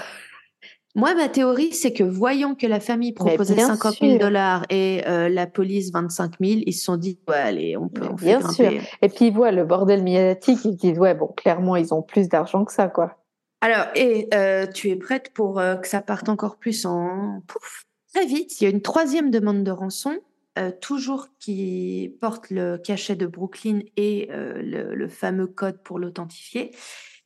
[0.95, 5.28] Moi, ma théorie, c'est que voyant que la famille proposait 50 000 dollars et euh,
[5.28, 8.07] la police 25 000, ils se sont dit, ouais, allez, on peut.
[8.11, 8.72] On bien sûr.
[9.02, 12.30] Et puis ils voient le bordel médiatique, ils disent, ouais, bon, clairement, ils ont plus
[12.30, 13.18] d'argent que ça, quoi.
[13.61, 17.86] Alors, et euh, tu es prête pour euh, que ça parte encore plus en pouf?
[18.14, 20.20] Très vite, il y a une troisième demande de rançon,
[20.82, 26.70] toujours qui porte le cachet de Brooklyn et le, le, fameux code pour l'authentifier,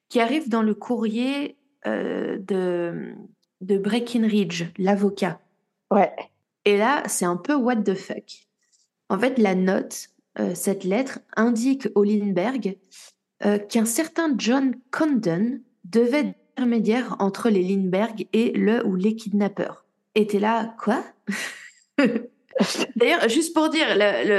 [0.08, 3.14] qui arrive dans le courrier de
[3.62, 5.40] de Breckinridge, l'avocat.
[5.92, 6.12] Ouais.
[6.66, 8.48] Et là, c'est un peu what the fuck.
[9.10, 10.10] En fait, la note,
[10.40, 12.78] euh, cette lettre, indique au Lindbergh
[13.46, 19.16] euh, qu'un certain John Condon devait être intermédiaire entre les Lindbergh et le ou les
[19.16, 19.86] kidnappeurs.
[20.16, 21.04] Et t'es là, quoi?
[22.96, 23.88] D'ailleurs, juste pour dire,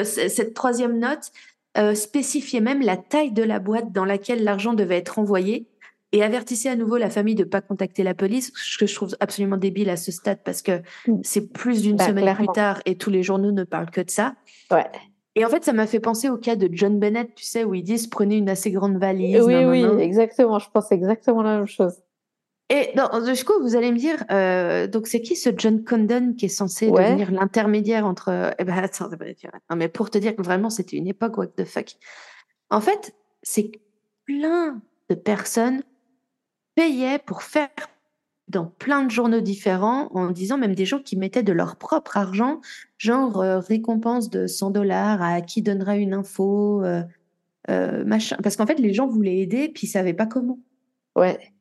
[0.04, 1.30] cette troisième note
[1.76, 5.68] euh, spécifiait même la taille de la boîte dans laquelle l'argent devait être envoyé
[6.12, 8.94] et avertissez à nouveau la famille de ne pas contacter la police, ce que je
[8.94, 11.20] trouve absolument débile à ce stade parce que mm.
[11.22, 14.10] c'est plus d'une bah, semaine plus tard et tous les journaux ne parlent que de
[14.10, 14.34] ça.
[14.70, 14.86] Ouais.
[15.34, 17.74] Et en fait, ça m'a fait penser au cas de John Bennett, tu sais, où
[17.74, 19.40] ils disent prenez une assez grande valise.
[19.42, 20.58] Oui, oui, exactement.
[20.58, 21.94] Je pense exactement la même chose.
[22.70, 26.46] Et du coup, vous allez me dire, euh, donc c'est qui ce John Condon qui
[26.46, 28.52] est censé devenir l'intermédiaire entre.
[28.58, 31.64] Eh ben, attends, non, mais pour te dire que vraiment, c'était une époque, what the
[31.64, 31.94] fuck.
[32.70, 33.70] En fait, c'est
[34.26, 35.82] plein de personnes
[36.78, 37.70] payaient pour faire
[38.46, 42.16] dans plein de journaux différents en disant même des gens qui mettaient de leur propre
[42.16, 42.60] argent,
[42.98, 47.02] genre euh, récompense de 100 dollars à qui donnera une info, euh,
[47.68, 48.36] euh, machin.
[48.44, 50.60] Parce qu'en fait, les gens voulaient aider puis ils savaient pas comment.
[51.16, 51.52] Ouais.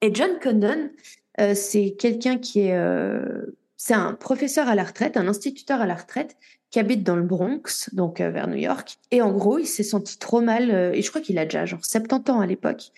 [0.00, 0.90] Et John Condon,
[1.54, 2.78] c'est quelqu'un qui est,
[3.76, 6.36] c'est un professeur à la retraite, un instituteur à la retraite
[6.70, 8.96] qui habite dans le Bronx, donc vers New York.
[9.10, 11.84] Et en gros, il s'est senti trop mal, et je crois qu'il a déjà genre
[11.84, 12.92] 70 ans à l'époque.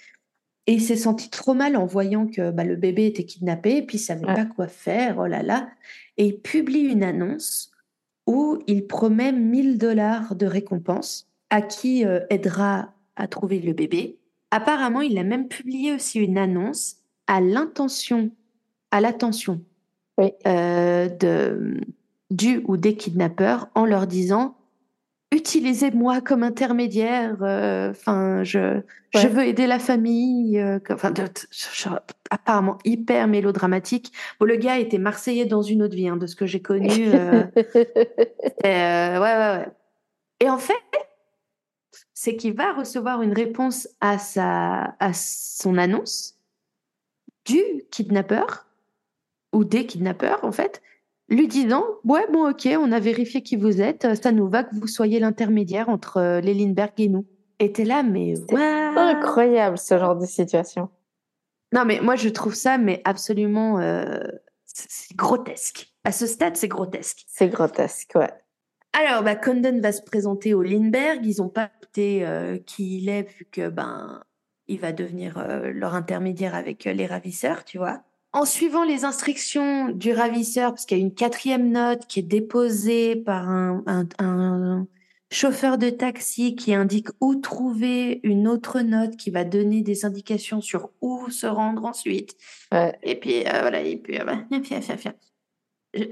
[0.67, 3.83] Et il s'est senti trop mal en voyant que bah, le bébé était kidnappé, et
[3.83, 5.69] puis il savait pas quoi faire, oh là là.
[6.17, 7.73] Et il publie une annonce
[8.27, 14.19] où il promet 1000 dollars de récompense à qui euh, aidera à trouver le bébé.
[14.53, 18.31] Apparemment, il a même publié aussi une annonce à l'intention,
[18.91, 19.63] à l'attention
[20.47, 21.81] euh, de,
[22.31, 24.57] du ou des kidnappeurs en leur disant
[25.33, 27.37] utilisez-moi comme intermédiaire.
[27.43, 28.81] Euh, enfin, je,
[29.15, 30.61] je veux aider la famille.
[30.61, 31.13] Euh, enfin,
[32.31, 34.13] apparemment hyper mélodramatique.
[34.39, 37.11] Bon, le gars était marseillais dans une autre vie, hein, de ce que j'ai connu.
[38.65, 39.67] Euh, ouais, ouais, ouais.
[40.39, 40.75] Et en fait,
[42.15, 46.39] c'est qu'il va recevoir une réponse à sa, à son annonce
[47.45, 47.61] du
[47.91, 48.67] kidnappeur
[49.53, 50.81] ou des kidnappeurs, en fait,
[51.33, 54.75] lui disant Ouais, bon, ok, on a vérifié qui vous êtes, ça nous va que
[54.75, 57.27] vous soyez l'intermédiaire entre euh, les Lindbergh et nous.
[57.59, 60.89] Et t'es là, mais c'est incroyable ce genre de situation.
[61.73, 64.21] Non, mais moi je trouve ça, mais absolument euh,
[64.65, 65.93] c'est grotesque.
[66.05, 67.25] À ce stade, c'est grotesque.
[67.29, 68.31] C'est grotesque, ouais.
[68.93, 71.25] Alors, bah, Condon va se présenter au Lindbergh.
[71.25, 74.23] Ils n'ont pas écouté euh, qui il est, vu que ben
[74.69, 75.45] il va devenir
[75.75, 78.03] leur intermédiaire avec les ravisseurs, tu vois
[78.33, 82.25] en suivant les instructions du ravisseur, parce qu'il y a une quatrième note qui est
[82.25, 84.87] déposée par un,
[85.31, 90.61] chauffeur de taxi qui indique où trouver une autre note qui va donner des indications
[90.61, 92.37] sur où se rendre ensuite.
[93.03, 94.25] Et puis euh, voilà, et puis euh,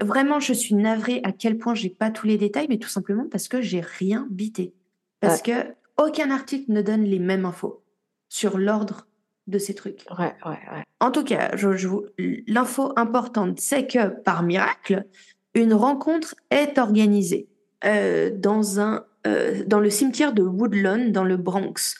[0.01, 3.27] vraiment, je suis navrée à quel point j'ai pas tous les détails, mais tout simplement
[3.29, 4.73] parce que j'ai rien bité,
[5.19, 7.83] parce que aucun article ne donne les mêmes infos.
[8.27, 9.07] sur l'ordre
[9.47, 10.05] de ces trucs.
[10.17, 10.83] Ouais, ouais, ouais.
[10.99, 12.05] En tout cas, je, je vous-
[12.47, 15.05] l'info importante, c'est que par miracle,
[15.53, 17.47] une rencontre est organisée
[17.83, 21.95] euh, dans un euh, dans le cimetière de Woodlawn dans le Bronx.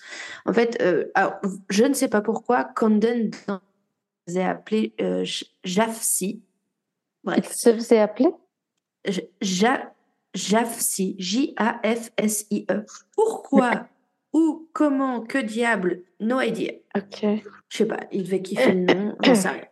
[0.45, 1.33] En fait, euh, alors,
[1.69, 3.29] je ne sais pas pourquoi Condon
[4.99, 6.27] euh, J- Jafsi.
[6.27, 6.41] Il
[7.23, 8.29] Bref, se faisait appeler?
[9.41, 9.93] Ja-
[10.33, 12.85] Jafsi, J-A-F-S-I-E.
[13.15, 13.87] Pourquoi?
[14.33, 16.71] ou comment, que diable, no idea.
[16.95, 17.25] Ok,
[17.69, 19.63] Je sais pas, il devait kiffer le nom, j'en sais rien.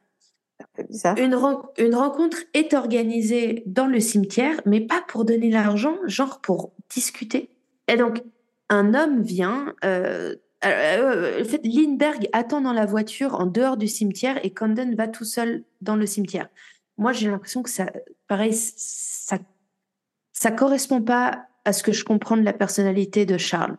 [0.62, 1.18] un peu bizarre.
[1.18, 6.42] Une, ren- une rencontre est organisée dans le cimetière, mais pas pour donner l'argent, genre
[6.42, 7.50] pour discuter.
[7.88, 8.22] Et donc,
[8.70, 9.74] un homme vient.
[9.86, 14.94] Euh, euh, en fait, Lindbergh attend dans la voiture en dehors du cimetière et Condon
[14.98, 16.50] va tout seul dans le cimetière.
[16.98, 17.86] Moi, j'ai l'impression que ça,
[18.28, 19.38] pareil, ça,
[20.34, 23.78] ça correspond pas à ce que je comprends de la personnalité de Charles.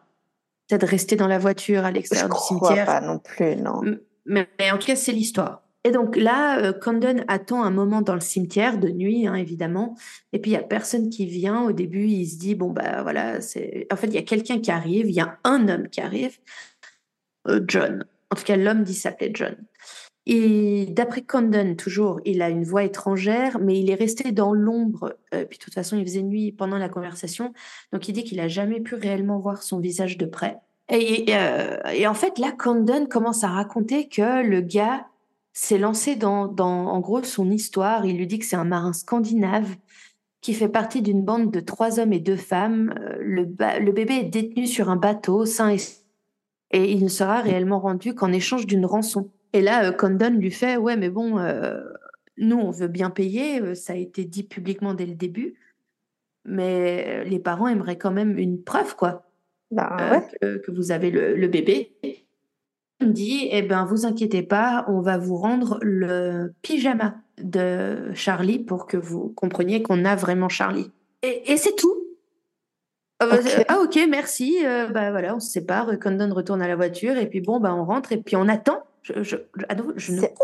[0.79, 2.87] De rester dans la voiture à l'extérieur du crois cimetière.
[2.87, 3.81] pas non plus, non.
[4.27, 5.63] Mais, mais en tout cas, c'est l'histoire.
[5.83, 9.97] Et donc là, euh, Condon attend un moment dans le cimetière, de nuit, hein, évidemment.
[10.33, 11.63] Et puis, il y a personne qui vient.
[11.63, 13.87] Au début, il se dit, bon, bah voilà, c'est...
[13.91, 16.39] En fait, il y a quelqu'un qui arrive, il y a un homme qui arrive,
[17.49, 18.05] euh, John.
[18.31, 19.57] En tout cas, l'homme dit s'appelait John.
[20.27, 25.17] Et d'après Condon, toujours, il a une voix étrangère, mais il est resté dans l'ombre.
[25.35, 27.53] Euh, puis, de toute façon, il faisait nuit pendant la conversation.
[27.93, 30.59] Donc, il dit qu'il a jamais pu réellement voir son visage de près.
[30.93, 30.97] Euh,
[31.95, 35.07] et en fait, là, Condon commence à raconter que le gars
[35.53, 38.05] s'est lancé dans, en gros, son histoire.
[38.05, 39.77] Il lui dit que c'est un marin scandinave
[40.43, 42.95] qui fait partie d'une bande de trois hommes et deux femmes.
[43.01, 43.43] Euh, Le,
[43.81, 45.79] le bébé est détenu sur un bateau, sain et
[46.73, 49.31] et il ne sera réellement rendu qu'en échange d'une rançon.
[49.53, 51.81] Et là, euh, Condon lui fait Ouais, mais bon, euh,
[52.37, 55.55] nous, on veut bien payer, euh, ça a été dit publiquement dès le début,
[56.45, 59.31] mais les parents aimeraient quand même une preuve, quoi
[59.71, 61.93] Bah euh, que, que vous avez le, le bébé.
[63.01, 68.11] Il me dit, eh ben, vous inquiétez pas, on va vous rendre le pyjama de
[68.15, 70.91] Charlie pour que vous compreniez qu'on a vraiment Charlie.
[71.23, 71.97] Et, et c'est tout.
[73.23, 73.65] Ok.
[73.69, 74.65] ah, ok, merci.
[74.65, 75.99] Euh, bah voilà, on se sépare.
[75.99, 78.83] Condon retourne à la voiture et puis bon, bah on rentre et puis on attend.
[79.03, 80.35] Je, je, je- à nouveau, je ne C'est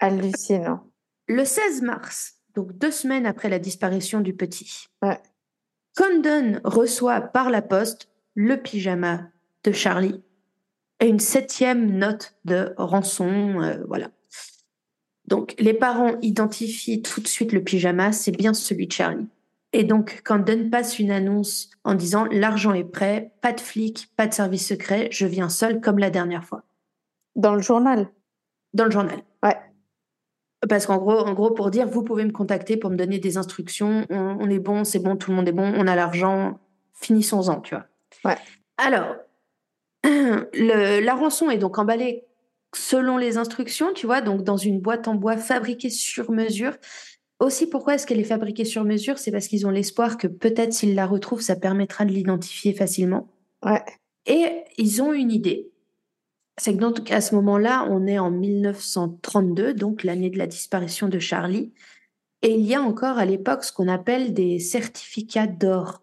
[0.00, 0.84] hallucinant.
[1.26, 5.18] le 16 mars, donc deux semaines après la disparition du petit, Ouais.
[5.96, 9.28] Condon reçoit par la poste le pyjama
[9.64, 10.22] de Charlie
[11.00, 13.60] et une septième note de rançon.
[13.62, 14.10] euh, voilà.
[15.26, 19.28] Donc les parents identifient tout de suite le pyjama, c'est bien celui de Charlie.
[19.72, 24.26] Et donc Condon passe une annonce en disant l'argent est prêt, pas de flics, pas
[24.26, 26.62] de service secret, je viens seul comme la dernière fois
[27.38, 28.08] Dans le journal.
[28.74, 29.18] dans le journal.
[29.42, 29.56] Ouais.
[30.68, 33.36] Parce qu'en gros, en gros, pour dire, vous pouvez me contacter pour me donner des
[33.38, 34.04] instructions.
[34.10, 36.58] On, on est bon, c'est bon, tout le monde est bon, on a l'argent.
[36.94, 37.86] Finissons-en, tu vois.
[38.24, 38.36] Ouais.
[38.76, 39.14] Alors,
[40.04, 42.24] le- la rançon est donc emballée
[42.74, 46.76] selon les instructions, tu vois, donc dans une boîte en bois fabriquée sur mesure.
[47.40, 49.16] Aussi, pourquoi est-ce qu'elle est fabriquée sur mesure?
[49.18, 53.28] C'est parce qu'ils ont l'espoir que peut-être s'ils la retrouvent, ça permettra de l'identifier facilement.
[53.64, 53.82] Ouais.
[54.26, 55.67] Et ils ont une idée.
[56.58, 61.08] C'est que donc à ce moment-là, on est en 1932, donc l'année de la disparition
[61.08, 61.72] de Charlie.
[62.42, 66.02] Et il y a encore à l'époque ce qu'on appelle des certificats d'or.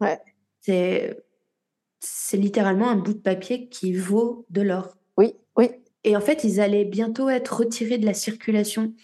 [0.00, 0.20] Ouais.
[0.60, 1.22] C'est,
[2.00, 4.96] c'est littéralement un bout de papier qui vaut de l'or.
[5.16, 5.70] Oui, oui.
[6.04, 8.94] Et en fait, ils allaient bientôt être retirés de la circulation.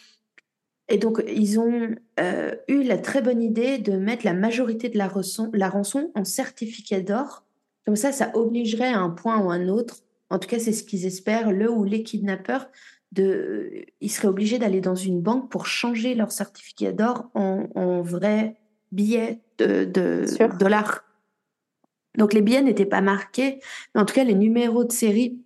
[0.89, 4.99] Et donc, ils ont euh, eu la très bonne idée de mettre la majorité de
[4.99, 7.45] la rançon, la rançon en certificat d'or.
[7.87, 9.99] Comme ça, ça obligerait à un point ou à un autre,
[10.31, 12.69] en tout cas, c'est ce qu'ils espèrent, le ou les kidnappeurs,
[13.13, 18.03] de, ils seraient obligés d'aller dans une banque pour changer leur certificat d'or en, en
[18.03, 18.57] vrai
[18.93, 19.85] billet de,
[20.59, 21.05] dollars.
[22.17, 23.61] Donc, les billets n'étaient pas marqués,
[23.95, 25.39] mais en tout cas, les numéros de série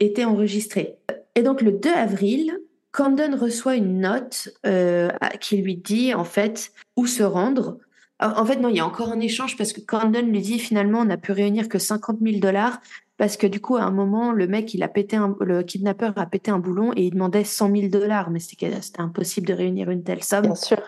[0.00, 0.96] étaient enregistrés.
[1.34, 2.60] Et donc, le 2 avril,
[2.92, 5.08] Condon reçoit une note euh,
[5.40, 7.78] qui lui dit, en fait, où se rendre.
[8.20, 11.00] En fait, non, il y a encore un échange parce que Condon lui dit, finalement,
[11.00, 12.80] on n'a pu réunir que 50 000 dollars
[13.18, 16.12] parce que du coup, à un moment, le mec, il a pété un, le kidnappeur
[16.16, 19.90] a pété un boulon et il demandait 100 000 dollars, mais c'était impossible de réunir
[19.90, 20.42] une telle somme.
[20.42, 20.78] Bien sûr.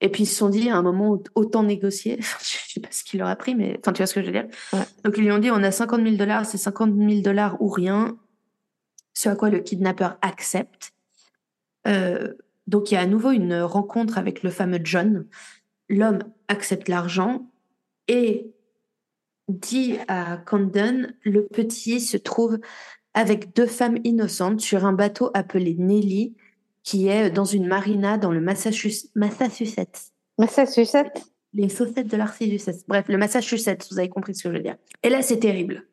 [0.00, 2.18] Et puis ils se sont dit à un moment autant négocier.
[2.20, 4.26] je sais pas ce qu'il leur a pris, mais enfin tu vois ce que je
[4.26, 4.46] veux dire?
[4.72, 4.84] Ouais.
[5.04, 7.68] Donc ils lui ont dit on a 50 000 dollars, c'est 50 000 dollars ou
[7.68, 8.16] rien.
[9.12, 10.92] Ce à quoi le kidnappeur accepte.
[11.88, 12.32] Euh,
[12.68, 15.26] donc il y a à nouveau une rencontre avec le fameux John.
[15.88, 17.50] L'homme accepte l'argent
[18.06, 18.54] et
[19.58, 22.58] dit à Condon le petit se trouve
[23.14, 26.34] avec deux femmes innocentes sur un bateau appelé Nelly
[26.82, 29.10] qui est dans une marina dans le Massachusetts.
[29.14, 30.12] Massachusetts.
[30.38, 32.78] Massachusetts Les saucettes de l'Arciducès.
[32.88, 34.76] Bref, le Massachusetts, vous avez compris ce que je veux dire.
[35.02, 35.86] Et là, c'est terrible.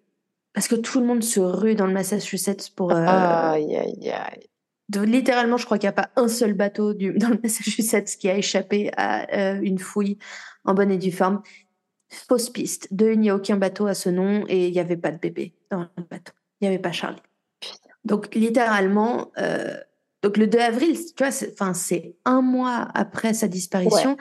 [0.54, 2.92] parce que tout le monde se rue dans le Massachusetts pour.
[2.92, 4.48] euh, Aïe, aïe, aïe.
[4.90, 8.16] de- littéralement, je crois qu'il n'y a pas un seul bateau du, dans le Massachusetts
[8.18, 10.18] qui a échappé à euh, une fouille
[10.64, 11.42] en bonne et due forme.
[12.10, 12.88] Fausse piste.
[12.94, 15.12] De une, il n'y a aucun bateau à ce nom et il n'y avait pas
[15.12, 16.34] de bébé dans le bateau.
[16.62, 17.22] Il n'y avait pas Charlie.
[18.06, 19.76] Donc, littéralement, euh,
[20.22, 24.16] donc le 2 avril, tu vois, c'est un mois après sa disparition.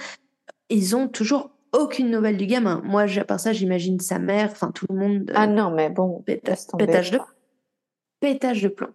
[0.69, 2.81] Ils ont toujours aucune nouvelle du gamin.
[2.85, 5.31] Moi, à part ça, j'imagine sa mère, enfin tout le monde.
[5.31, 6.87] euh, Ah non, mais bon, Péta- laisse tomber.
[6.87, 7.21] pétage de
[8.21, 8.91] pétage de plomb.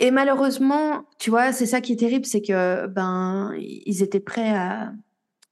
[0.00, 4.50] Et malheureusement, tu vois, c'est ça qui est terrible, c'est que ben ils étaient prêts
[4.50, 4.92] à,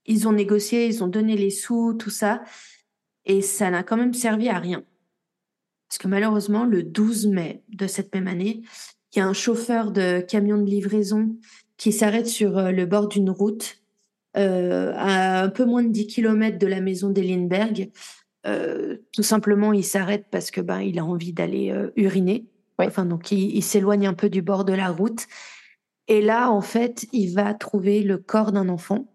[0.07, 2.43] ils ont négocié, ils ont donné les sous, tout ça,
[3.25, 4.85] et ça n'a quand même servi à rien.
[5.89, 8.63] Parce que malheureusement, le 12 mai de cette même année,
[9.15, 11.37] il y a un chauffeur de camion de livraison
[11.77, 13.83] qui s'arrête sur euh, le bord d'une route
[14.37, 17.91] euh, à un peu moins de 10 km de la maison d'Ellenberg.
[18.47, 22.47] Euh, tout simplement, il s'arrête parce que ben, il a envie d'aller euh, uriner.
[22.79, 22.87] Oui.
[22.87, 25.27] Enfin, donc il, il s'éloigne un peu du bord de la route.
[26.09, 29.12] Et là, en fait, il va trouver le corps d'un enfant.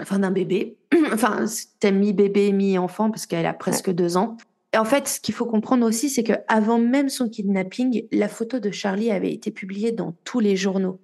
[0.00, 0.76] Enfin d'un bébé.
[1.12, 4.36] enfin, c'était mi-bébé, mi-enfant parce qu'elle a presque deux ans.
[4.74, 8.28] Et en fait, ce qu'il faut comprendre aussi, c'est que avant même son kidnapping, la
[8.28, 10.98] photo de Charlie avait été publiée dans tous les journaux.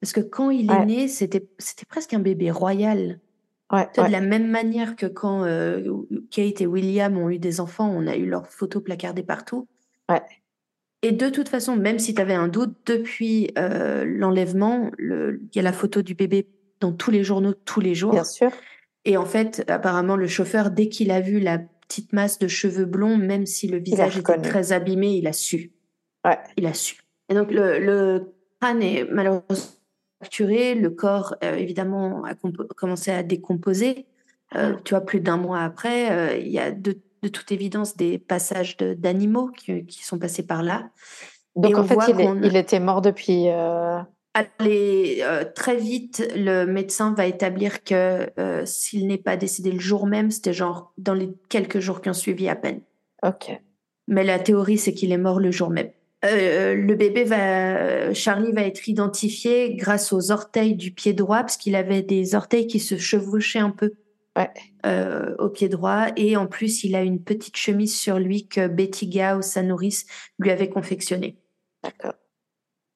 [0.00, 3.20] Parce que quand il est né, c'était c'était presque un bébé royal.
[3.70, 3.86] Ouais.
[3.96, 5.84] De la même manière que quand euh,
[6.30, 9.68] Kate et William ont eu des enfants, on a eu leurs photos placardées partout.
[10.10, 10.22] Ouais.
[11.02, 15.56] Et de toute façon, même si tu avais un doute, depuis euh, l'enlèvement, le- il
[15.56, 16.46] y a la photo du bébé
[16.80, 18.12] dans tous les journaux tous les jours.
[18.12, 18.50] Bien sûr.
[19.04, 22.84] Et en fait, apparemment, le chauffeur, dès qu'il a vu la petite masse de cheveux
[22.84, 25.72] blonds, même si le visage était très abîmé, il a su.
[26.24, 26.38] Ouais.
[26.56, 26.96] Il a su.
[27.28, 29.44] Et donc, le, le crâne est malheureusement
[30.20, 30.74] fracturé.
[30.74, 32.34] Le corps, euh, évidemment, a
[32.76, 34.06] commencé à décomposer.
[34.56, 37.96] Euh, tu vois, plus d'un mois après, euh, il y a de, de toute évidence
[37.96, 40.90] des passages de- d'animaux qui, qui sont passés par là.
[41.56, 43.46] Donc Et en fait, est- il était mort depuis.
[44.34, 49.80] Allez, euh, très vite, le médecin va établir que euh, s'il n'est pas décédé le
[49.80, 52.80] jour même, c'était genre dans les quelques jours qui ont suivi à peine.
[53.24, 53.50] Ok.
[54.06, 55.90] Mais la théorie, c'est qu'il est mort le jour même.
[56.24, 61.56] Euh, le bébé va, Charlie va être identifié grâce aux orteils du pied droit, parce
[61.56, 63.92] qu'il avait des orteils qui se chevauchaient un peu
[64.36, 65.34] Ouais.
[65.40, 66.06] au pied droit.
[66.16, 70.06] Et en plus, il a une petite chemise sur lui que Betty Gao, sa nourrice,
[70.38, 71.36] lui avait confectionnée.
[71.82, 72.14] D'accord.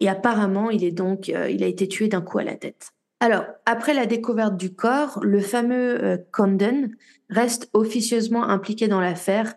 [0.05, 2.91] Et apparemment, il est donc, euh, il a été tué d'un coup à la tête.
[3.21, 6.91] Alors, après la découverte du corps, le fameux euh, Condon
[7.31, 9.55] reste officieusement impliqué dans l'affaire.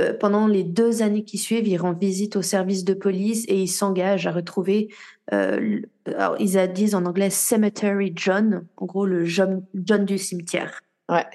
[0.00, 3.60] Euh, pendant les deux années qui suivent, il rend visite au service de police et
[3.60, 4.88] il s'engage à retrouver,
[5.30, 10.80] ils disent en anglais Cemetery John, en gros le John, John du cimetière.
[11.10, 11.26] Ouais.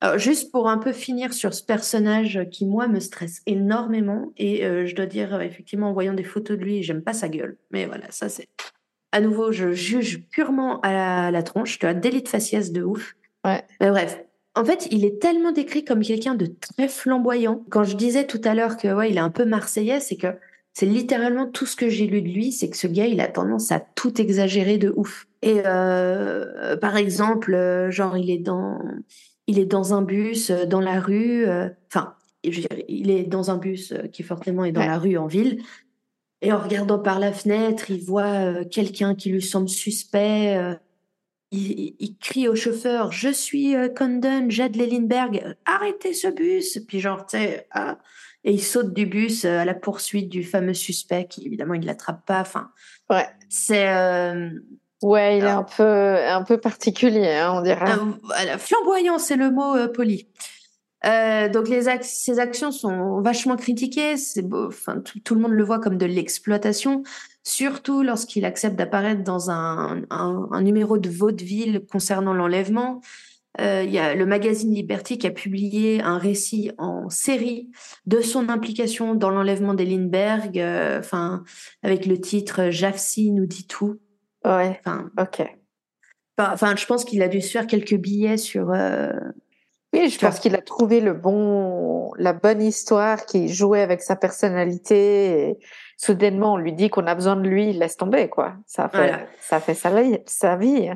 [0.00, 4.32] Alors, juste pour un peu finir sur ce personnage qui, moi, me stresse énormément.
[4.36, 7.14] Et euh, je dois dire, euh, effectivement, en voyant des photos de lui, j'aime pas
[7.14, 7.56] sa gueule.
[7.70, 8.46] Mais voilà, ça, c'est.
[9.12, 11.78] À nouveau, je juge purement à la, la tronche.
[11.78, 13.14] Tu as délit de faciès de ouf.
[13.44, 13.62] Ouais.
[13.80, 14.22] Mais bref.
[14.54, 17.64] En fait, il est tellement décrit comme quelqu'un de très flamboyant.
[17.70, 20.28] Quand je disais tout à l'heure que, ouais, il est un peu marseillais, c'est que
[20.72, 23.28] c'est littéralement tout ce que j'ai lu de lui, c'est que ce gars, il a
[23.28, 25.26] tendance à tout exagérer de ouf.
[25.42, 28.78] Et euh, par exemple, genre, il est dans,
[29.46, 33.56] il est dans un bus, euh, dans la rue, euh, enfin, il est dans un
[33.56, 34.86] bus euh, qui forcément est dans Ouais.
[34.86, 35.62] la rue en ville.
[36.42, 40.58] Et en regardant par la fenêtre, il voit quelqu'un qui lui semble suspect.
[41.50, 47.24] il, crie au chauffeur Je suis euh, Condon, Jade Lellenberg, arrêtez ce bus Puis, genre,
[47.26, 47.98] tu sais, ah.
[48.44, 51.80] et il saute du bus euh, à la poursuite du fameux suspect qui, évidemment, il
[51.80, 52.40] ne l'attrape pas.
[52.40, 52.70] Enfin,
[53.10, 53.26] Ouais.
[53.48, 53.88] c'est.
[53.88, 54.50] euh,
[55.02, 57.84] Ouais, il est un peu, un peu particulier, hein, on dirait.
[57.92, 60.28] euh, flamboyant, c'est le mot euh, poli.
[61.04, 64.16] Euh, donc les ac- ces actions sont vachement critiquées.
[64.16, 67.02] C'est enfin tout, tout le monde le voit comme de l'exploitation,
[67.44, 73.02] surtout lorsqu'il accepte d'apparaître dans un, un, un numéro de vaudeville concernant l'enlèvement.
[73.60, 77.70] Euh, Il y a le magazine Liberty qui a publié un récit en série
[78.06, 81.44] de son implication dans l'enlèvement des Lindbergh, euh, enfin
[81.82, 83.98] avec le titre Jafsi nous dit tout.
[84.46, 85.42] Ouais, Enfin, ok.
[86.38, 88.70] enfin, je pense qu'il a dû se faire quelques billets sur.
[88.70, 89.12] euh,
[89.92, 94.14] Oui, je pense qu'il a trouvé le bon, la bonne histoire qui jouait avec sa
[94.16, 95.48] personnalité.
[95.50, 95.58] Et
[95.96, 98.54] soudainement, on lui dit qu'on a besoin de lui, il laisse tomber, quoi.
[98.66, 99.20] Ça fait, Voilà.
[99.40, 99.90] ça fait sa,
[100.56, 100.90] vie.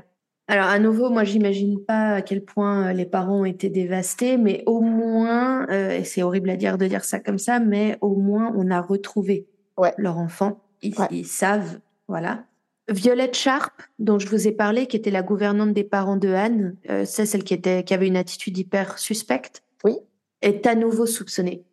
[0.48, 4.36] Alors, à nouveau, moi, j'imagine pas à quel point euh, les parents ont été dévastés,
[4.36, 7.97] mais au moins, euh, et c'est horrible à dire de dire ça comme ça, mais
[8.01, 9.47] au moins, on a retrouvé
[9.78, 9.94] Ouais.
[9.97, 10.60] leur enfant.
[10.82, 11.06] Ils, Ouais.
[11.10, 11.78] ils savent,
[12.09, 12.44] voilà.
[12.90, 16.76] Violette Sharp, dont je vous ai parlé, qui était la gouvernante des parents de Anne,
[16.90, 19.96] euh, c'est celle qui, était, qui avait une attitude hyper suspecte, Oui.
[20.42, 21.64] est à nouveau soupçonnée.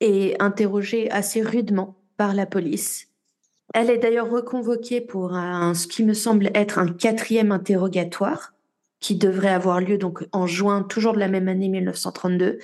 [0.00, 3.08] est interrogée assez rudement par la police.
[3.72, 8.52] Elle est d'ailleurs reconvoquée pour un, ce qui me semble être un quatrième interrogatoire
[9.00, 12.58] qui devrait avoir lieu donc en juin, toujours de la même année 1932.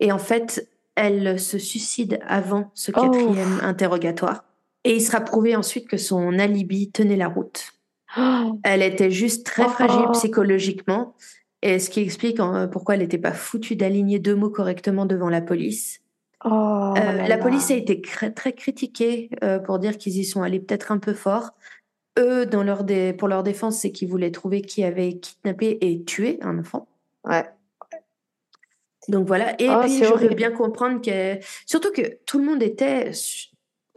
[0.00, 3.00] Et en fait, elle se suicide avant ce oh.
[3.00, 4.44] quatrième interrogatoire.
[4.84, 7.72] Et il sera prouvé ensuite que son alibi tenait la route.
[8.16, 8.58] Oh.
[8.62, 10.12] Elle était juste très fragile oh.
[10.12, 11.14] psychologiquement.
[11.62, 12.38] Et ce qui explique
[12.70, 16.00] pourquoi elle n'était pas foutue d'aligner deux mots correctement devant la police.
[16.46, 20.92] Euh, la police a été très critiquée euh, pour dire qu'ils y sont allés peut-être
[20.92, 21.50] un peu fort.
[22.18, 22.84] Eux, dans leur
[23.16, 26.88] pour leur défense, c'est qu'ils voulaient trouver qui avait kidnappé et tué un enfant.
[27.24, 27.44] Ouais.
[29.08, 29.60] Donc voilà.
[29.60, 31.38] Et oh, puis, je veux bien comprendre que.
[31.66, 33.10] Surtout que tout le monde était.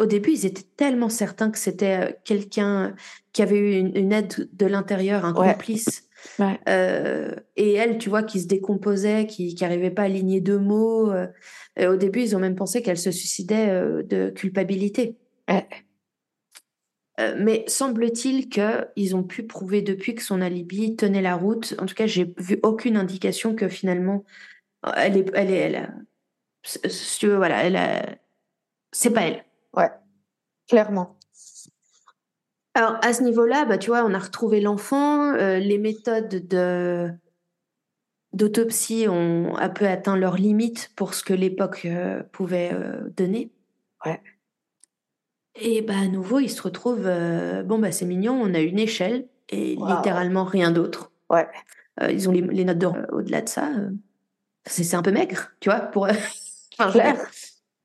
[0.02, 2.96] Au début, ils étaient tellement certains que c'était euh, quelqu'un
[3.34, 6.10] qui avait eu une, aide de l'intérieur, un complice.
[6.68, 11.12] Euh, et elle, tu vois, qui se décomposait, qui n'arrivait pas à aligner deux mots.
[11.12, 11.28] Euh,
[11.78, 13.68] au début, ils ont même pensé qu'elle se suicidait
[14.04, 15.18] de culpabilité.
[17.38, 21.76] mais semble-t-il qu'ils ont pu prouver depuis que son alibi tenait la route.
[21.78, 24.26] En tout cas, j'ai vu aucune indication que finalement
[24.98, 25.94] elle est, elle est, elle,
[26.64, 28.20] si tu veux, voilà, elle,
[28.92, 29.46] c'est pas elle.
[29.74, 29.90] Ouais,
[30.68, 31.18] clairement.
[32.74, 35.34] Alors à ce niveau-là, bah tu vois, on a retrouvé l'enfant.
[35.34, 37.12] Euh, les méthodes de
[38.34, 43.52] d'autopsie ont un peu atteint leurs limites pour ce que l'époque euh, pouvait euh, donner.
[44.06, 44.22] Ouais.
[45.56, 47.04] Et bah à nouveau, il se retrouve.
[47.66, 51.12] bon bah c'est mignon, on a une échelle et littéralement rien d'autre.
[51.30, 51.48] Ouais.
[52.10, 53.70] ils ont les, les notes de au-delà de ça
[54.66, 56.08] c'est un peu maigre, tu vois, pour.
[56.80, 57.18] enfin, clair.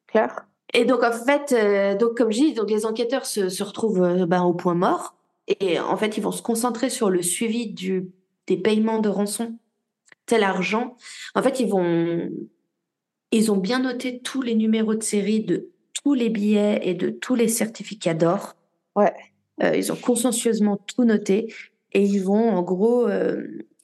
[0.06, 0.46] clair.
[0.76, 4.02] Et donc en fait, euh, donc comme je dis, donc les enquêteurs se, se retrouvent
[4.02, 5.16] euh, ben, au point mort
[5.60, 8.10] et en fait ils vont se concentrer sur le suivi du
[8.46, 9.56] des paiements de rançon,
[10.26, 10.96] tel argent.
[11.34, 12.30] En fait ils vont,
[13.32, 15.70] ils ont bien noté tous les numéros de série de
[16.04, 18.54] tous les billets et de tous les certificats d'or.
[18.96, 19.14] Ouais.
[19.62, 21.54] Euh, ils ont consciencieusement tout noté
[21.92, 23.08] et ils vont en gros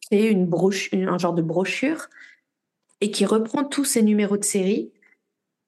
[0.03, 2.09] créer une brochure, un genre de brochure
[3.01, 4.93] et qui reprend tous ces numéros de série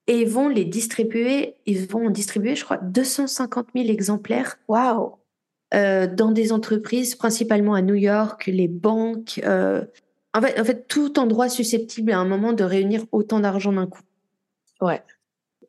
[0.06, 1.54] et ils vont les distribuer.
[1.66, 4.58] Ils vont distribuer, je crois, 250 000 exemplaires.
[4.68, 5.12] Waouh
[5.72, 9.40] euh, Dans des entreprises, principalement à New York, les banques.
[9.44, 9.84] Euh,
[10.34, 13.86] en, fait, en fait, tout endroit susceptible à un moment de réunir autant d'argent d'un
[13.86, 14.02] coup.
[14.80, 15.02] Ouais.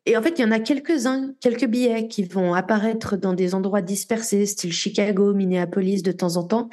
[0.04, 3.54] Et en fait, il y en a quelques-uns, quelques billets qui vont apparaître dans des
[3.56, 6.68] endroits dispersés, style Chicago, Minneapolis de temps en temps.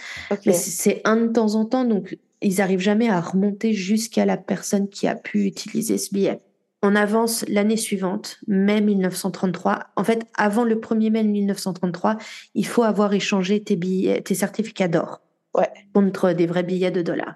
[0.46, 4.38] Mais c'est un de temps en temps, donc ils n'arrivent jamais à remonter jusqu'à la
[4.38, 6.42] personne qui a pu utiliser ce billet.
[6.86, 9.88] On avance l'année suivante, mai 1933.
[9.96, 12.18] En fait, avant le 1er mai 1933,
[12.56, 15.22] il faut avoir échangé tes billets, tes certificats d'or
[15.56, 15.70] ouais.
[15.94, 17.36] contre des vrais billets de dollars.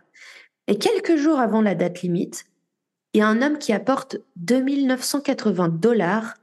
[0.68, 2.44] Et quelques jours avant la date limite,
[3.14, 6.34] il y a un homme qui apporte 2980 dollars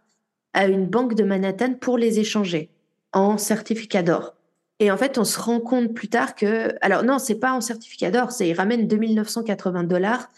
[0.54, 2.70] à une banque de Manhattan pour les échanger
[3.12, 4.34] en certificats d'or.
[4.80, 7.60] Et en fait, on se rend compte plus tard que, alors non, c'est pas en
[7.60, 10.30] certificat d'or, c'est il ramène 2980 dollars.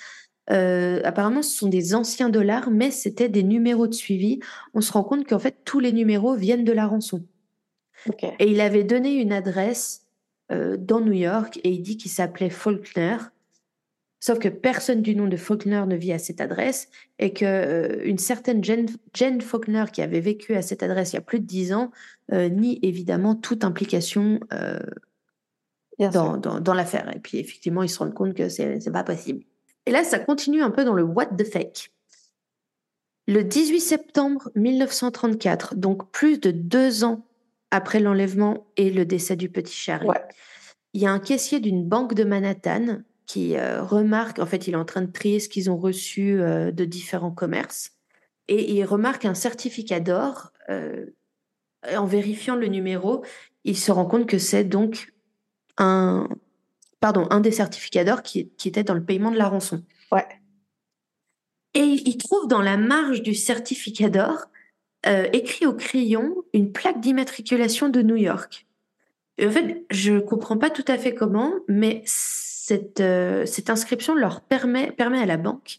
[0.51, 4.41] Euh, apparemment, ce sont des anciens dollars, mais c'était des numéros de suivi.
[4.75, 7.25] On se rend compte qu'en fait, tous les numéros viennent de la rançon.
[8.39, 10.07] Et il avait donné une adresse
[10.53, 13.17] euh, dans New York et il dit qu'il s'appelait Faulkner.
[14.21, 18.05] Sauf que personne du nom de Faulkner ne vit à cette adresse et que euh,
[18.05, 21.47] une certaine Jane, Faulkner qui avait vécu à cette adresse il y a plus de
[21.47, 21.91] dix ans
[22.33, 24.41] nie évidemment toute implication
[25.99, 27.15] dans, dans, l'affaire.
[27.15, 29.45] Et puis effectivement, ils se rendent compte que c'est n'est pas possible.
[29.87, 31.93] Et là, ça continue un peu dans le what the fake.
[33.29, 37.27] Le 18 septembre 1934, donc plus de deux ans
[37.71, 40.09] après l'enlèvement et le décès du petit Charlie,
[40.93, 44.75] il y a un caissier d'une banque de Manhattan qui euh, remarque, en fait, il
[44.75, 47.93] est en train de trier ce qu'ils ont reçu euh, de différents commerces,
[48.47, 50.53] et il remarque un certificat d'or.
[50.71, 51.07] Euh,
[51.97, 53.25] en vérifiant le numéro,
[53.65, 55.13] il se rend compte que c'est donc
[55.77, 56.29] un,
[57.07, 59.85] pardon, un des certificats d'or qui, qui, était dans le paiement de la rançon.
[60.11, 60.27] Ouais.
[61.75, 64.47] Et il trouve dans la marge du certificat d'or,
[65.33, 68.67] écrit au crayon, une plaque d'immatriculation de New York.
[69.39, 73.71] Et en fait, je ne comprends pas tout à fait comment, mais cette, euh, cette
[73.71, 75.79] inscription leur permet, permet à la banque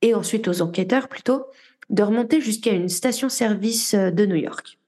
[0.00, 1.46] et ensuite aux enquêteurs plutôt
[1.88, 4.78] de remonter jusqu'à une station-service euh, de New York.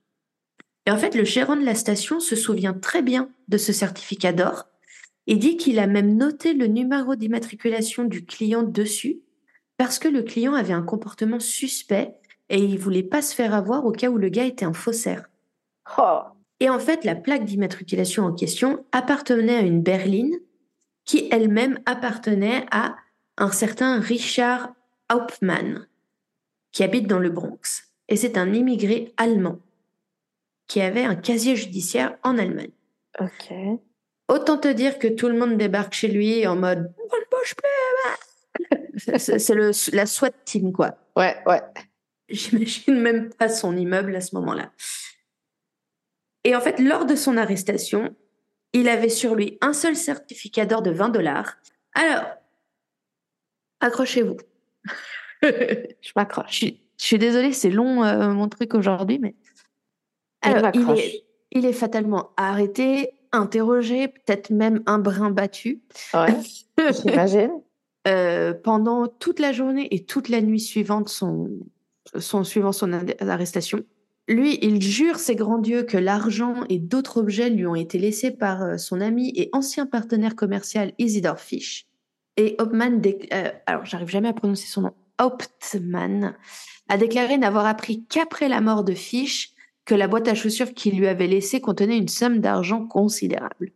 [0.86, 4.32] Et en fait, le gérant de la station se souvient très bien de ce certificat
[4.32, 4.68] d'or
[5.26, 9.20] et dit qu'il a même noté le numéro d'immatriculation du client dessus
[9.76, 12.14] parce que le client avait un comportement suspect
[12.48, 15.28] et il voulait pas se faire avoir au cas où le gars était un faussaire.
[15.98, 16.20] Oh.
[16.60, 20.38] Et en fait, la plaque d'immatriculation en question appartenait à une berline
[21.04, 22.96] qui elle-même appartenait à
[23.36, 24.72] un certain Richard
[25.12, 25.88] Hauptmann.
[26.70, 27.90] qui habite dans le Bronx.
[28.08, 29.58] Et c'est un immigré allemand
[30.68, 32.70] qui avait un casier judiciaire en Allemagne.
[33.20, 33.52] Ok.
[34.32, 37.54] Autant te dire que tout le monde débarque chez lui en mode on ne bouge
[37.54, 39.18] plus.
[39.18, 40.96] c'est le la SWAT team quoi.
[41.16, 41.60] Ouais, ouais.
[42.30, 44.72] J'imagine même pas son immeuble à ce moment-là.
[46.44, 48.16] Et en fait, lors de son arrestation,
[48.72, 51.58] il avait sur lui un seul certificat d'or de 20 dollars.
[51.92, 52.24] Alors,
[53.80, 54.38] accrochez-vous.
[55.42, 56.60] Je m'accroche.
[56.60, 59.34] je suis désolée, c'est long euh, mon truc aujourd'hui, mais.
[60.40, 65.82] Alors, il est, il est fatalement arrêté, interrogé, peut-être même un brin battu.
[66.14, 66.34] Ouais,
[67.02, 67.50] j'imagine.
[68.08, 71.48] Euh, pendant toute la journée et toute la nuit suivante son,
[72.18, 73.84] son suivant son arrestation.
[74.28, 78.30] Lui, il jure ses grands dieux que l'argent et d'autres objets lui ont été laissés
[78.32, 81.86] par euh, son ami et ancien partenaire commercial Isidore Fish.
[82.36, 86.34] Et Hauptmann, dé- euh, alors j'arrive jamais à prononcer son nom, Hauptmann,
[86.88, 89.52] a déclaré n'avoir appris qu'après la mort de Fish
[89.84, 93.72] que la boîte à chaussures qu'il lui avait laissée contenait une somme d'argent considérable.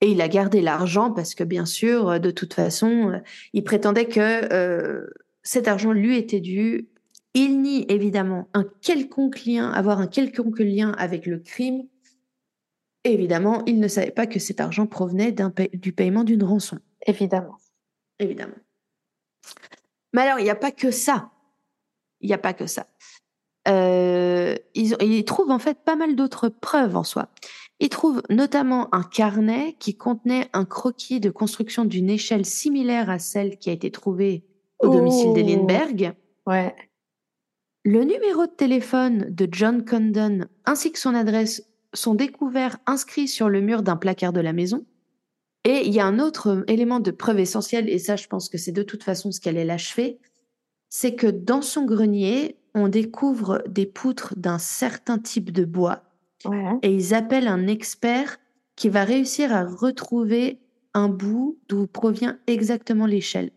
[0.00, 3.18] Et il a gardé l'argent parce que, bien sûr, euh, de toute façon, euh,
[3.52, 5.06] il prétendait que euh,
[5.42, 6.88] cet argent lui était dû.
[7.34, 11.86] Il nie évidemment un quelconque lien, avoir un quelconque lien avec le crime.
[13.04, 16.78] Et évidemment, il ne savait pas que cet argent provenait paie- du paiement d'une rançon.
[17.06, 17.56] Évidemment.
[18.18, 18.56] Évidemment.
[20.12, 21.30] Mais alors, il n'y a pas que ça.
[22.20, 22.86] Il n'y a pas que ça.
[23.68, 24.05] Euh,
[24.74, 27.28] ils, ils trouvent en fait pas mal d'autres preuves en soi.
[27.80, 33.18] Ils trouvent notamment un carnet qui contenait un croquis de construction d'une échelle similaire à
[33.18, 34.44] celle qui a été trouvée
[34.78, 35.34] au domicile Oh.
[35.34, 36.14] d'Ellenberg.
[36.46, 36.74] Ouais.
[37.84, 41.62] Le numéro de téléphone de John Condon ainsi que son adresse
[41.92, 44.84] sont découverts inscrits sur le mur d'un placard de la maison.
[45.64, 48.58] Et il y a un autre élément de preuve essentiel, et ça je pense que
[48.58, 50.18] c'est de toute façon ce qu'elle est l'achever,
[50.88, 56.02] c'est que dans son grenier, on découvre des poutres d'un certain type de bois,
[56.44, 56.74] Ouais.
[56.82, 58.36] et ils appellent un expert
[58.76, 60.60] qui va réussir à retrouver
[60.94, 63.50] un bout d'où provient exactement l'échelle.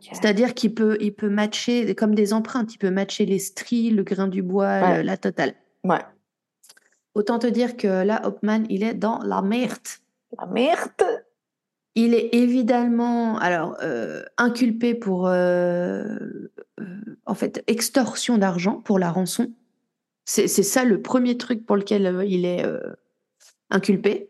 [0.00, 4.04] C'est-à-dire qu'il peut, il peut matcher, comme des empreintes, il peut matcher les stries, le
[4.04, 4.96] grain du bois, Ouais.
[4.98, 5.54] le- la totale.
[5.84, 6.00] Ouais.
[7.14, 9.76] Autant te dire que là, Hopman, il est dans la merde.
[10.38, 10.90] La merde?
[11.94, 16.18] Il est évidemment, alors, euh, inculpé pour, euh,
[17.24, 19.52] en fait, extorsion d'argent pour la rançon.
[20.28, 22.80] C'est ça le premier truc pour lequel euh, il est euh,
[23.70, 24.28] inculpé.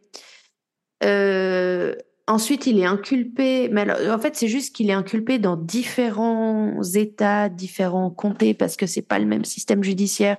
[1.02, 1.94] Euh,
[2.26, 6.82] ensuite, il est inculpé, mais alors, en fait, c'est juste qu'il est inculpé dans différents
[6.82, 10.36] États, différents comtés, parce que c'est pas le même système judiciaire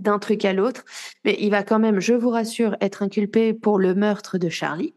[0.00, 0.84] d'un truc à l'autre.
[1.24, 4.92] Mais il va quand même, je vous rassure, être inculpé pour le meurtre de Charlie.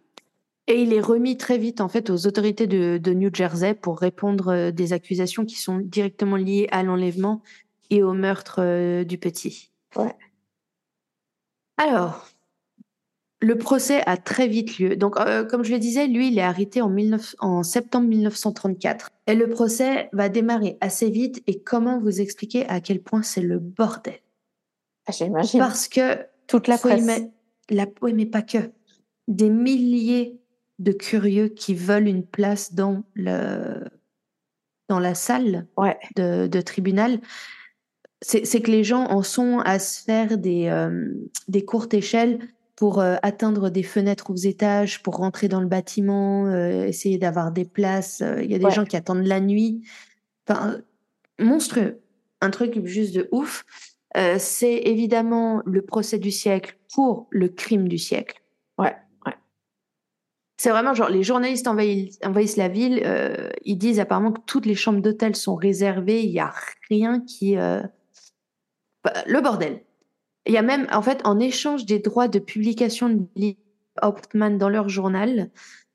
[0.68, 4.00] Et il est remis très vite, en fait, aux autorités de, de New Jersey pour
[4.00, 7.42] répondre euh, des accusations qui sont directement liées à l'enlèvement
[7.92, 9.72] et au meurtre euh, du petit.
[9.96, 10.16] Ouais.
[11.78, 12.28] Alors,
[13.42, 14.96] le procès a très vite lieu.
[14.96, 19.12] Donc, euh, comme je le disais, lui, il est arrêté en, 19 en septembre 1934.
[19.28, 21.44] Et le procès va démarrer assez vite.
[21.46, 24.16] Et comment vous expliquer à quel point c'est le bordel?
[25.06, 25.60] Ah, J'imagine.
[25.60, 27.04] Parce que Toute la presse.
[27.04, 27.30] ima-
[27.70, 28.58] la, oui, mais pas que.
[29.28, 30.40] Des milliers
[30.80, 33.84] de curieux qui veulent une place dans le
[34.88, 35.98] dans la salle Ouais.
[36.16, 37.20] de, de tribunal.
[38.22, 41.12] C'est que les gens en sont à se faire des, euh,
[41.48, 42.40] des courtes échelles
[42.76, 47.52] pour euh, atteindre des fenêtres aux étages, pour rentrer dans le bâtiment, euh, essayer d'avoir
[47.52, 48.24] des places.
[48.42, 48.72] Il y a des Ouais.
[48.72, 49.82] gens qui attendent la nuit.
[50.48, 50.78] Enfin,
[51.40, 52.00] monstrueux.
[52.42, 53.64] Un truc juste de ouf.
[54.38, 58.42] C'est évidemment le procès du siècle pour le crime du siècle.
[60.66, 63.00] C'est vraiment genre les journalistes envahissent, la ville.
[63.06, 66.24] euh, ils disent apparemment que toutes les chambres d'hôtel sont réservées.
[66.24, 66.52] Il y a
[66.90, 67.84] rien qui euh,
[69.04, 69.82] bah, le bordel.
[70.48, 74.90] Il y a même en fait en échange des droits de publication de dans leur
[74.90, 75.52] journal.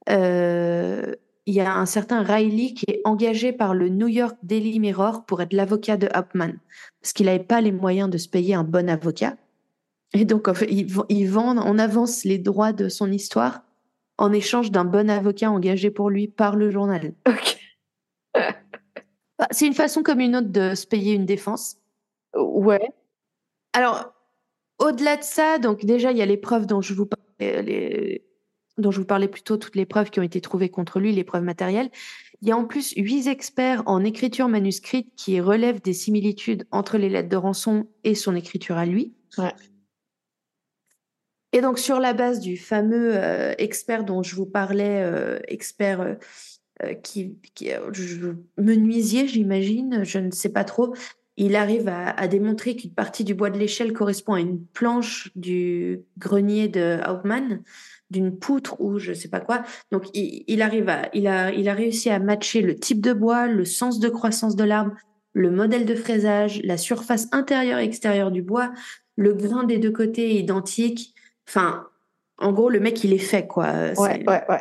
[0.08, 1.16] euh,
[1.46, 5.24] il y a un certain Riley qui est engagé par le New York Daily Mirror
[5.26, 6.60] pour être l'avocat de Hauptmann
[7.02, 9.34] parce qu'il n'avait pas les moyens de se payer un bon avocat.
[10.12, 13.62] Et donc, en fait, ils vendent en avance les droits de son histoire
[14.20, 17.14] en échange d'un bon avocat engagé pour lui par le journal.
[17.26, 17.56] Ok.
[19.38, 21.76] Bah, C'est une façon comme une autre de se payer une défense.
[22.36, 22.90] Ouais.
[23.72, 24.12] Alors,
[24.78, 28.24] au-delà de ça, donc déjà, il y a les preuves dont je vous parlais, les-
[28.78, 31.12] dont je vous parlais plus tôt, toutes les preuves qui ont été trouvées contre lui,
[31.12, 31.90] les preuves matérielles.
[32.42, 36.96] Il y a en plus huit experts en écriture manuscrite qui relèvent des similitudes entre
[36.98, 39.12] les lettres de rançon et son écriture à lui.
[39.38, 39.52] Ouais.
[41.52, 46.00] Et donc, sur la base du fameux euh, expert dont je vous parlais, euh, expert
[46.00, 46.14] euh,
[46.84, 50.94] euh, qui, qui euh, menuisier, j'imagine, je ne sais pas trop,
[51.36, 56.00] il arrive à, démontrer qu'une partie du bois de l'échelle correspond à une planche du
[56.18, 57.62] grenier de Hauptmann,
[58.10, 59.62] d'une poutre ou je sais pas quoi.
[59.90, 63.46] Donc il, arrive à, il a, il a réussi à matcher le type de bois,
[63.46, 64.92] le sens de croissance de l'arbre,
[65.32, 68.72] le modèle de fraisage, la surface intérieure et extérieure du bois,
[69.16, 71.14] le grain des deux côtés identique.
[71.50, 71.88] Enfin,
[72.38, 73.72] en gros, le mec il est fait quoi.
[73.96, 74.60] Ouais, ouais, ouais.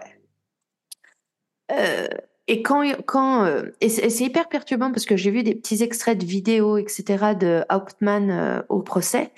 [1.72, 2.07] Euh,
[2.48, 6.18] et quand, quand euh, et c'est hyper perturbant parce que j'ai vu des petits extraits
[6.18, 9.32] de vidéos, etc., de Hauptmann euh, au procès,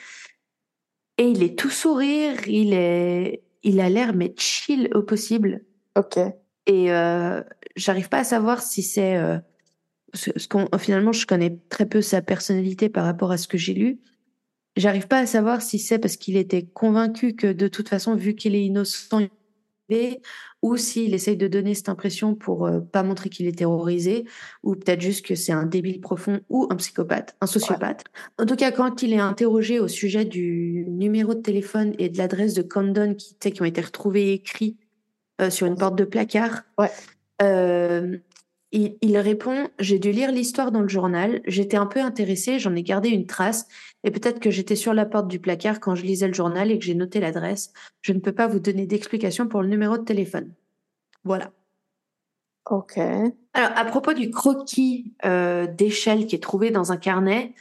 [1.17, 5.65] et il est tout sourire, il est, il a l'air mais chill au possible.
[5.97, 6.17] Ok.
[6.67, 6.87] Et
[7.75, 9.19] j'arrive pas à savoir si c'est
[10.13, 13.73] ce, qu'on finalement je connais très peu sa personnalité par rapport à ce que j'ai
[13.73, 13.99] lu.
[14.77, 18.35] J'arrive pas à savoir si c'est parce qu'il était convaincu que de toute façon, vu
[18.35, 19.27] qu'il est innocent,
[20.61, 24.25] ou s'il essaye de donner cette impression pour euh, pas montrer qu'il est terrorisé,
[24.63, 28.03] ou peut-être juste que c'est un débile profond ou un psychopathe, un sociopathe.
[28.37, 32.17] En tout cas, quand il est interrogé au sujet du numéro de téléphone et de
[32.17, 34.77] l'adresse de Condon qui, qui ont été retrouvés écrits
[35.41, 36.91] euh, sur une porte de placard, ouais.
[37.41, 38.17] Euh,
[38.71, 42.83] il, répond J'ai dû lire l'histoire dans le journal, j'étais un peu intéressé, j'en ai
[42.83, 43.67] gardé une trace,
[44.03, 46.79] et peut-être que j'étais sur la porte du placard quand je lisais le journal et
[46.79, 47.73] que j'ai noté l'adresse.
[48.01, 50.53] Je ne peux pas vous donner d'explication pour le numéro de téléphone.
[51.23, 51.51] Voilà.
[52.69, 52.97] Ok.
[52.97, 57.53] Alors, à propos du croquis euh, d'échelle qui est trouvé dans un carnet,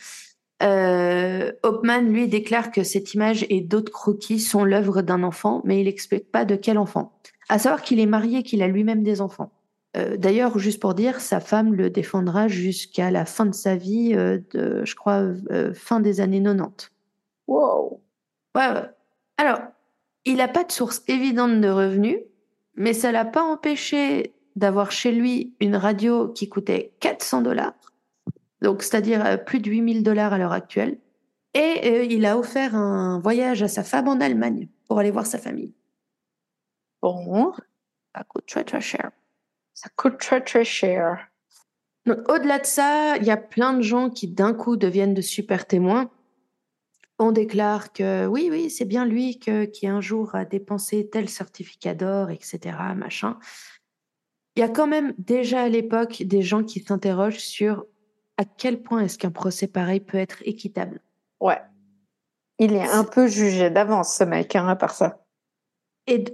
[0.63, 5.81] euh, Hopman, lui, déclare que cette image et d'autres croquis sont l'œuvre d'un enfant, mais
[5.81, 7.13] il n'explique pas de quel enfant.
[7.49, 9.51] À savoir qu'il est marié, qu'il a lui-même des enfants.
[9.97, 14.15] Euh, d'ailleurs, juste pour dire, sa femme le défendra jusqu'à la fin de sa vie,
[14.15, 16.91] euh, de, je crois, euh, fin des années 90.
[17.49, 18.01] Wow.
[18.55, 18.69] Ouais,
[19.37, 19.61] Alors,
[20.25, 22.19] il n'a pas de source évidente de revenus,
[22.77, 27.75] mais ça l'a pas empêché d'avoir chez lui une radio qui coûtait 400 dollars,
[28.63, 30.99] donc c'est-à-dire plus de 8000 dollars à l'heure actuelle.
[31.55, 35.39] Et il a offert un voyage à sa femme en Allemagne pour aller voir sa
[35.39, 35.75] famille.
[37.03, 37.53] Bon.
[38.15, 39.11] Ça coûte très très cher.
[39.83, 41.27] Ça coûte très très cher.
[42.07, 45.67] Au-delà de ça, il y a plein de gens qui d'un coup deviennent de super
[45.67, 46.11] témoins.
[47.19, 51.31] On déclare que oui, oui, c'est bien lui que, qui un jour a dépensé tel
[51.31, 52.77] certificat d'or, etc.
[52.95, 53.39] Machin.
[54.55, 57.87] Il y a quand même déjà à l'époque des gens qui s'interrogent sur
[58.37, 61.01] à quel point est-ce qu'un procès pareil peut être équitable.
[61.41, 61.63] Ouais.
[62.59, 65.25] Il est un peu jugé d'avance, ce mec, hein, à part ça.
[66.11, 66.25] Et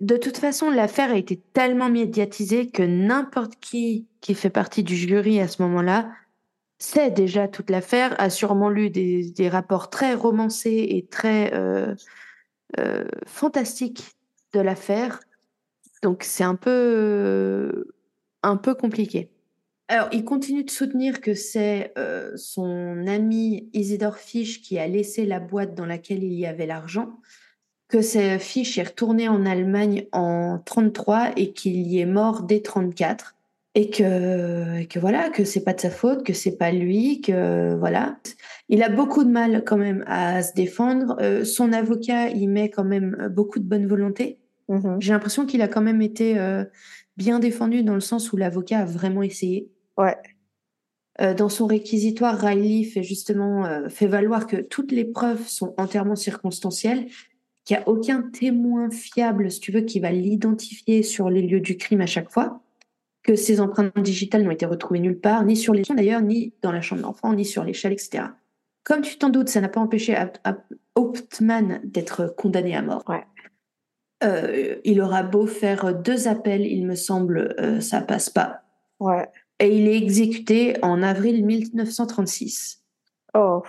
[0.00, 4.96] de, toute façon, l'affaire a été tellement médiatisée que n'importe qui qui fait partie du
[4.96, 6.10] jury à ce moment-là
[6.78, 11.94] sait déjà toute l'affaire, a sûrement lu des, rapports très romancés et très euh,
[12.80, 14.02] euh, fantastiques
[14.54, 15.20] de l'affaire.
[16.02, 17.92] Donc c'est un peu,
[18.42, 19.30] un peu compliqué.
[19.86, 25.26] Alors, il continue de soutenir que c'est euh, son ami Isidore Fisch qui a laissé
[25.26, 27.20] la boîte dans laquelle il y avait l'argent
[27.92, 32.62] que sa fiche est retournée en Allemagne en 33 et qu'il y est mort dès
[32.62, 33.36] 34
[33.74, 37.74] et que, que voilà que c'est pas de sa faute que c'est pas lui que
[37.74, 38.16] voilà.
[38.70, 41.18] Il a beaucoup de mal quand même à se défendre.
[41.20, 44.38] Euh, son avocat il met quand même beaucoup de bonne volonté.
[44.70, 44.96] Mm-hmm.
[45.00, 46.64] j'ai l'impression qu'il a quand même été euh,
[47.18, 49.68] bien défendu dans le sens où l'avocat a vraiment essayé.
[49.98, 50.16] Ouais.
[51.20, 56.16] Euh, dans son réquisitoire, Riley fait justement fait valoir que toutes les preuves sont entièrement
[56.16, 57.06] circonstancielles
[57.64, 61.60] qu'il n'y a aucun témoin fiable, si tu veux, qui va l'identifier sur les lieux
[61.60, 62.60] du crime à chaque fois,
[63.22, 66.72] que ces empreintes digitales n'ont été retrouvées nulle part, ni sur les d'ailleurs, ni dans
[66.72, 68.24] la chambre d'enfant, ni sur l'échelle, etc.
[68.84, 70.16] Comme tu t'en doutes, ça n'a pas empêché
[70.96, 73.04] Hauptmann d'être condamné à mort.
[73.08, 73.24] Ouais.
[74.24, 78.62] Euh, il aura beau faire deux appels, il me semble, euh, ça passe pas.
[79.00, 79.28] Ouais.
[79.58, 82.82] Et il est exécuté en avril 1936.
[83.34, 83.62] Oh.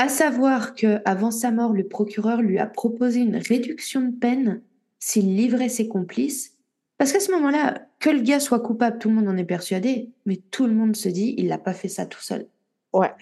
[0.00, 4.62] À savoir que avant sa mort, le procureur lui a proposé une réduction de peine
[4.98, 6.56] s'il livrait ses complices.
[6.96, 10.08] Parce qu'à ce moment-là, que le gars soit coupable, tout le monde en est persuadé,
[10.24, 12.46] mais tout le monde se dit, il n'a pas fait ça tout seul.
[12.94, 13.12] Ouais.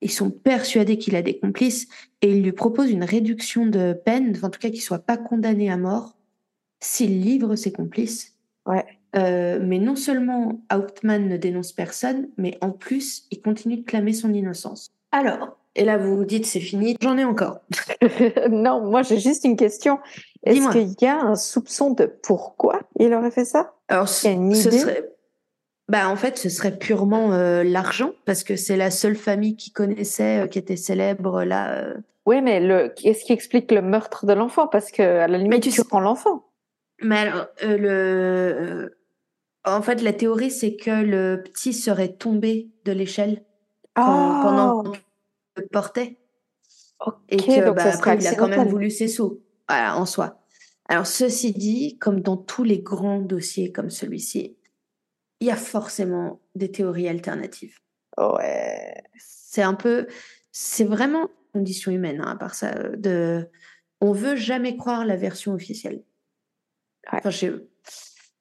[0.00, 1.88] Ils sont persuadés qu'il a des complices
[2.22, 5.68] et il lui propose une réduction de peine, en tout cas qu'il soit pas condamné
[5.68, 6.16] à mort
[6.78, 8.36] s'il livre ses complices.
[8.66, 8.86] Ouais.
[9.16, 14.12] Euh, mais non seulement Hauptmann ne dénonce personne, mais en plus, il continue de clamer
[14.12, 14.92] son innocence.
[15.10, 16.96] Alors, et là, vous vous dites, c'est fini.
[17.00, 17.60] J'en ai encore.
[18.50, 20.00] non, moi, j'ai juste une question.
[20.44, 23.74] Est-ce qu'il y a un soupçon de pourquoi il aurait fait ça?
[23.86, 25.08] Alors, ce serait...
[25.88, 29.70] Bah, en fait, ce serait purement euh, l'argent, parce que c'est la seule famille qui
[29.70, 31.72] connaissait, euh, qui était célèbre là.
[31.74, 31.94] Euh.
[32.26, 32.88] Oui, mais le...
[32.88, 34.66] qu'est-ce qui explique le meurtre de l'enfant?
[34.66, 36.44] Parce que à la limite, tu, tu prends l'enfant.
[37.00, 38.98] Mais alors, le...
[39.64, 43.44] en fait, la théorie, c'est que le petit serait tombé de l'échelle
[43.94, 44.92] quand- pendant
[45.66, 46.18] portait.
[47.04, 49.40] Ok, Et que donc bah, ça après, il a quand même voulu ses sous.
[49.68, 50.42] Voilà, en soi.
[50.88, 54.56] Alors, ceci dit, comme dans tous les grands dossiers comme celui-ci,
[55.40, 57.78] il y a forcément des théories alternatives.
[58.16, 58.94] Ouais.
[59.16, 60.06] C'est un peu,
[60.50, 61.22] c'est vraiment
[61.54, 62.74] une condition humaine, hein, à part ça.
[62.74, 63.46] euh, De,
[64.00, 66.02] on veut jamais croire la version officielle.
[67.12, 67.18] Ouais.
[67.18, 67.64] Enfin, je-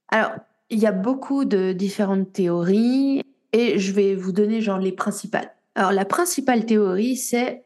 [0.10, 0.32] Alors,
[0.70, 3.22] il y a beaucoup de différentes théories
[3.54, 5.54] et je vais vous donner genre les principales.
[5.78, 7.64] Alors, la principale théorie, c'est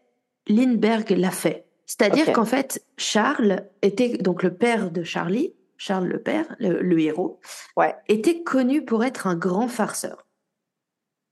[0.47, 1.65] Lindbergh l'a fait.
[1.85, 6.99] C'est-à-dire qu'en fait, Charles était donc le père de Charlie, Charles le père, le, le
[6.99, 7.39] héros,
[7.77, 7.95] Ouais.
[8.09, 10.27] était connu pour être un grand farceur.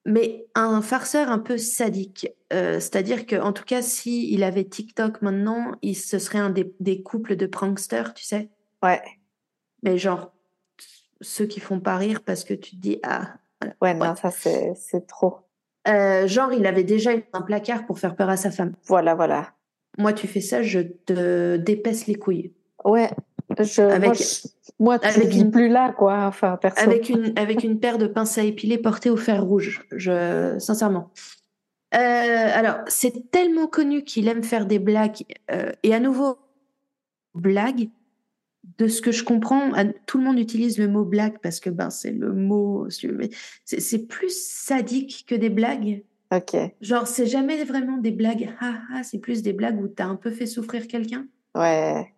[0.06, 2.30] Mais un farceur un peu sadique.
[2.54, 6.74] Euh, C'est-à-dire qu'en tout cas, s'il il avait TikTok maintenant, il, ce serait un des,
[6.80, 8.50] des couples de pranksters, tu sais.
[8.82, 9.02] Ouais.
[9.84, 10.32] Mais genre,
[11.20, 13.34] ceux qui font pas rire parce que tu te dis, ah.
[13.60, 13.76] voilà.
[13.82, 15.40] Ouais, non, ça c'est trop.
[15.88, 18.74] Euh, genre, il avait déjà un placard pour faire peur à sa femme.
[18.86, 19.54] Voilà, voilà.
[19.98, 22.54] Moi, tu fais ça, je te dépaisse les couilles.
[22.86, 23.10] Ouais.
[23.60, 24.48] Je, Avec- moi, je-
[24.80, 26.26] moi, tu avec vis une- plus là, quoi.
[26.26, 26.80] Enfin, perso.
[26.82, 29.86] Avec une, avec une paire de pinces à épiler portée au fer rouge.
[29.92, 31.10] Je, sincèrement.
[31.96, 35.24] Euh, alors, c'est tellement connu qu'il aime faire des blagues.
[35.52, 36.38] euh, et à nouveau,
[37.34, 37.90] blague,
[38.78, 41.70] de ce que je comprends, à- tout le monde utilise le mot blague parce que
[41.70, 42.88] ben, c'est le mot.
[43.66, 46.04] C'est plus sadique que des blagues.
[46.34, 46.56] Ok.
[46.82, 48.50] Genre, c'est jamais vraiment des blagues.
[48.60, 51.26] Ah, ah, c'est plus des blagues où t'as un peu fait souffrir quelqu'un.
[51.56, 52.14] Ouais.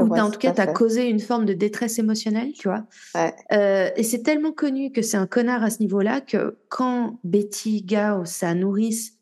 [0.00, 0.72] Ou t'as- en tout cas, à tu as fait.
[0.72, 2.86] causé une forme de détresse émotionnelle, tu vois.
[3.14, 3.34] Ouais.
[3.52, 7.82] Euh, et c'est tellement connu que c'est un connard à ce niveau-là que quand Betty
[7.82, 9.14] Gao, sa nourrice,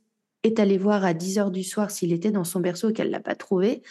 [0.43, 3.11] est allée voir à 10 heures du soir s'il était dans son berceau et qu'elle
[3.11, 3.83] l'a pas trouvé,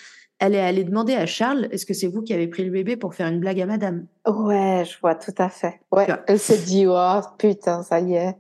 [0.46, 2.98] elle est allée demander à Charles est-ce que c'est vous qui avez pris le bébé
[2.98, 4.06] pour faire une blague à madame?
[4.28, 5.80] Ouais, je vois tout à fait.
[5.92, 6.06] Ouais.
[6.28, 8.36] Elle s'est dit, oh putain, ça y est.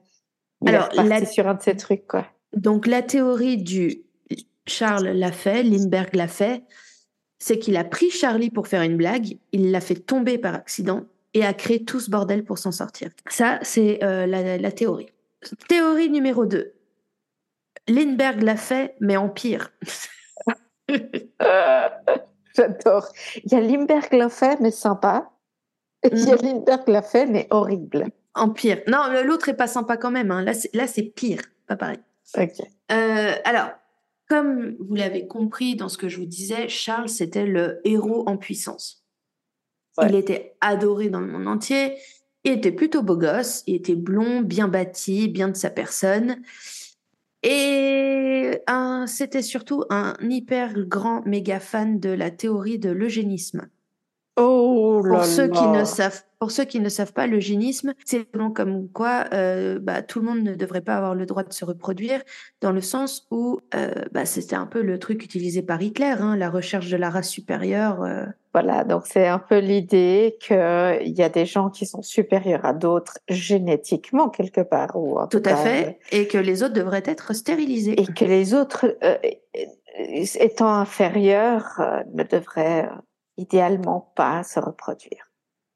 [0.62, 2.26] Il Alors, est la- sur un de ces trucs, quoi.
[2.56, 4.02] Donc la théorie du
[4.68, 6.64] Charles l'a fait, Lindbergh l'a fait,
[7.40, 11.04] c'est qu'il a pris Charlie pour faire une blague, il l'a fait tomber par accident
[11.34, 13.10] et a créé tout ce bordel pour s'en sortir.
[13.30, 15.08] Ça, c'est euh, la, la théorie.
[15.68, 16.74] Théorie numéro 2.
[17.88, 19.72] Lindbergh l'a fait, mais en pire.
[22.56, 23.10] J'adore.
[23.44, 25.32] Il y a Lindbergh l'a fait, mais sympa.
[26.04, 26.42] Et il y a Mhm.
[26.44, 28.08] Lindbergh l'a fait, mais horrible.
[28.36, 28.82] En pire.
[28.88, 30.32] Non, l'autre est pas sympa quand même.
[30.32, 30.42] hein.
[30.44, 31.42] Là, c'est- Là, c'est pire.
[31.68, 32.00] Pas pareil.
[32.38, 32.60] Ok.
[32.92, 33.70] Euh, alors,
[34.30, 38.38] comme vous l'avez compris dans ce que je vous disais, Charles, c'était le héros en
[38.38, 39.04] puissance.
[39.98, 40.08] Ouais.
[40.10, 41.96] Il était adoré dans le monde entier.
[42.44, 43.64] Il était plutôt beau gosse.
[43.68, 46.42] Il était blond, bien bâti, bien de sa personne.
[47.44, 53.68] Et un- c'était surtout un hyper grand méga fan de la théorie de l'eugénisme.
[54.36, 55.80] Oh là Pour ceux, qui là.
[55.82, 60.02] ne savent, pour ceux qui ne savent pas, l'eugénisme, c'est selon comme quoi euh, bah,
[60.02, 62.24] tout le monde ne devrait pas avoir le droit de se reproduire,
[62.62, 66.36] dans le sens où euh, bah, c'était un peu le truc utilisé par Hitler, hein,
[66.36, 68.02] la recherche de la race supérieure.
[68.04, 68.26] euh.
[68.54, 72.74] Voilà, donc c'est un peu l'idée qu'il y a des gens qui sont supérieurs à
[72.74, 74.92] d'autres génétiquement quelque part.
[74.96, 78.00] Ou en Tout à cas, fait, et que les autres devraient être stérilisés.
[78.00, 79.18] Et que les autres, euh,
[80.40, 82.96] étant inférieurs, euh, ne devraient euh,
[83.38, 85.32] idéalement pas se reproduire.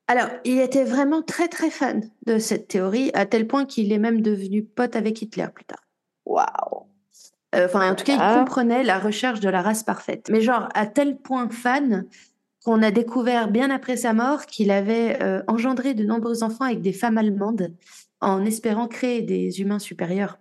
[0.08, 3.98] Alors, il était vraiment très très fan de cette théorie, à tel point qu'il est
[3.98, 5.84] même devenu pote avec Hitler plus tard.
[6.26, 6.88] Waouh!
[7.56, 10.28] Euh, Enfin, en tout cas, il comprenait la recherche de la race parfaite.
[10.30, 12.06] Mais genre, à tel point fan
[12.68, 16.82] qu'on a découvert bien après sa mort qu'il avait euh, engendré de nombreux enfants avec
[16.82, 17.72] des femmes allemandes
[18.20, 20.38] en espérant créer des humains supérieurs.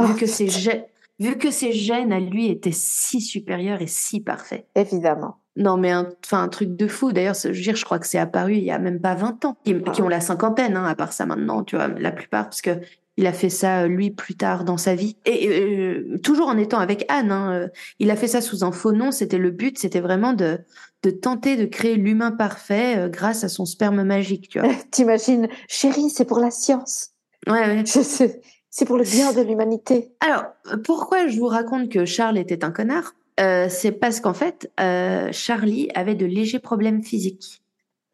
[0.00, 0.84] Oh, vu, que ses gè-
[1.18, 4.68] vu que ses gènes à lui étaient si supérieurs et si parfaits.
[4.76, 5.38] Évidemment.
[5.56, 7.10] Non, mais un, enfin, un truc de fou.
[7.10, 9.44] D'ailleurs, je veux dire, je crois que c'est apparu il y a même pas 20
[9.44, 12.44] ans, qui, qui ont la cinquantaine, hein, à part ça maintenant, tu vois, la plupart,
[12.44, 12.78] parce que
[13.16, 15.16] il a fait ça, euh, lui, plus tard dans sa vie.
[15.24, 17.68] Et euh, toujours en étant avec Anne, hein, euh,
[17.98, 19.12] il a fait ça sous un faux nom.
[19.12, 20.58] C'était le but, c'était vraiment de,
[21.04, 24.72] de tenter de créer l'humain parfait euh, grâce à son sperme magique, tu vois.
[24.90, 27.10] T'imagines, chérie, c'est pour la science.
[27.46, 27.82] Ouais, ouais.
[27.84, 28.40] C'est
[28.76, 30.10] c'est pour le bien de l'humanité.
[30.18, 30.46] Alors,
[30.82, 33.14] pourquoi je vous raconte que Charles était un connard?
[33.38, 37.62] Euh, C'est parce qu'en fait, euh, Charlie avait de légers problèmes physiques.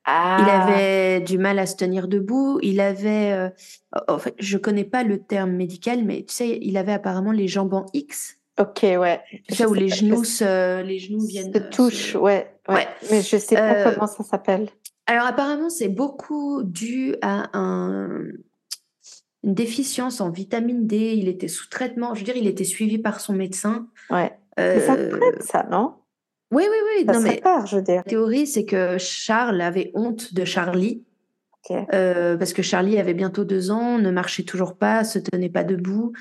[0.05, 2.59] Ah, Il avait du mal à se tenir debout.
[2.63, 3.49] Il avait, euh,
[4.07, 7.49] en fait, je connais pas le terme médical, mais tu sais, il avait apparemment les
[7.49, 8.37] jambes en X.
[8.59, 9.21] Ok, ouais.
[9.49, 11.53] Sais où les genoux, se, les genoux viennent.
[11.53, 12.89] se euh, touche, se- ouais, ouais, Ouais.
[13.11, 14.69] Mais je sais pas Euh, comment ça s'appelle.
[15.07, 18.23] Alors apparemment, c'est beaucoup dû à un,
[19.43, 21.15] une déficience en vitamine D.
[21.17, 22.15] Il était sous traitement.
[22.15, 23.89] Je veux dire, il était suivi par son médecin.
[24.11, 24.33] Ouais.
[24.59, 25.95] Mais ça Euh, traite, ça, non?
[26.53, 27.07] Oui, oui, oui.
[27.07, 27.97] Ça non, se mais je veux dire.
[27.97, 31.05] la théorie, c'est que Charles avait honte de Charlie.
[31.71, 31.77] Ok.
[31.95, 35.65] Euh, parce que Charlie avait bientôt deux ans, ne marchait toujours pas, se tenait pas
[35.65, 36.13] debout.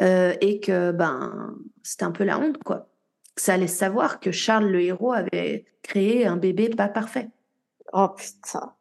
[0.00, 2.88] Euh, et que ben c'était un peu la honte quoi.
[3.36, 7.28] Ça laisse savoir que Charles le héros avait créé un bébé pas parfait.
[7.92, 8.74] Oh putain.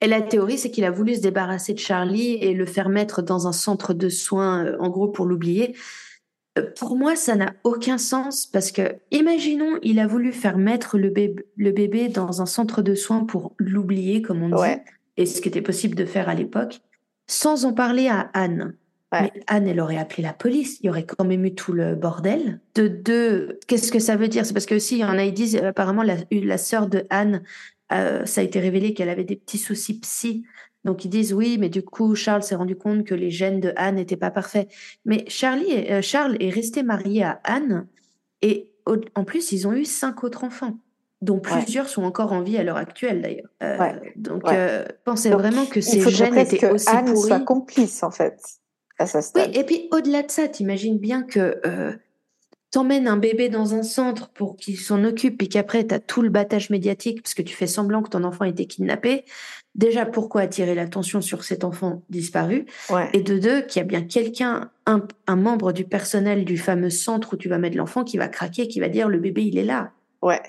[0.00, 3.22] Et la théorie, c'est qu'il a voulu se débarrasser de Charlie et le faire mettre
[3.22, 5.74] dans un centre de soins, euh, en gros, pour l'oublier.
[6.58, 10.98] Euh, pour moi, ça n'a aucun sens parce que, imaginons, il a voulu faire mettre
[10.98, 14.80] le bébé, le bébé dans un centre de soins pour l'oublier, comme on dit,
[15.16, 16.80] et ce qui était possible de faire à l'époque,
[17.26, 18.76] sans en parler à Anne.
[19.22, 20.78] Mais Anne, elle aurait appelé la police.
[20.80, 22.60] Il y aurait quand même eu tout le bordel.
[22.74, 24.44] De deux, qu'est-ce que ça veut dire?
[24.46, 27.06] C'est parce que aussi, il y en a, ils disent, apparemment, la, la sœur de
[27.10, 27.42] Anne,
[27.92, 30.44] euh, ça a été révélé qu'elle avait des petits soucis psy.
[30.84, 33.72] Donc ils disent oui, mais du coup Charles s'est rendu compte que les gènes de
[33.76, 34.68] Anne n'étaient pas parfaits.
[35.04, 37.86] Mais Charlie, euh, Charles est resté marié à Anne
[38.42, 38.70] et
[39.14, 40.76] en plus ils ont eu cinq autres enfants,
[41.22, 43.48] dont plusieurs sont encore en vie à l'heure actuelle d'ailleurs.
[43.62, 44.42] Euh, donc
[45.04, 47.28] pensez vraiment que ces gènes étaient que aussi Anne pourris.
[47.28, 48.38] soit complice en fait.
[48.98, 51.60] À ce Oui, et puis au-delà de ça, t'imagines bien que
[52.74, 56.22] t'emmènes un bébé dans un centre pour qu'il s'en occupe et qu'après tu as tout
[56.22, 59.24] le battage médiatique parce que tu fais semblant que ton enfant a été kidnappé.
[59.76, 62.66] Déjà, pourquoi attirer l'attention sur cet enfant disparu?
[63.12, 67.34] Et de deux, qu'il y a bien quelqu'un, un, membre du personnel du fameux centre
[67.34, 69.64] où tu vas mettre l'enfant qui va craquer, qui va dire le bébé il est
[69.64, 69.92] là.
[70.20, 70.42] Ouais.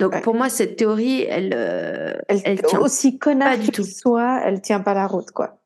[0.00, 4.80] Donc pour moi, cette théorie, elle, euh, elle, tient aussi connard qu'il soit, elle tient
[4.80, 5.57] pas la route, quoi.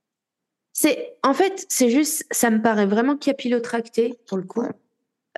[0.72, 4.62] C'est en fait, c'est juste, ça me paraît vraiment capillotracté pour le coup.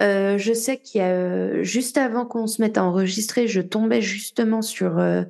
[0.02, 3.60] Euh, je sais qu'il y a euh, juste avant qu'on se mette à enregistrer, je
[3.60, 5.22] tombais justement sur euh,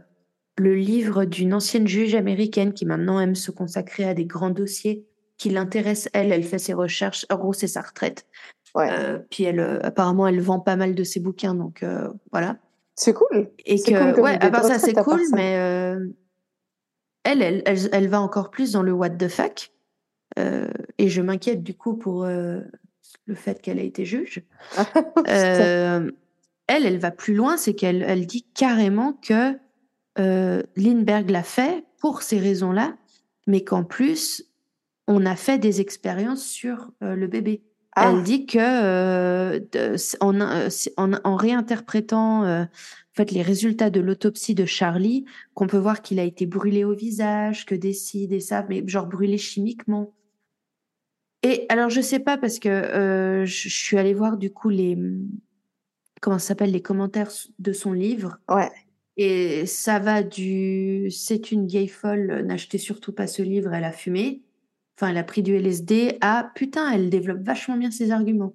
[0.57, 5.05] le livre d'une ancienne juge américaine qui maintenant aime se consacrer à des grands dossiers
[5.37, 6.11] qui l'intéressent.
[6.15, 7.27] Elle, elle fait ses recherches.
[7.31, 8.27] En gros, c'est sa retraite.
[8.75, 8.91] Ouais.
[9.31, 11.85] puis elle, apparemment, elle vend pas mal de ses bouquins, donc
[12.33, 12.57] voilà.
[12.97, 13.49] C'est cool.
[13.65, 15.53] Et que, ouais, à part ça, c'est cool, mais
[17.23, 19.71] elle, elle, elle, elle, va encore plus dans le what the fuck.
[20.36, 22.27] Et je m'inquiète du coup pour
[23.27, 24.43] le fait qu'elle a été juge.
[25.28, 26.11] euh,
[26.66, 29.59] elle, elle va plus loin, c'est qu'elle elle dit carrément que
[30.19, 32.97] euh, Lindbergh l'a fait pour ces raisons-là,
[33.47, 34.44] mais qu'en plus,
[35.06, 37.62] on a fait des expériences sur euh, le bébé.
[37.97, 38.11] Ah.
[38.11, 39.61] Elle dit que euh,
[40.20, 45.69] en, euh, en, en, réinterprétant euh, en fait les résultats de l'autopsie de Charlie, qu'on
[45.69, 49.06] peut voir qu'il a été brûlé au visage, que des ci, des ça, mais genre
[49.06, 50.12] brûlé chimiquement.
[51.45, 54.99] Et alors, je sais pas parce que euh, je, suis allée voir du coup les
[56.23, 58.39] comment ça s'appelle les commentaires de son livre.
[58.49, 58.71] Ouais.
[59.19, 63.93] Et ça va du c'est une vieille folle, n'achetez surtout pas ce livre, elle a
[63.93, 64.43] fumé.
[64.97, 68.55] Enfin, elle a pris du LSD à putain, elle développe vachement bien ses arguments.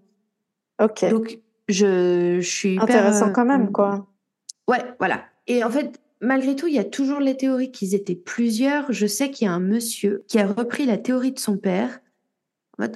[0.81, 1.07] Ok.
[1.11, 4.07] Donc, je, je suis hyper, intéressant quand même, quoi.
[4.67, 5.25] Ouais, voilà.
[5.45, 8.91] Et en fait, malgré tout, il y a toujours les théories qu'ils étaient plusieurs.
[8.91, 11.99] Je sais qu'il y a un monsieur qui a repris la théorie de son père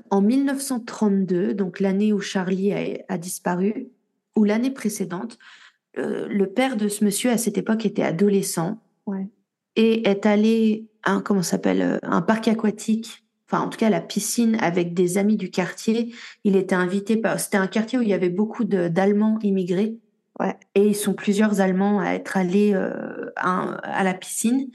[0.10, 3.90] en 1932, donc l'année où Charlie a, disparu,
[4.36, 5.38] ou l'année précédente,
[5.98, 8.82] euh, le père de ce monsieur à cette époque était adolescent
[9.76, 13.90] et est allé à un, comment s'appelle euh, un parc aquatique, enfin en tout cas
[13.90, 16.14] la piscine avec des amis du quartier.
[16.44, 19.98] Il était invité par, c'était un quartier où il y avait beaucoup d'Allemands immigrés.
[20.76, 24.70] Et ils sont plusieurs Allemands à être allés euh, à, la piscine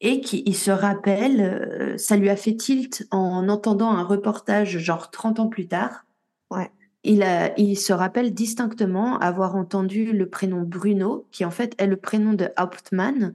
[0.00, 5.10] et qui se rappelle, euh, ça lui a fait tilt en entendant un reportage genre
[5.10, 6.06] 30 ans plus tard.
[6.50, 6.70] Ouais.
[7.04, 11.86] Il, a, il se rappelle distinctement avoir entendu le prénom Bruno, qui en fait est
[11.86, 13.34] le prénom de Hauptmann,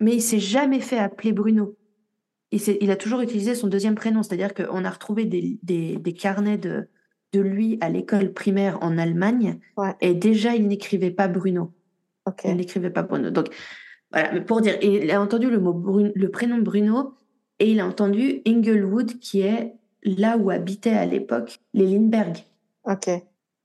[0.00, 1.76] mais il s'est jamais fait appeler Bruno.
[2.50, 6.12] Il, il, a toujours utilisé son deuxième prénom, c'est-à-dire qu'on a retrouvé des, des, des
[6.12, 6.88] carnets de,
[7.32, 9.94] de, lui à l'école primaire en Allemagne, ouais.
[10.00, 11.72] et déjà il n'écrivait pas Bruno.
[12.26, 12.50] Okay.
[12.50, 13.30] Il n'écrivait pas Bruno.
[13.30, 13.48] Donc,
[14.14, 15.74] voilà, mais pour dire, il a entendu le, mot
[16.14, 17.14] le prénom Bruno
[17.58, 19.74] et il a entendu Inglewood, qui est
[20.04, 22.38] là où habitaient à l'époque les Lindbergh.
[22.84, 23.10] Ok.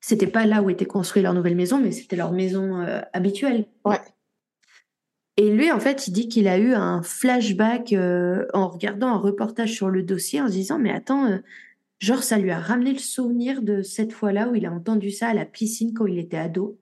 [0.02, 3.66] C'était pas là où était construite leur nouvelle maison, mais c'était leur maison euh, habituelle.
[3.86, 4.00] Ouais.
[5.38, 9.18] Et lui, en fait, il dit qu'il a eu un flashback euh, en regardant un
[9.18, 11.38] reportage sur le dossier en se disant, mais attends, euh,
[12.00, 15.28] genre, ça lui a ramené le souvenir de cette fois-là où il a entendu ça
[15.28, 16.80] à la piscine quand il était ado.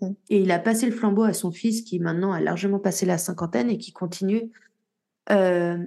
[0.00, 3.06] Mmh et il a passé le flambeau à son fils qui maintenant a largement passé
[3.06, 4.50] la cinquantaine et qui continue
[5.30, 5.78] euh,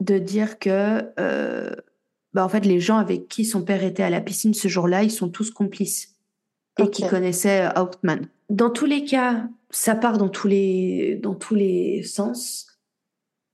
[0.00, 1.74] de dire que euh,
[2.32, 5.02] bah en fait les gens avec qui son père était à la piscine ce jour-là,
[5.02, 6.14] ils sont tous complices
[6.78, 8.26] et qui connaissaient Hauptmann.
[8.50, 12.66] Dans tous les cas, ça part dans tous les dans tous les sens.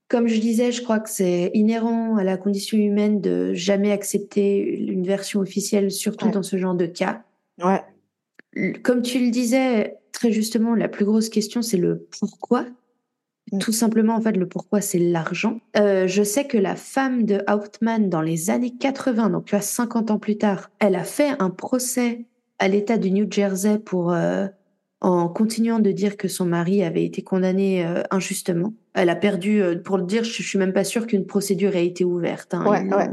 [0.07, 4.57] Comme je disais, je crois que c'est inhérent à la condition humaine de jamais accepter
[4.57, 6.31] une version officielle, surtout Ouais.
[6.31, 7.23] dans ce genre de cas
[7.63, 7.81] Ouais.
[8.83, 12.65] Comme tu le disais très justement, la plus grosse question, c'est le pourquoi.
[13.51, 13.59] Mm.
[13.59, 15.59] Tout simplement, en fait, le pourquoi, c'est l'argent.
[15.77, 19.61] Euh, je sais que la femme de Hauptmann, dans les années 80, donc tu vois,
[19.61, 22.25] 50 ans plus tard, elle a fait un procès
[22.59, 24.47] à l'État du New Jersey pour, euh,
[24.99, 28.73] en continuant de dire que son mari avait été condamné euh, injustement.
[28.93, 32.03] Elle a perdu, pour le dire, je, suis même pas sûre qu'une procédure ait été
[32.03, 32.53] ouverte.
[32.53, 32.65] Hein.
[32.67, 33.07] Ouais, ouais.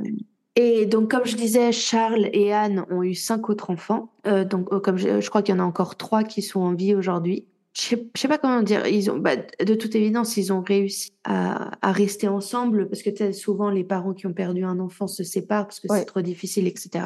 [0.60, 4.12] Et donc, comme je disais, Charles et Anne ont eu cinq autres enfants.
[4.24, 6.94] donc, comme je, je crois qu'il y en a encore trois qui sont en vie
[6.96, 7.46] aujourd'hui
[7.78, 8.86] je sais, sais pas comment dire.
[8.86, 13.32] Ils ont, bah, de toute évidence, ils ont réussi à, à rester ensemble parce que
[13.32, 16.66] souvent les parents qui ont perdu un enfant se séparent parce que c'est trop difficile,
[16.66, 17.04] etc.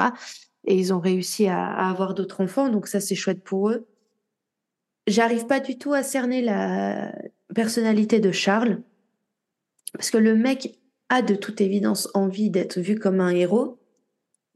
[0.67, 3.87] Et ils ont réussi à, à avoir d'autres enfants, donc ça c'est chouette pour eux.
[5.07, 7.13] J'arrive pas du tout à cerner la
[7.55, 8.81] personnalité de Charles
[9.93, 10.79] parce que le mec
[11.13, 13.79] a de toute évidence envie d'être vu comme un héros,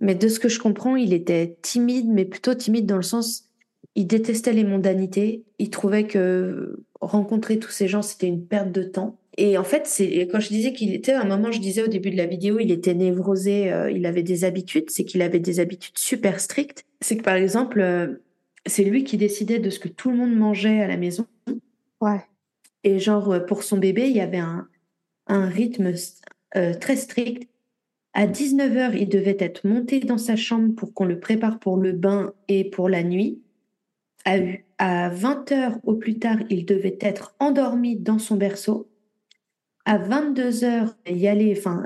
[0.00, 3.46] mais de ce que je comprends, il était timide, mais plutôt timide dans le sens
[3.96, 5.44] il détestait les mondanités.
[5.58, 9.18] Il trouvait que rencontrer tous ces gens, c'était une perte de temps.
[9.38, 11.88] Et en fait, c'est quand je disais qu'il était, à un moment, je disais au
[11.88, 15.40] début de la vidéo, il était névrosé, euh, il avait des habitudes, c'est qu'il avait
[15.40, 16.84] des habitudes super strictes.
[17.00, 18.22] C'est que par exemple, euh,
[18.66, 21.26] c'est lui qui décidait de ce que tout le monde mangeait à la maison.
[22.00, 22.20] Ouais.
[22.84, 24.68] Et genre, euh, pour son bébé, il y avait un,
[25.26, 25.94] un rythme
[26.80, 27.48] très strict.
[28.14, 31.92] À 19h, il devait être monté dans sa chambre pour qu'on le prépare pour le
[31.92, 33.42] bain et pour la nuit
[34.78, 38.88] à 20 heures au plus tard, il devait être endormi dans son berceau.
[39.84, 41.84] À 22 heures, y aller, enfin,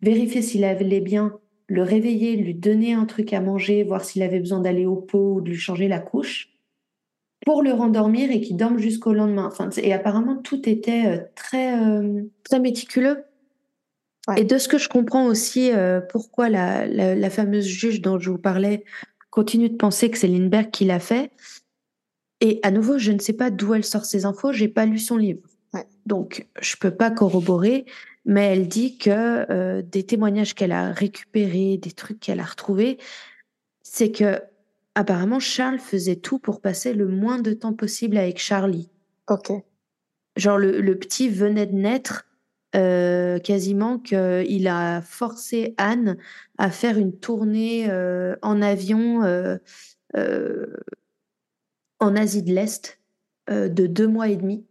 [0.00, 4.40] vérifier s'il allait bien, le réveiller, lui donner un truc à manger, voir s'il avait
[4.40, 6.50] besoin d'aller au pot ou de lui changer la couche,
[7.44, 9.46] pour le rendormir et qu'il dorme jusqu'au lendemain.
[9.46, 13.24] Enfin, et apparemment, tout était euh, très, euh, très méticuleux.
[14.36, 18.30] Et de ce que je comprends aussi, euh, pourquoi la, la, fameuse juge dont je
[18.30, 18.84] vous parlais
[19.30, 21.30] continue de penser que c'est Lindbergh qui l'a fait.
[22.40, 24.98] Et à nouveau, je ne sais pas d'où elle sort ces infos, j'ai pas lu
[24.98, 25.42] son livre.
[26.06, 27.84] Donc, je peux pas corroborer,
[28.24, 29.10] mais elle dit que
[29.50, 32.98] euh, des témoignages qu'elle a récupérés, des trucs qu'elle a retrouvés,
[33.82, 34.40] c'est que
[34.94, 38.88] apparemment Charles faisait tout pour passer le moins de temps possible avec Charlie.
[39.28, 39.52] Ok.
[40.36, 42.26] Genre le, le petit venait de naître,
[42.74, 46.16] euh, quasiment qu'il a forcé Anne
[46.58, 49.58] à faire une tournée euh, en avion euh,
[52.00, 53.00] en Asie de l'Est
[53.48, 54.66] de deux mois et demi.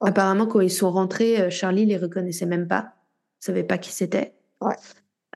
[0.00, 2.94] Apparemment, quand ils sont rentrés, Charlie les reconnaissait même pas,
[3.38, 4.34] savait pas qui c'était.
[4.60, 4.74] Ouais.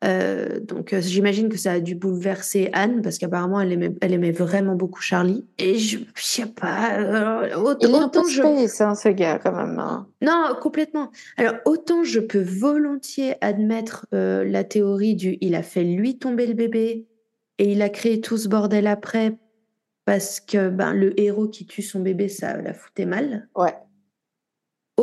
[0.04, 4.12] Euh, donc euh, j'imagine que ça a dû bouleverser Anne parce qu'apparemment elle aimait, elle
[4.12, 5.44] aimait vraiment beaucoup Charlie.
[5.58, 6.98] Et je, je sais pas.
[6.98, 8.42] Euh, autant, Il est je...
[8.42, 9.78] space, hein, ce gars quand même.
[9.78, 10.08] Hein.
[10.20, 11.10] Non, complètement.
[11.36, 16.54] Alors autant je peux volontiers admettre la théorie du il a fait lui tomber le
[16.54, 17.06] bébé
[17.58, 19.38] et il a créé tout ce bordel après
[20.04, 23.48] parce que ben le héros qui tue son bébé ça la foutait mal.
[23.54, 23.74] Ouais.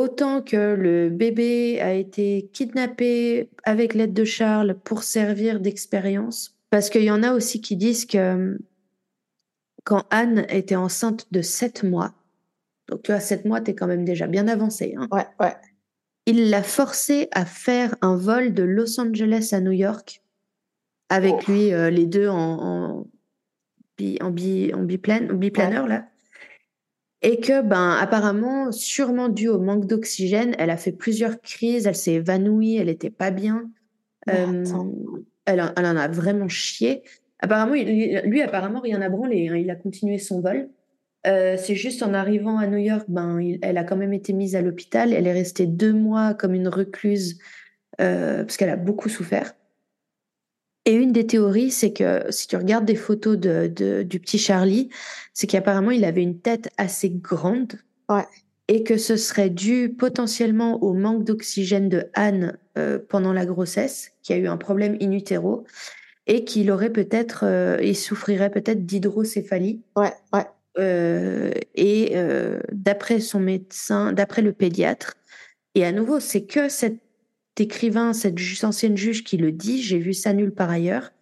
[0.00, 6.56] Autant que le bébé a été kidnappé avec l'aide de Charles pour servir d'expérience.
[6.70, 8.58] Parce qu'il y en a aussi qui disent que
[9.84, 12.14] quand Anne était enceinte de 7 mois,
[12.88, 14.94] donc tu vois, 7 mois, t'es quand même déjà bien avancé.
[14.96, 15.54] Hein, ouais, ouais.
[16.24, 20.22] Il l'a forcé à faire un vol de Los Angeles à New York
[21.10, 21.52] avec oh.
[21.52, 23.06] lui, euh, les deux en, en,
[23.98, 26.06] bi, en, bi, en biplaneur, là.
[27.22, 31.94] Et que, ben, apparemment, sûrement dû au manque d'oxygène, elle a fait plusieurs crises, elle
[31.94, 33.70] s'est évanouie, elle était pas bien.
[34.28, 34.64] Euh,
[35.44, 37.02] elle, elle, en a vraiment chié.
[37.40, 39.48] Apparemment, lui, apparemment, rien n'a branlé.
[39.48, 40.70] Hein, il a continué son vol.
[41.26, 44.56] Euh, c'est juste en arrivant à New York, ben, elle a quand même été mise
[44.56, 45.12] à l'hôpital.
[45.12, 47.38] Elle est restée deux mois comme une recluse
[48.00, 49.52] euh, parce qu'elle a beaucoup souffert.
[50.86, 54.38] Et une des théories, c'est que si tu regardes des photos de, de du petit
[54.38, 54.88] Charlie,
[55.40, 57.76] c'est qu'apparemment il avait une tête assez grande.
[58.10, 58.26] Ouais.
[58.68, 64.12] Et que ce serait dû potentiellement au manque d'oxygène de Anne euh, pendant la grossesse,
[64.22, 65.64] qui a eu un problème in utero,
[66.26, 69.80] et qu'il aurait peut-être, euh, il souffrirait peut-être d'hydrocéphalie.
[69.96, 70.44] Ouais, ouais.
[70.78, 72.14] Euh, et
[72.70, 75.14] d'après son médecin, d'après le pédiatre,
[75.74, 77.00] et à nouveau, c'est que cette
[77.58, 81.12] écrivain, cette ancienne juge qui le dit, j'ai vu ça nulle part ailleurs,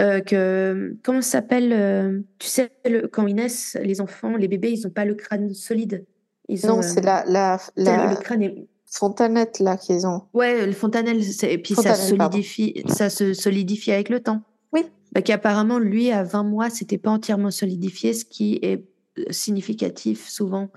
[0.00, 4.48] euh, que, comment ça s'appelle euh, Tu sais, le, quand ils naissent, les enfants, les
[4.48, 6.06] bébés, ils n'ont pas le crâne solide.
[6.48, 8.10] Ils non, c'est la, la, la...
[8.10, 8.66] Le, crâne est...
[8.86, 10.22] fontanette là qu'ils ont.
[10.32, 14.42] Ouais, le fontanelle, et puis ça solidifie, ça se solidifie avec le temps.
[14.72, 14.86] Oui.
[15.12, 18.84] Bah, Qu'apparemment, lui, à 20 mois, c'était pas entièrement solidifié, ce qui est
[19.18, 20.70] euh, significatif souvent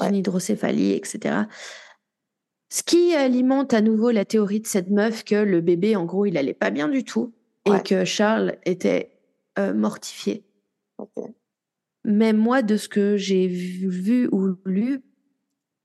[0.00, 1.34] d'une hydrocéphalie, etc.
[2.68, 6.26] Ce qui alimente à nouveau la théorie de cette meuf que le bébé, en gros,
[6.26, 7.32] il allait pas bien du tout
[7.74, 9.18] et que Charles était
[9.58, 10.44] euh, mortifié.
[12.04, 15.02] Mais moi, de ce que j'ai vu, ou lu,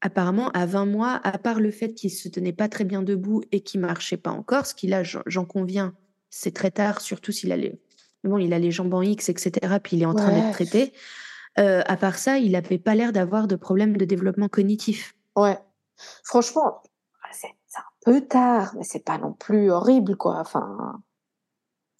[0.02, 3.42] apparemment, à 20 mois, à part le fait qu'il se tenait pas très bien debout
[3.52, 5.96] et qu'il marchait pas encore, ce qui là, j'en conviens,
[6.30, 7.80] c'est très tard, surtout s'il a les,
[8.24, 9.78] bon, il a les jambes en X, etc.
[9.84, 10.94] Puis il est en train d'être traité.
[11.60, 15.16] Euh, à part ça, il n'avait pas l'air d'avoir de problème de développement cognitif.
[15.36, 15.58] Ouais.
[16.24, 16.82] Franchement,
[17.32, 17.48] c'est
[17.78, 20.40] un peu tard, mais c'est pas non plus horrible, quoi.
[20.40, 21.02] Enfin,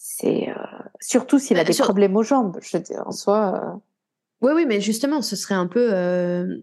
[0.06, 0.54] c'est euh,
[1.00, 2.60] surtout s'il a euh, des problèmes aux jambes.
[2.62, 3.82] Je veux dire, en soi.
[4.42, 6.60] Oui, oui, mais justement, ce serait un peu.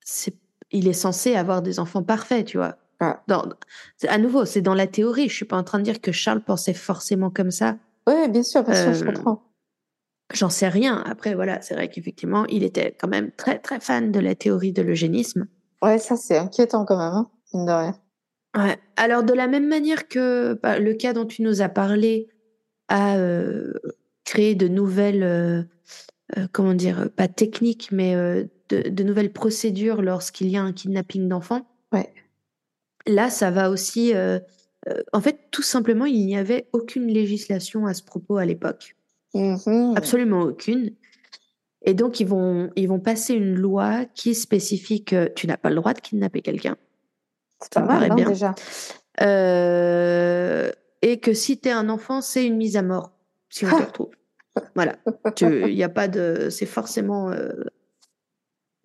[0.00, 0.34] c'est
[0.70, 2.76] il est censé avoir des enfants parfaits, tu vois.
[3.28, 3.44] Dans,
[4.08, 5.28] à nouveau, c'est dans la théorie.
[5.28, 7.76] Je suis pas en train de dire que Charles pensait forcément comme ça.
[8.06, 9.42] Oui, bien sûr, bien sûr, je euh, comprends.
[10.32, 11.02] J'en sais rien.
[11.06, 14.72] Après, voilà, c'est vrai qu'effectivement, il était quand même très, très fan de la théorie
[14.72, 15.46] de l'eugénisme.
[15.82, 17.94] Ouais, ça, c'est inquiétant quand même, hein, mine de rien.
[18.56, 18.78] Ouais.
[18.96, 22.28] Alors, de la même manière que bah, le cas dont tu nous as parlé
[22.94, 23.72] euh,
[24.24, 25.62] créé de nouvelles, euh,
[26.52, 28.14] comment dire, pas techniques, mais
[28.68, 31.66] de, nouvelles procédures lorsqu'il y a un kidnapping d'enfants.
[31.92, 32.12] Ouais.
[33.06, 34.14] Là, ça va aussi.
[34.14, 34.38] Euh,
[34.88, 38.96] euh, en fait, tout simplement, il n'y avait aucune législation à ce propos à l'époque.
[39.34, 39.96] Mm-hmm.
[39.96, 40.92] Absolument aucune.
[41.86, 45.68] Et donc, ils vont, ils vont passer une loi qui spécifie que tu n'as pas
[45.68, 46.76] le droit de kidnapper quelqu'un.
[47.60, 48.54] C'est pas mal, hein, déjà.
[49.20, 50.23] Euh,
[51.14, 53.12] et que si tu es un enfant, c'est une mise à mort,
[53.48, 54.10] si on te retrouve.
[54.74, 54.96] Voilà.
[55.40, 56.48] Il n'y a pas de.
[56.50, 57.32] C'est forcément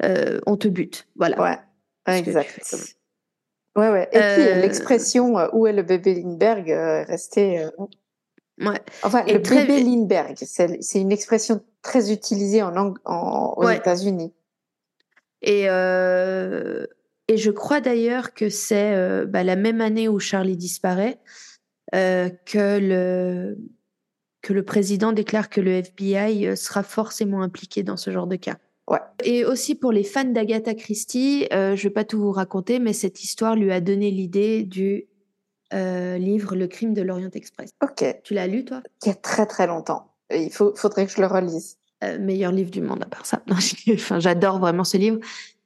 [0.03, 1.07] euh, on te bute.
[1.15, 1.41] Voilà.
[1.41, 2.76] Ouais, exact.
[3.76, 4.03] Ouais, ouais.
[4.11, 7.68] Et puis euh, l'expression euh, où est le bébé Lindbergh est restée.
[8.60, 8.80] Ouais.
[9.01, 14.34] Enfin, le bébé Lindbergh, c'est une expression très utilisée en, en aux États-Unis.
[15.41, 21.18] Et, et je crois d'ailleurs que c'est bah, la même année où Charlie disparaît
[21.91, 23.57] que le
[24.41, 28.57] que le président déclare que le FBI sera forcément impliqué dans ce genre de cas.
[29.23, 32.93] Et aussi pour les fans d'Agatha Christie, euh, je vais pas tout vous raconter, mais
[32.93, 35.07] cette histoire lui a donné l'idée du
[35.73, 37.71] euh, livre Le crime de l'Orient Express.
[37.83, 38.03] Ok.
[38.23, 38.81] Tu l'as lu, toi?
[39.03, 40.13] Il y a très très longtemps.
[40.33, 41.77] Il faut, faudrait que je le relise.
[42.03, 43.43] Euh, meilleur livre du monde à part ça.
[43.93, 45.19] enfin, j'adore vraiment ce livre.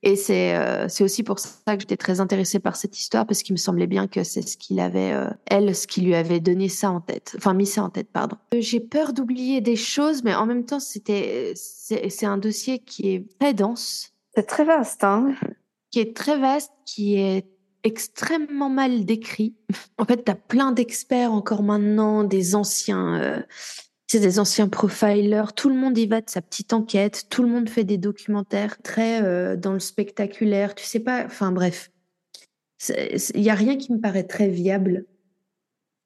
[0.05, 3.41] Et c'est euh, c'est aussi pour ça que j'étais très intéressée par cette histoire parce
[3.41, 6.41] qu'il me semblait bien que c'est ce qu'il avait euh, elle ce qui lui avait
[6.41, 8.35] donné ça en tête, enfin mis ça en tête pardon.
[8.53, 13.13] Euh, j'ai peur d'oublier des choses, mais en même temps c'était c'est un dossier qui
[13.13, 14.11] est très dense.
[14.35, 15.35] C'est très vaste, hein.
[15.89, 17.45] Qui est très vaste, qui est
[17.84, 19.55] extrêmement mal décrit.
[19.97, 23.43] En fait, tu as plein d'experts encore maintenant, des anciens
[24.14, 27.49] c'est des anciens profilers, tout le monde y va de sa petite enquête, tout le
[27.49, 31.90] monde fait des documentaires très euh, dans le spectaculaire, tu sais pas, enfin bref.
[33.34, 35.06] Il n'y a rien qui me paraît très viable.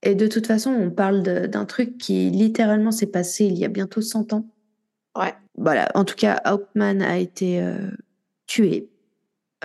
[0.03, 3.67] Et de toute façon, on parle d'un truc qui littéralement s'est passé il y a
[3.67, 4.45] bientôt 100 ans.
[5.17, 5.33] Ouais.
[5.57, 7.91] Voilà, en tout cas, Hauptmann a été euh,
[8.45, 8.89] tué,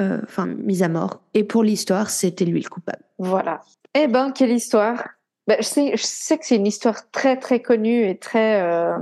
[0.01, 1.23] euh, enfin mis à mort.
[1.35, 3.05] Et pour l'histoire, c'était lui le coupable.
[3.19, 3.63] Voilà.
[3.95, 5.05] Eh ben, quelle histoire
[5.53, 8.99] ben, je, sais, je sais que c'est une histoire très très connue et très euh,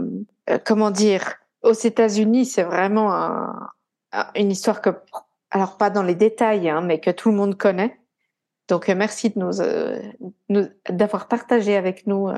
[0.48, 3.70] euh comment dire aux États-Unis c'est vraiment un,
[4.34, 4.90] une histoire que
[5.52, 8.00] alors pas dans les détails hein, mais que tout le monde connaît.
[8.68, 10.00] Donc euh, merci de nous, euh,
[10.48, 12.28] nous d'avoir partagé avec nous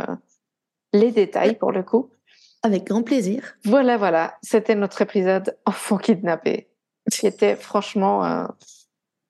[0.92, 2.10] les détails pour le coup.
[2.62, 3.54] Avec grand plaisir.
[3.64, 4.36] Voilà voilà.
[4.42, 6.68] C'était notre épisode enfant kidnappé
[7.10, 8.46] qui était franchement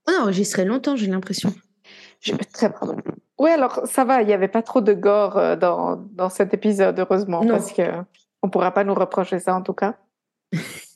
[0.09, 1.55] on a enregistré longtemps j'ai l'impression
[2.23, 2.97] je, très pardon
[3.43, 6.55] oui, alors ça va, il n'y avait pas trop de gore euh, dans, dans cet
[6.55, 7.83] épisode, heureusement, parce que
[8.41, 9.97] on pourra pas nous reprocher ça en tout cas.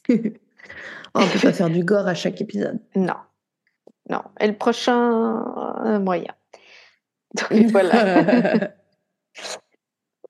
[0.09, 2.79] on peut pas faire du gore à chaque épisode.
[2.95, 3.17] Non,
[4.09, 4.23] non.
[4.39, 5.43] Et le prochain
[5.85, 6.33] euh, moyen.
[7.51, 8.71] Donc voilà.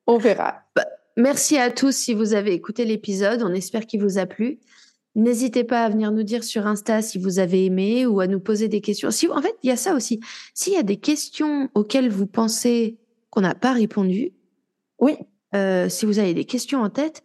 [0.07, 0.63] on verra.
[0.75, 0.87] Bah,
[1.19, 3.43] merci à tous si vous avez écouté l'épisode.
[3.43, 4.59] On espère qu'il vous a plu.
[5.17, 8.39] N'hésitez pas à venir nous dire sur Insta si vous avez aimé ou à nous
[8.39, 9.11] poser des questions.
[9.11, 10.21] Si, en fait, il y a ça aussi.
[10.53, 12.99] S'il y a des questions auxquelles vous pensez
[13.31, 14.33] qu'on n'a pas répondu,
[14.99, 15.17] oui.
[15.55, 17.23] Euh, si vous avez des questions en tête,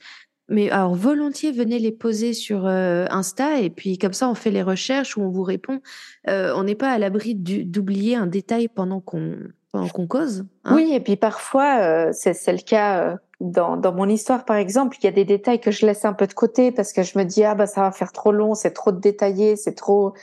[0.47, 4.51] mais alors volontiers venez les poser sur euh, Insta et puis comme ça on fait
[4.51, 5.81] les recherches où on vous répond.
[6.29, 9.37] Euh, on n'est pas à l'abri d'oublier un détail pendant qu'on
[9.71, 10.45] qu'on cause.
[10.65, 10.75] Hein.
[10.75, 15.07] oui, et puis parfois c'est le cas dans, dans mon histoire, par exemple, il y
[15.07, 17.43] a des détails que je laisse un peu de côté parce que je me dis
[17.43, 20.13] ah bah ça va faire trop long, c'est trop détaillé, c'est trop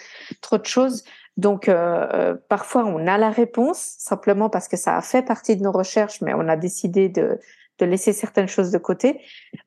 [0.41, 1.05] trop de choses.
[1.37, 5.57] Donc euh, euh, parfois on a la réponse simplement parce que ça a fait partie
[5.57, 7.41] de nos recherches, mais on a décidé de
[7.79, 9.21] de laisser certaines choses de côté.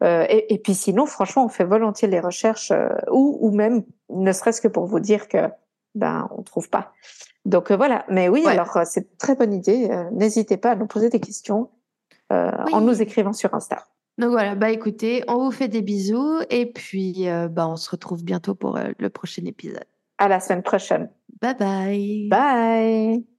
[0.04, 3.84] Euh, et, et, puis sinon, franchement, on fait volontiers les recherches euh, ou ou même
[4.10, 5.50] ne serait-ce que pour vous dire que
[5.96, 6.94] ben on trouve pas.
[7.46, 8.06] Donc euh, voilà.
[8.10, 9.90] Mais oui, alors c'est une très bonne idée.
[10.12, 11.70] N'hésitez pas à nous poser des questions.
[12.32, 13.86] Euh, en nous écrivant sur Insta.
[14.18, 17.90] Donc voilà, bah écoutez, on vous fait des bisous et puis euh, bah on se
[17.90, 19.86] retrouve bientôt pour euh, le prochain épisode.
[20.18, 21.10] À la semaine prochaine.
[21.42, 22.28] Bye bye.
[22.30, 23.31] Bye.